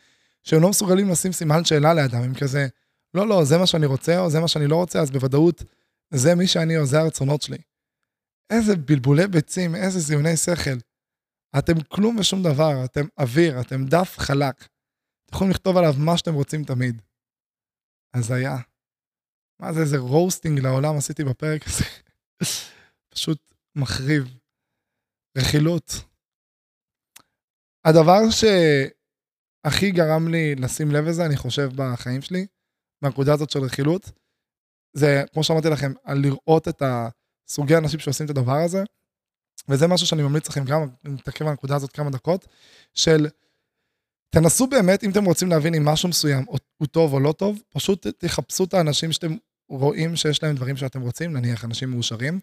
שהם 0.43 0.63
לא 0.63 0.69
מסוגלים 0.69 1.11
לשים 1.11 1.33
סימן 1.33 1.65
שאלה 1.65 1.95
לאדם, 1.95 2.23
הם 2.23 2.35
כזה, 2.35 2.69
לא, 3.15 3.29
לא, 3.29 3.45
זה 3.45 3.59
מה 3.59 3.67
שאני 3.67 3.87
רוצה, 3.87 4.19
או 4.19 4.31
זה 4.31 4.41
מה 4.41 4.49
שאני 4.49 4.67
לא 4.67 4.77
רוצה, 4.77 5.01
אז 5.01 5.11
בוודאות 5.11 5.63
זה 6.11 6.35
מי 6.35 6.47
שאני 6.47 6.79
או 6.79 6.87
זה 6.87 7.01
הרצונות 7.01 7.43
שלי. 7.43 7.59
איזה 8.51 8.77
בלבולי 8.77 9.27
ביצים, 9.27 9.75
איזה 9.75 10.01
זיוני 10.01 10.37
שכל. 10.37 10.79
אתם 11.59 11.73
כלום 11.89 12.17
ושום 12.19 12.43
דבר, 12.43 12.85
אתם 12.85 13.05
אוויר, 13.19 13.61
אתם 13.61 13.85
דף 13.85 14.15
חלק. 14.19 14.57
אתם 14.61 15.35
יכולים 15.35 15.51
לכתוב 15.51 15.77
עליו 15.77 15.93
מה 15.99 16.17
שאתם 16.19 16.35
רוצים 16.35 16.65
תמיד. 16.65 17.03
הזיה. 18.15 18.57
מה 19.61 19.73
זה, 19.73 19.81
איזה 19.81 19.99
רוסטינג 19.99 20.59
לעולם 20.59 20.97
עשיתי 20.97 21.25
בפרק 21.25 21.63
הזה. 21.67 21.85
פשוט 23.15 23.55
מחריב. 23.77 24.39
רכילות. 25.39 25.91
הדבר 27.85 28.21
שהכי 28.31 29.91
גרם 29.91 30.29
לי 30.29 30.55
לשים 30.55 30.91
לב 30.91 31.05
לזה, 31.05 31.27
אני 31.27 31.37
חושב, 31.37 31.69
בחיים 31.77 32.23
שלי, 32.23 32.47
מהנקודה 33.03 33.35
הזאת 33.35 33.51
של 33.51 33.59
רכילות, 33.59 34.11
זה, 34.97 35.23
כמו 35.33 35.45
שאמרתי 35.45 35.69
לכם, 35.69 35.93
על 36.05 36.19
לראות 36.19 36.69
את 36.69 36.83
הסוגי 37.49 37.75
האנשים 37.75 38.01
שעושים 38.01 38.27
את 38.27 38.31
הדבר 38.31 38.57
הזה, 38.57 38.85
וזה 39.69 39.87
משהו 39.87 40.07
שאני 40.07 40.23
ממליץ 40.23 40.49
לכם 40.49 40.65
גם, 40.65 40.89
נתעכב 41.05 41.45
על 41.45 41.51
הנקודה 41.51 41.77
הזאת 41.77 41.93
כמה 41.93 42.11
דקות, 42.11 42.47
של 42.95 43.27
תנסו 44.31 44.67
באמת, 44.67 45.05
אם 45.05 45.11
אתם 45.11 45.25
רוצים 45.25 45.49
להבין 45.49 45.75
אם 45.75 45.85
משהו 45.85 46.09
מסוים 46.09 46.45
הוא 46.77 46.87
טוב 46.87 47.13
או 47.13 47.21
לא 47.21 47.33
טוב, 47.33 47.63
פשוט 47.69 48.07
תחפשו 48.07 48.65
את 48.65 48.75
האנשים 48.75 49.13
שאתם 49.13 49.37
רואים 49.69 50.17
שיש 50.17 50.43
להם 50.43 50.57
דברים 50.57 50.77
שאתם 50.77 51.01
רוצים, 51.01 51.33
נניח 51.33 51.65
אנשים 51.65 51.91
מאושרים, 51.91 52.41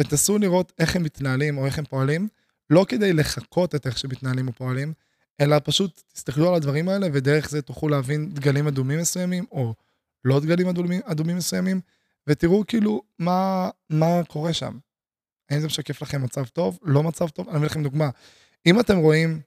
ותנסו 0.00 0.38
לראות 0.38 0.72
איך 0.78 0.96
הם 0.96 1.02
מתנהלים 1.02 1.58
או 1.58 1.66
איך 1.66 1.78
הם 1.78 1.84
פועלים, 1.84 2.28
לא 2.70 2.86
כדי 2.88 3.12
לחקות 3.12 3.74
את 3.74 3.86
איך 3.86 3.98
שמתנהלים 3.98 4.48
או 4.48 4.52
פועלים, 4.52 4.92
אלא 5.40 5.56
פשוט 5.64 6.02
תסתכלו 6.12 6.48
על 6.48 6.54
הדברים 6.54 6.88
האלה, 6.88 7.06
ודרך 7.12 7.50
זה 7.50 7.62
תוכלו 7.62 7.88
להבין 7.88 8.34
דגלים 8.34 8.66
אדומים 8.66 8.98
מסוימים, 8.98 9.44
או 9.52 9.74
לא 10.24 10.40
דגלים 10.40 10.68
אדומים, 10.68 11.00
אדומים 11.04 11.36
מסוימים, 11.36 11.80
ותראו 12.28 12.66
כאילו 12.66 13.02
מה, 13.18 13.70
מה 13.90 14.24
קורה 14.28 14.52
שם. 14.52 14.78
האם 15.50 15.60
זה 15.60 15.66
משקף 15.66 16.02
לכם 16.02 16.22
מצב 16.22 16.44
טוב, 16.44 16.78
לא 16.82 17.02
מצב 17.02 17.28
טוב? 17.28 17.48
אני 17.48 17.56
אביא 17.56 17.66
לכם 17.66 17.82
דוגמה. 17.82 18.10
אם 18.66 18.80
אתם 18.80 18.96
רואים, 18.96 19.40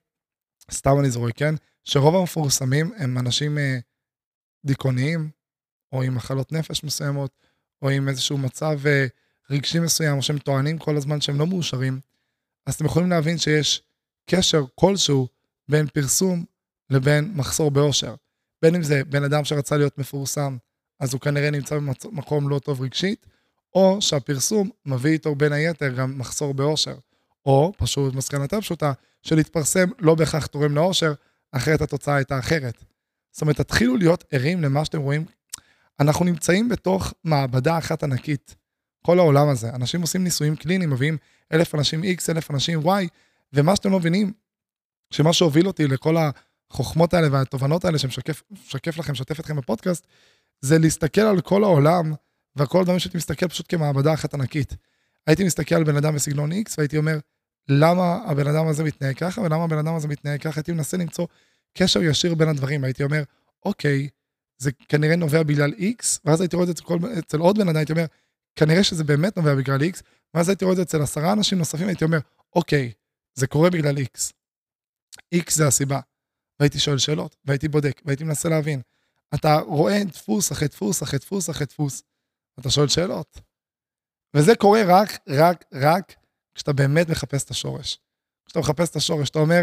סתם 0.72 1.00
אני 1.00 1.12
זורק, 1.12 1.38
כן? 1.38 1.56
שרוב 1.84 2.16
המפורסמים 2.16 2.92
הם 2.98 3.18
אנשים 3.18 3.58
אה, 3.58 3.80
דיכאוניים, 4.66 5.30
או 5.92 6.04
עם 6.04 6.16
מחלות 6.16 6.52
נפש 6.52 6.84
מסוימות, 6.84 7.32
או 7.82 7.90
עם 7.90 8.10
איזשהו 8.10 8.38
מצב 8.38 8.88
אה, 8.88 9.06
רגשי 9.50 9.80
מסוים, 9.80 10.18
או 10.18 10.22
שהם 10.22 10.40
טוענים 10.40 10.78
כל 10.78 10.98
הזמן 10.98 11.22
שהם 11.22 11.40
לא 11.40 11.48
מאושרים, 11.48 12.00
אז 12.66 12.74
אתם 12.74 12.86
יכולים 12.86 13.10
להבין 13.10 13.38
שיש 13.38 13.84
קשר 14.30 14.64
כלשהו 14.76 15.28
בין 15.70 15.88
פרסום 15.88 16.46
לבין 16.90 17.32
מחסור 17.36 17.72
באושר. 17.72 18.16
בין 18.62 18.76
אם 18.76 18.84
זה 18.84 19.04
בן 19.04 19.24
אדם 19.24 19.46
שרצה 19.46 19.78
להיות 19.78 19.98
מפורסם, 19.98 20.58
אז 21.02 21.14
הוא 21.14 21.22
כנראה 21.22 21.52
נמצא 21.52 21.78
במקום 22.04 22.50
לא 22.50 22.60
טוב 22.60 22.82
רגשית, 22.82 23.26
או 23.76 23.98
שהפרסום 24.02 24.70
מביא 24.86 25.12
איתו 25.12 25.36
בין 25.36 25.54
היתר 25.54 25.90
גם 25.90 26.18
מחסור 26.18 26.54
באושר. 26.54 26.96
או, 27.46 27.74
פשוט 27.78 28.14
מסקנה 28.14 28.44
יותר 28.44 28.62
פשוטה, 28.62 28.94
שלהתפרסם 29.22 29.90
לא 30.00 30.16
בהכרח 30.16 30.46
תורם 30.46 30.76
לאושר, 30.76 31.14
אחרת 31.52 31.82
התוצאה 31.82 32.16
הייתה 32.16 32.40
אחרת. 32.40 32.84
זאת 33.32 33.42
אומרת, 33.42 33.58
תתחילו 33.58 33.98
להיות 33.98 34.24
ערים 34.32 34.62
למה 34.62 34.86
שאתם 34.86 35.00
רואים. 35.00 35.26
אנחנו 36.00 36.26
נמצאים 36.26 36.70
בתוך 36.70 37.14
מעבדה 37.24 37.78
אחת 37.78 38.04
ענקית. 38.04 38.56
כל 39.06 39.20
העולם 39.20 39.50
הזה. 39.50 39.70
אנשים 39.70 40.02
עושים 40.02 40.24
ניסויים 40.24 40.56
קליניים, 40.56 40.90
מביאים 40.90 41.18
אלף 41.54 41.76
אנשים 41.76 42.04
X, 42.04 42.08
אלף 42.30 42.52
אנשים 42.52 42.80
Y, 42.80 43.08
ומה 43.54 43.76
שאתם 43.76 43.92
לא 43.92 44.00
מבינים, 44.00 44.34
שמה 45.12 45.34
שהוביל 45.34 45.68
אותי 45.68 45.88
לכל 45.88 46.16
החוכמות 46.72 47.14
האלה 47.14 47.28
והתובנות 47.32 47.86
האלה 47.86 47.98
שמשקף 47.98 48.98
לכם, 48.98 49.12
משתף 49.12 49.40
אתכם 49.40 49.56
בפודקאסט, 49.56 50.08
זה 50.62 50.80
להסתכל 50.80 51.22
על 51.22 51.42
כל 51.42 51.64
העולם 51.64 52.14
וכל 52.56 52.80
הדברים 52.80 53.00
שהייתי 53.00 53.18
מסתכל 53.18 53.48
פשוט 53.48 53.66
כמעבדה 53.70 54.14
אחת 54.14 54.34
ענקית. 54.34 54.76
הייתי 55.28 55.44
מסתכל 55.44 55.76
על 55.76 55.84
בן 55.84 55.96
אדם 55.96 56.16
בסגנון 56.16 56.52
X 56.52 56.74
והייתי 56.78 56.98
אומר, 56.98 57.20
למה 57.70 58.20
הבן 58.26 58.48
אדם 58.48 58.68
הזה 58.68 58.84
מתנהג 58.84 59.18
ככה 59.18 59.42
ולמה 59.42 59.64
הבן 59.64 59.78
אדם 59.78 59.96
הזה 59.96 60.08
מתנהג 60.08 60.42
ככה, 60.42 60.60
הייתי 60.60 60.72
מנסה 60.72 60.98
למצוא 60.98 61.28
קשר 61.78 62.04
ישיר 62.04 62.36
בין 62.36 62.50
הדברים, 62.50 62.84
הייתי 62.84 63.04
אומר, 63.04 63.24
אוקיי, 63.66 64.10
זה 64.58 64.72
כנראה 64.72 65.16
נובע 65.16 65.44
בגלל 65.44 65.74
X, 65.74 66.20
ואז 66.26 66.42
הייתי 66.42 66.56
רואה 66.56 66.70
את 66.70 66.78
זה 66.78 66.84
אצל, 66.84 67.20
אצל 67.20 67.38
עוד 67.38 67.58
בן 67.58 67.68
אדם, 67.68 67.78
הייתי 67.78 67.92
אומר, 67.92 68.06
כנראה 68.56 68.84
שזה 68.84 69.04
באמת 69.04 69.38
נובע 69.38 69.56
בגלל 69.56 69.82
X, 69.82 70.02
ואז 70.34 70.50
הייתי 70.50 70.66
רואה 70.66 70.74
את 70.74 70.78
זה 70.78 70.84
אצל 70.84 71.02
עשרה 71.02 71.34
אנשים 71.34 71.58
נוספים, 71.58 71.88
הייתי 71.88 72.04
אומר, 72.04 72.20
אוקיי, 72.56 72.92
זה 73.34 73.48
קורה 73.48 73.70
בגלל 73.70 73.98
X. 73.98 74.32
X 75.36 75.52
זה 75.52 75.68
הסיבה. 75.68 76.00
והייתי 76.60 76.80
שואל 76.80 76.98
שאלות, 76.98 77.36
והייתי 77.46 77.68
בודק, 77.68 78.02
והייתי 78.06 78.24
מנסה 78.24 78.50
להבין. 78.50 78.82
אתה 79.36 79.56
רואה 79.56 80.04
דפוס 80.04 80.52
אחרי 80.52 80.68
דפוס 80.68 81.04
אחרי 81.04 81.20
דפוס 81.20 81.50
אחרי 81.50 81.66
דפוס. 81.66 82.04
אתה 82.60 82.70
שואל 82.70 82.88
שאלות. 82.88 83.42
וזה 84.36 84.56
קורה 84.56 84.82
רק, 84.88 85.10
רק, 85.28 85.66
רק 85.74 86.16
כשאתה 86.56 86.74
באמת 86.74 87.10
מחפש 87.10 87.44
את 87.44 87.50
השורש. 87.50 88.00
כשאתה 88.46 88.60
מחפש 88.60 88.90
את 88.90 88.96
השורש, 88.96 89.30
אתה 89.30 89.40
אומר, 89.40 89.62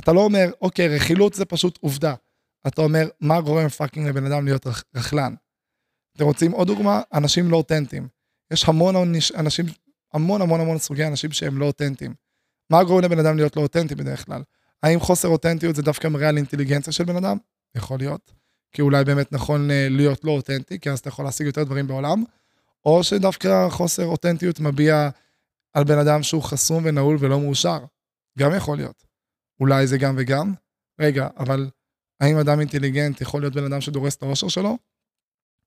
אתה 0.00 0.12
לא 0.12 0.20
אומר, 0.20 0.50
אוקיי, 0.60 0.96
רכילות 0.96 1.34
זה 1.34 1.44
פשוט 1.44 1.78
עובדה. 1.80 2.14
אתה 2.66 2.82
אומר, 2.82 3.08
מה 3.20 3.40
גורם 3.40 3.68
fucking 3.68 4.08
לבן 4.08 4.32
אדם 4.32 4.44
להיות 4.44 4.66
רכלן? 4.94 5.34
אתם 6.16 6.24
רוצים 6.24 6.52
עוד 6.52 6.66
דוגמה? 6.66 7.02
אנשים 7.14 7.50
לא 7.50 7.56
אותנטיים. 7.56 8.08
יש 8.52 8.64
המון 8.68 8.94
אנשים, 9.34 9.66
המון 10.14 10.42
המון 10.42 10.60
המון 10.60 10.78
סוגי 10.78 11.06
אנשים 11.06 11.32
שהם 11.32 11.58
לא 11.58 11.66
אותנטיים. 11.66 12.14
מה 12.72 12.84
גורם 12.84 13.04
לבן 13.04 13.18
אדם 13.18 13.36
להיות 13.36 13.56
לא 13.56 13.62
אותנטי 13.62 13.94
בדרך 13.94 14.26
כלל? 14.26 14.42
האם 14.82 15.00
חוסר 15.00 15.28
אותנטיות 15.28 15.76
זה 15.76 15.82
דווקא 15.82 16.08
מראה 16.08 16.28
על 16.28 16.36
אינטליגנציה 16.36 16.92
של 16.92 17.04
בן 17.04 17.16
אדם? 17.16 17.36
יכול 17.76 17.98
להיות. 17.98 18.39
כי 18.72 18.82
אולי 18.82 19.04
באמת 19.04 19.32
נכון 19.32 19.70
אה, 19.70 19.86
להיות 19.90 20.24
לא 20.24 20.30
אותנטי, 20.30 20.80
כי 20.80 20.90
אז 20.90 20.98
אתה 20.98 21.08
יכול 21.08 21.24
להשיג 21.24 21.46
יותר 21.46 21.64
דברים 21.64 21.86
בעולם. 21.86 22.24
או 22.84 23.04
שדווקא 23.04 23.68
חוסר 23.70 24.06
אותנטיות 24.06 24.60
מביע 24.60 25.08
על 25.72 25.84
בן 25.84 25.98
אדם 25.98 26.22
שהוא 26.22 26.42
חסום 26.42 26.84
ונעול 26.86 27.16
ולא 27.20 27.40
מאושר. 27.40 27.78
גם 28.38 28.50
יכול 28.56 28.76
להיות. 28.76 29.04
אולי 29.60 29.86
זה 29.86 29.98
גם 29.98 30.14
וגם. 30.18 30.54
רגע, 31.00 31.28
אבל 31.36 31.70
האם 32.20 32.36
אדם 32.36 32.60
אינטליגנט 32.60 33.20
יכול 33.20 33.42
להיות 33.42 33.54
בן 33.54 33.64
אדם 33.64 33.80
שדורס 33.80 34.16
את 34.16 34.22
האושר 34.22 34.48
שלו? 34.48 34.78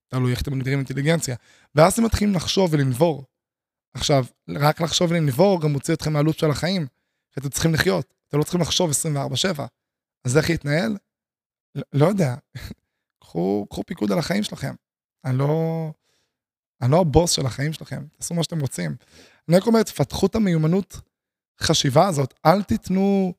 תלוי 0.08 0.32
איך 0.32 0.42
אתם 0.42 0.58
מגדירים 0.58 0.80
אינטליגנציה. 0.80 1.36
ואז 1.76 1.94
אתם 1.94 2.04
מתחילים 2.04 2.36
לחשוב 2.36 2.74
ולנבור. 2.74 3.26
עכשיו, 3.94 4.26
רק 4.50 4.82
לחשוב 4.82 5.12
ולנבור 5.12 5.62
גם 5.62 5.72
מוציא 5.72 5.94
אתכם 5.94 6.14
מהלו"ז 6.14 6.36
של 6.36 6.50
החיים. 6.50 6.88
כי 7.32 7.40
אתם 7.40 7.50
צריכים 7.50 7.74
לחיות, 7.74 8.14
אתם 8.28 8.38
לא 8.38 8.44
צריכים 8.44 8.62
לחשוב 8.62 8.92
24-7. 9.58 9.62
אז 10.26 10.38
איך 10.38 10.50
יתנהל? 10.50 10.98
לא, 11.76 11.84
לא 11.94 12.06
יודע. 12.06 12.36
קחו, 13.34 13.66
קחו 13.70 13.84
פיקוד 13.84 14.12
על 14.12 14.20
החיים 14.20 14.44
שלכם. 14.44 14.74
אני 15.26 15.38
לא, 15.38 15.92
אני 16.82 16.92
לא 16.92 17.02
הבוס 17.02 17.32
של 17.32 17.46
החיים 17.46 17.74
שלכם, 17.74 18.06
תעשו 18.18 18.34
מה 18.34 18.44
שאתם 18.44 18.60
רוצים. 18.60 18.96
אני 19.50 19.58
רק 19.58 19.68
אומר, 19.68 19.84
תפתחו 19.84 20.26
את 20.26 20.36
המיומנות 20.36 21.02
חשיבה 21.62 22.08
הזאת, 22.08 22.34
אל 22.46 22.64
תיתנו, 22.64 23.34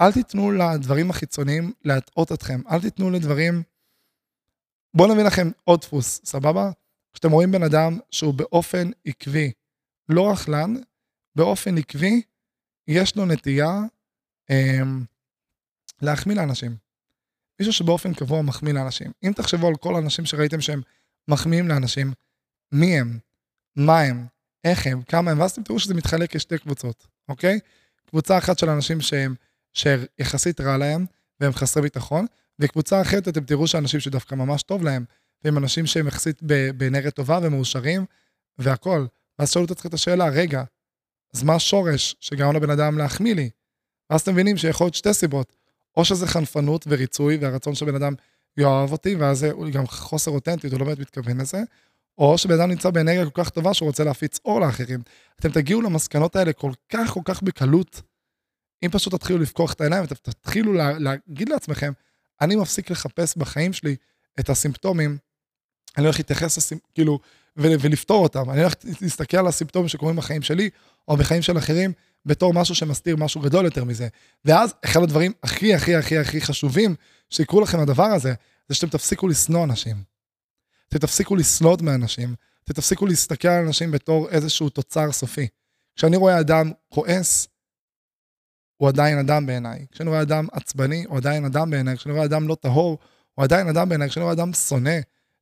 אל 0.00 0.12
תיתנו 0.12 0.50
לדברים 0.50 1.10
החיצוניים 1.10 1.72
להטעות 1.84 2.32
אתכם, 2.32 2.60
אל 2.70 2.80
תיתנו 2.80 3.10
לדברים... 3.10 3.62
בואו 4.94 5.12
נביא 5.12 5.24
לכם 5.24 5.50
עוד 5.64 5.80
דפוס, 5.80 6.20
סבבה? 6.24 6.70
כשאתם 7.12 7.30
רואים 7.30 7.52
בן 7.52 7.62
אדם 7.62 7.98
שהוא 8.10 8.34
באופן 8.34 8.90
עקבי, 9.04 9.52
לא 10.08 10.30
רכלן, 10.32 10.74
באופן 11.36 11.78
עקבי, 11.78 12.22
יש 12.88 13.16
לו 13.16 13.26
נטייה 13.26 13.78
אה, 14.50 14.80
להחמיא 16.02 16.36
לאנשים. 16.36 16.87
מישהו 17.60 17.72
שבאופן 17.72 18.14
קבוע 18.14 18.42
מחמיא 18.42 18.72
לאנשים. 18.72 19.12
אם 19.22 19.32
תחשבו 19.32 19.68
על 19.68 19.74
כל 19.76 19.94
האנשים 19.94 20.26
שראיתם 20.26 20.60
שהם 20.60 20.82
מחמיאים 21.28 21.68
לאנשים, 21.68 22.12
מי 22.72 22.98
הם, 22.98 23.18
מה 23.76 24.00
הם, 24.00 24.26
איך 24.64 24.86
הם, 24.86 25.02
כמה 25.02 25.30
הם, 25.30 25.40
ואז 25.40 25.50
אתם 25.50 25.62
תראו 25.62 25.78
שזה 25.78 25.94
מתחלק 25.94 26.34
לשתי 26.34 26.58
קבוצות, 26.58 27.06
אוקיי? 27.28 27.58
קבוצה 28.06 28.38
אחת 28.38 28.58
של 28.58 28.70
אנשים 28.70 29.00
שהם, 29.00 29.34
שיחסית 29.72 30.60
רע 30.60 30.76
להם, 30.76 31.06
והם 31.40 31.52
חסרי 31.52 31.82
ביטחון, 31.82 32.26
וקבוצה 32.58 33.02
אחרת 33.02 33.28
אתם 33.28 33.44
תראו 33.44 33.66
שאנשים 33.66 34.00
שדווקא 34.00 34.34
ממש 34.34 34.62
טוב 34.62 34.82
להם, 34.82 35.04
והם 35.44 35.58
אנשים 35.58 35.86
שהם 35.86 36.08
יחסית 36.08 36.42
באנרגיה 36.76 37.10
טובה 37.10 37.38
ומאושרים, 37.42 38.04
והכול. 38.58 39.08
ואז 39.38 39.50
שאלו 39.50 39.64
את 39.64 39.70
עצמכם 39.70 39.88
את 39.88 39.94
השאלה, 39.94 40.28
רגע, 40.28 40.64
אז 41.34 41.42
מה 41.42 41.54
השורש 41.54 42.16
שגרם 42.20 42.56
לבן 42.56 42.70
אדם 42.70 42.98
להחמיא 42.98 43.34
לי? 43.34 43.50
ואז 44.10 44.20
אתם 44.20 44.32
מבינים 44.32 44.56
שיכול 44.56 44.84
להיות 44.84 44.94
שתי 44.94 45.14
סיבות. 45.14 45.56
או 45.96 46.04
שזה 46.04 46.26
חנפנות 46.26 46.84
וריצוי 46.88 47.36
והרצון 47.36 47.74
שבן 47.74 47.94
אדם 47.94 48.14
יאהב 48.56 48.92
אותי, 48.92 49.14
ואז 49.14 49.38
זה 49.38 49.50
גם 49.72 49.86
חוסר 49.86 50.30
אותנטיות, 50.30 50.72
הוא 50.72 50.80
לא 50.80 50.86
באמת 50.86 50.98
מתכוון 50.98 51.40
לזה, 51.40 51.62
או 52.18 52.38
שבן 52.38 52.54
אדם 52.54 52.70
נמצא 52.70 52.90
באנרגיה 52.90 53.30
כל 53.30 53.44
כך 53.44 53.50
טובה 53.50 53.74
שהוא 53.74 53.86
רוצה 53.86 54.04
להפיץ 54.04 54.38
אור 54.44 54.60
לאחרים. 54.60 55.00
אתם 55.40 55.50
תגיעו 55.50 55.82
למסקנות 55.82 56.36
האלה 56.36 56.52
כל 56.52 56.72
כך 56.88 57.10
כל 57.10 57.20
כך 57.24 57.42
בקלות, 57.42 58.02
אם 58.84 58.90
פשוט 58.90 59.14
תתחילו 59.14 59.38
לפקוח 59.38 59.72
את 59.72 59.80
העיניים, 59.80 60.04
אתם 60.04 60.14
תתחילו 60.14 60.72
לה, 60.72 60.98
להגיד 60.98 61.48
לעצמכם, 61.48 61.92
אני 62.40 62.56
מפסיק 62.56 62.90
לחפש 62.90 63.36
בחיים 63.36 63.72
שלי 63.72 63.96
את 64.40 64.50
הסימפטומים, 64.50 65.18
אני 65.96 66.04
הולך 66.04 66.18
להתייחס, 66.18 66.56
לסימ... 66.56 66.78
כאילו, 66.94 67.18
ו- 67.56 67.80
ולפתור 67.80 68.22
אותם. 68.22 68.50
אני 68.50 68.60
הולך 68.60 68.74
להסתכל 69.00 69.36
על 69.36 69.46
הסימפטומים 69.46 69.88
שקורים 69.88 70.16
בחיים 70.16 70.42
שלי, 70.42 70.70
או 71.08 71.16
בחיים 71.16 71.42
של 71.42 71.58
אחרים, 71.58 71.92
בתור 72.26 72.54
משהו 72.54 72.74
שמסתיר 72.74 73.16
משהו 73.16 73.40
גדול 73.40 73.64
יותר 73.64 73.84
מזה. 73.84 74.08
ואז 74.44 74.74
אחד 74.84 75.02
הדברים 75.02 75.32
הכי 75.42 75.74
הכי 75.74 75.96
הכי 75.96 76.18
הכי 76.18 76.40
חשובים 76.40 76.94
שיקרו 77.30 77.60
לכם 77.60 77.80
הדבר 77.80 78.04
הזה, 78.04 78.34
זה 78.68 78.74
שאתם 78.74 78.88
תפסיקו 78.88 79.28
לשנוא 79.28 79.64
אנשים. 79.64 79.96
אתם 80.88 80.98
תפסיקו 80.98 81.36
לסלוד 81.36 81.82
מאנשים, 81.82 82.34
אתם 82.64 82.72
תפסיקו 82.72 83.06
להסתכל 83.06 83.48
על 83.48 83.66
אנשים 83.66 83.90
בתור 83.90 84.28
איזשהו 84.28 84.68
תוצר 84.68 85.12
סופי. 85.12 85.48
כשאני 85.96 86.16
רואה 86.16 86.40
אדם 86.40 86.72
כועס, 86.88 87.48
הוא 88.76 88.88
עדיין 88.88 89.18
אדם 89.18 89.46
בעיניי. 89.46 89.86
כשאני 89.92 90.08
רואה 90.08 90.22
אדם 90.22 90.46
עצבני, 90.52 91.04
הוא 91.08 91.16
עדיין 91.16 91.44
אדם 91.44 91.70
בעיניי. 91.70 91.96
כשאני 91.96 92.14
רואה 92.14 92.24
אדם 92.24 92.48
לא 92.48 92.54
טהור, 92.54 92.98
הוא 93.34 93.44
עדיין 93.44 93.68
אדם 93.68 93.88
בעיניי. 93.88 94.08
כשאני 94.08 94.22
רואה 94.22 94.34
אדם 94.34 94.52
שונא 94.52 94.98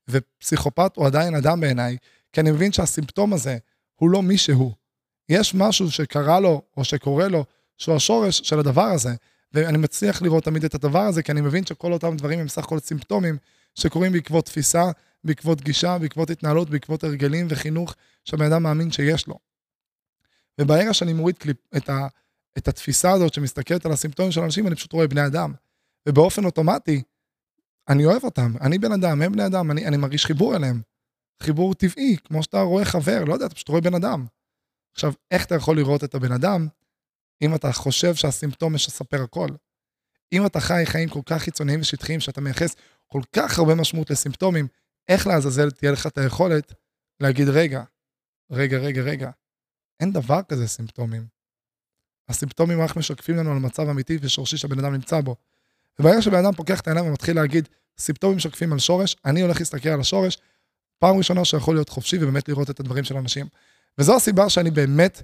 ופסיכופת, 0.08 0.96
הוא 0.96 1.06
עדיין 1.06 1.34
אדם 1.34 1.60
בעיניי. 1.60 1.96
כי 2.32 2.40
אני 2.40 2.50
מבין 2.50 2.72
שהסימפטום 2.72 3.32
הזה 3.32 3.58
הוא 3.94 4.10
לא 4.10 4.22
מי 4.22 4.38
שהוא. 4.38 4.72
יש 5.28 5.54
משהו 5.54 5.90
שקרה 5.90 6.40
לו 6.40 6.62
או 6.76 6.84
שקורה 6.84 7.28
לו, 7.28 7.44
שהוא 7.78 7.96
השורש 7.96 8.40
של 8.44 8.58
הדבר 8.58 8.82
הזה. 8.82 9.14
ואני 9.52 9.78
מצליח 9.78 10.22
לראות 10.22 10.44
תמיד 10.44 10.64
את 10.64 10.74
הדבר 10.74 11.00
הזה, 11.00 11.22
כי 11.22 11.32
אני 11.32 11.40
מבין 11.40 11.66
שכל 11.66 11.92
אותם 11.92 12.16
דברים 12.16 12.38
הם 12.38 12.48
סך 12.48 12.64
הכל 12.64 12.78
סימפטומים 12.78 13.36
שקורים 13.74 14.12
בעקבות 14.12 14.44
תפיסה, 14.44 14.84
בעקבות 15.24 15.60
גישה, 15.60 15.98
בעקבות 15.98 16.30
התנהלות, 16.30 16.70
בעקבות 16.70 17.04
הרגלים 17.04 17.46
וחינוך 17.50 17.94
שהבן 18.24 18.52
אדם 18.52 18.62
מאמין 18.62 18.90
שיש 18.90 19.26
לו. 19.26 19.38
וברגע 20.60 20.94
שאני 20.94 21.12
מוריד 21.12 21.38
קליפ, 21.38 21.56
את, 21.76 21.88
ה, 21.88 22.06
את 22.58 22.68
התפיסה 22.68 23.12
הזאת 23.12 23.34
שמסתכלת 23.34 23.86
על 23.86 23.92
הסימפטומים 23.92 24.32
של 24.32 24.40
אנשים, 24.40 24.66
אני 24.66 24.74
פשוט 24.74 24.92
רואה 24.92 25.08
בני 25.08 25.26
אדם. 25.26 25.52
ובאופן 26.08 26.44
אוטומטי, 26.44 27.02
אני 27.88 28.04
אוהב 28.04 28.24
אותם, 28.24 28.52
אני 28.60 28.78
בן 28.78 28.92
אדם, 28.92 29.22
הם 29.22 29.32
בני 29.32 29.46
אדם, 29.46 29.70
אני, 29.70 29.86
אני 29.86 29.96
מרגיש 29.96 30.26
חיבור 30.26 30.56
אליהם. 30.56 30.80
חיבור 31.42 31.74
טבעי, 31.74 32.16
כמו 32.24 32.42
שאתה 32.42 32.60
רואה 32.60 32.84
חבר, 32.84 33.24
לא 33.24 33.34
יודע, 33.34 33.46
אתה 33.46 33.54
פשוט 33.54 33.68
רואה 33.68 33.80
בן 33.80 33.94
אדם. 33.94 34.26
עכשיו, 34.96 35.12
איך 35.30 35.44
אתה 35.44 35.54
יכול 35.54 35.76
לראות 35.76 36.04
את 36.04 36.14
הבן 36.14 36.32
אדם, 36.32 36.68
אם 37.42 37.54
אתה 37.54 37.72
חושב 37.72 38.14
שהסימפטום 38.14 38.74
משספר 38.74 39.22
הכל? 39.22 39.48
אם 40.32 40.46
אתה 40.46 40.60
חי 40.60 40.82
חיים 40.84 41.08
כל 41.08 41.20
כך 41.26 41.42
חיצוניים 41.42 41.80
ושטחיים, 41.80 42.20
שאתה 42.20 42.40
מייחס 42.40 42.76
כל 43.06 43.20
כך 43.32 43.58
הרבה 43.58 43.74
משמעות 43.74 44.10
לסימפטומים, 44.10 44.68
איך 45.08 45.26
לעזאזל 45.26 45.70
תהיה 45.70 45.92
לך 45.92 46.06
את 46.06 46.18
היכולת 46.18 46.72
להגיד, 47.20 47.48
רגע, 47.48 47.82
רגע, 48.50 48.78
רגע, 48.78 49.02
רגע, 49.02 49.30
אין 50.00 50.12
דבר 50.12 50.40
כזה 50.48 50.68
סימפטומים. 50.68 51.26
הסימפטומים 52.28 52.80
רק 52.80 52.96
משקפים 52.96 53.36
לנו 53.36 53.52
על 53.52 53.58
מצב 53.58 53.88
אמיתי 53.88 54.18
ושורשי 54.20 54.56
שהבן 54.56 54.78
אדם 54.78 54.92
נמצא 54.92 55.20
בו. 55.20 55.36
וברגע 55.98 56.22
שבן 56.22 56.44
אדם 56.44 56.52
פוקח 56.52 56.80
את 56.80 56.86
העיניים 56.86 57.06
ומתחיל 57.06 57.36
להגיד, 57.36 57.68
סימפטומים 57.98 58.36
משקפים 58.36 58.72
על 58.72 58.78
שורש, 58.78 59.16
אני 59.24 59.40
הולך 59.40 59.58
להסתכל 59.58 59.88
על 59.88 60.00
השורש, 60.00 60.38
פעם 60.98 61.16
ראשונה 61.16 61.44
שיכול 61.44 61.74
להיות 61.74 61.88
חופשי 61.88 62.16
ובאמת 62.16 62.48
לראות 62.48 62.70
את 62.70 62.80
הדברים 62.80 63.04
של 63.04 63.16
אנשים. 63.16 63.46
וזו 63.98 64.16
הסיבה 64.16 64.48
שאני 64.48 64.70
באמת 64.70 65.22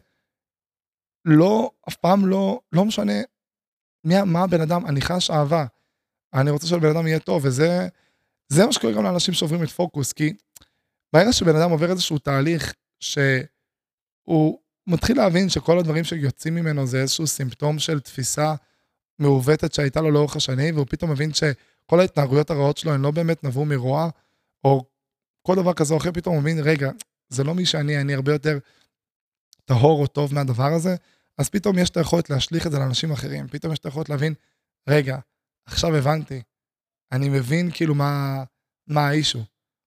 לא, 1.25 1.71
אף 1.89 1.97
פעם 1.97 2.27
לא, 2.27 2.61
לא 2.73 2.85
משנה 2.85 3.21
מי, 4.05 4.15
מה 4.27 4.43
הבן 4.43 4.61
אדם, 4.61 4.87
אני 4.87 5.01
חש 5.01 5.31
אהבה. 5.31 5.67
אני 6.35 6.51
רוצה 6.51 6.67
שלבן 6.67 6.91
אדם 6.91 7.07
יהיה 7.07 7.19
טוב, 7.19 7.43
וזה 7.45 7.89
זה 8.49 8.67
מה 8.67 8.73
שקורה 8.73 8.93
גם 8.93 9.05
לאנשים 9.05 9.35
שעוברים 9.35 9.63
את 9.63 9.69
פוקוס, 9.69 10.13
כי 10.13 10.33
ברגע 11.13 11.33
שבן 11.33 11.57
אדם 11.57 11.71
עובר 11.71 11.91
איזשהו 11.91 12.19
תהליך 12.19 12.75
שהוא 13.01 14.59
מתחיל 14.87 15.17
להבין 15.17 15.49
שכל 15.49 15.79
הדברים 15.79 16.05
שיוצאים 16.05 16.55
ממנו 16.55 16.87
זה 16.87 17.01
איזשהו 17.01 17.27
סימפטום 17.27 17.79
של 17.79 18.01
תפיסה 18.01 18.55
מעוותת 19.19 19.75
שהייתה 19.75 20.01
לו 20.01 20.11
לאורך 20.11 20.37
השנים, 20.37 20.75
והוא 20.75 20.87
פתאום 20.91 21.11
מבין 21.11 21.31
שכל 21.35 22.01
ההתנהגויות 22.01 22.51
הרעות 22.51 22.77
שלו 22.77 22.93
הן 22.93 23.03
לא 23.03 23.11
באמת 23.11 23.45
נבעו 23.45 23.65
מרוע, 23.65 24.09
או 24.65 24.85
כל 25.43 25.57
דבר 25.57 25.75
כזה 25.75 25.95
או 25.95 25.99
אחר, 25.99 26.13
פתאום 26.13 26.35
הוא 26.35 26.43
מבין, 26.43 26.59
רגע, 26.59 26.91
זה 27.33 27.45
לא 27.45 27.55
מי 27.55 27.67
שאני, 27.67 28.01
אני 28.01 28.15
הרבה 28.15 28.33
יותר 28.33 28.59
טהור 29.65 30.03
או 30.03 30.07
טוב 30.07 30.35
מהדבר 30.35 30.73
הזה, 30.73 30.97
אז 31.39 31.49
פתאום 31.49 31.79
יש 31.79 31.91
את 31.91 31.97
היכולת 31.97 32.31
להשליך 32.31 32.67
את 32.67 32.73
זה 32.73 32.79
לאנשים 32.79 33.13
אחרים, 33.13 33.49
פתאום 33.49 33.73
יש 33.73 33.79
את 33.79 33.85
היכולת 33.85 34.09
להבין, 34.09 34.35
רגע, 34.89 35.19
עכשיו 35.67 35.97
הבנתי, 35.97 36.43
אני 37.13 37.29
מבין 37.29 37.71
כאילו 37.75 37.95
מה, 37.95 38.45
מה 38.87 39.09
האישו. 39.09 39.45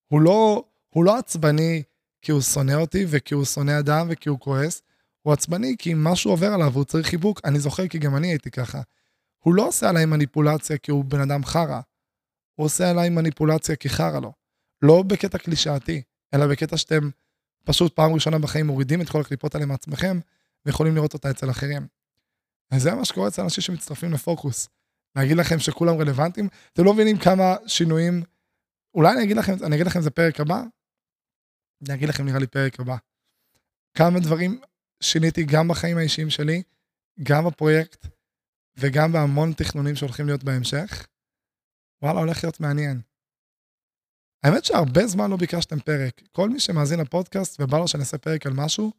הוא 0.08 0.22
לא, 0.22 0.64
הוא 0.90 1.04
לא 1.04 1.18
עצבני 1.18 1.84
כי 2.22 2.32
הוא 2.32 2.42
שונא 2.42 2.74
אותי 2.74 3.06
וכי 3.10 3.34
הוא 3.34 3.46
שונא 3.46 3.80
אדם 3.80 4.08
וכי 4.10 4.30
הוא 4.30 4.40
כועס, 4.40 4.82
הוא 5.22 5.34
עצבני 5.34 5.76
כי 5.78 5.94
משהו 5.96 6.32
עובר 6.32 6.54
עליו 6.54 6.74
והוא 6.74 6.86
צריך 6.86 7.08
חיבוק, 7.08 7.42
אני 7.46 7.60
זוכר 7.60 7.88
כי 7.88 8.00
גם 8.00 8.16
אני 8.16 8.28
הייתי 8.28 8.52
ככה. 8.52 8.82
הוא 9.40 9.56
לא 9.56 9.68
עושה 9.68 9.90
עליי 9.90 10.06
מניפולציה 10.06 10.78
כי 10.78 10.92
הוא 10.92 11.06
בן 11.06 11.22
אדם 11.22 11.46
חרא, 11.46 11.82
הוא 12.56 12.66
עושה 12.66 12.90
עליי 12.90 13.10
מניפולציה 13.10 13.76
כי 13.76 13.90
חרא 13.90 14.20
לו. 14.20 14.34
לא 14.82 15.04
בקטע 15.04 15.38
קלישאתי, 15.38 16.02
אלא 16.34 16.48
בקטע 16.48 16.78
שאתם 16.78 17.10
פשוט 17.66 17.96
פעם 17.96 18.14
ראשונה 18.14 18.40
בחיים 18.40 18.68
מורידים 18.68 19.02
את 19.02 19.10
כל 19.10 19.22
הקליפות 19.22 19.56
האלה 19.56 19.66
מעצמכם, 19.66 20.20
ויכולים 20.66 20.96
לראות 20.96 21.14
אותה 21.14 21.30
אצל 21.30 21.50
אחרים. 21.50 21.88
וזה 22.74 22.96
מה 22.96 23.06
שקורה 23.06 23.28
אצל 23.28 23.42
אנשים 23.42 23.62
שמצטרפים 23.62 24.14
לפוקוס. 24.14 24.70
להגיד 25.16 25.38
לכם 25.38 25.60
שכולם 25.60 25.98
רלוונטיים, 25.98 26.48
אתם 26.74 26.84
לא 26.84 26.94
מבינים 26.94 27.18
כמה 27.18 27.56
שינויים 27.68 28.24
אולי 28.96 29.14
אני 29.14 29.24
אגיד 29.24 29.38
לכם, 29.38 29.54
אני 29.64 29.76
אגיד 29.76 29.88
לכם 29.88 30.02
זה 30.02 30.10
פרק 30.10 30.40
הבא? 30.40 30.64
אני 31.86 31.94
אגיד 31.94 32.10
לכם 32.10 32.26
נראה 32.26 32.40
לי 32.40 32.48
פרק 32.48 32.80
הבא. 32.80 32.96
כמה 33.94 34.20
דברים 34.20 34.62
שיניתי 35.02 35.44
גם 35.44 35.68
בחיים 35.68 35.98
האישיים 35.98 36.30
שלי, 36.30 36.64
גם 37.24 37.46
בפרויקט 37.46 38.08
וגם 38.78 39.12
בהמון 39.12 39.54
תכנונים 39.54 39.96
שהולכים 39.96 40.26
להיות 40.26 40.44
בהמשך. 40.44 41.08
וואלה, 42.02 42.20
הולך 42.20 42.44
להיות 42.44 42.60
מעניין. 42.60 43.02
האמת 44.44 44.66
שהרבה 44.66 45.08
זמן 45.08 45.30
לא 45.30 45.38
ביקשתם 45.38 45.80
פרק. 45.80 46.22
כל 46.32 46.50
מי 46.50 46.60
שמאזין 46.60 47.00
לפודקאסט 47.00 47.62
ובא 47.62 47.78
לו 47.78 47.88
שאני 47.88 48.02
אעשה 48.02 48.18
פרק 48.18 48.46
על 48.46 48.54
משהו, 48.54 48.92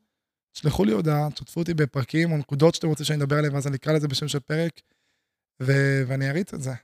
תשלחו 0.53 0.85
לי 0.85 0.93
הודעה, 0.93 1.31
תשתפו 1.31 1.61
אותי 1.61 1.75
בפרקים 1.75 2.33
או 2.33 2.37
נקודות 2.37 2.75
שאתם 2.75 2.89
רוצים 2.89 3.07
שאני 3.07 3.23
אדבר 3.23 3.39
עליהם, 3.39 3.55
ואז 3.55 3.67
אני 3.67 3.77
אקרא 3.77 3.93
לזה 3.93 4.09
בשם 4.09 4.29
של 4.29 4.41
פרק, 4.41 4.81
ו- 5.63 6.03
ואני 6.07 6.31
אריץ 6.31 6.55
את 6.55 6.63
זה. 6.63 6.75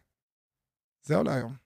זהו 1.02 1.24
להיום. 1.24 1.61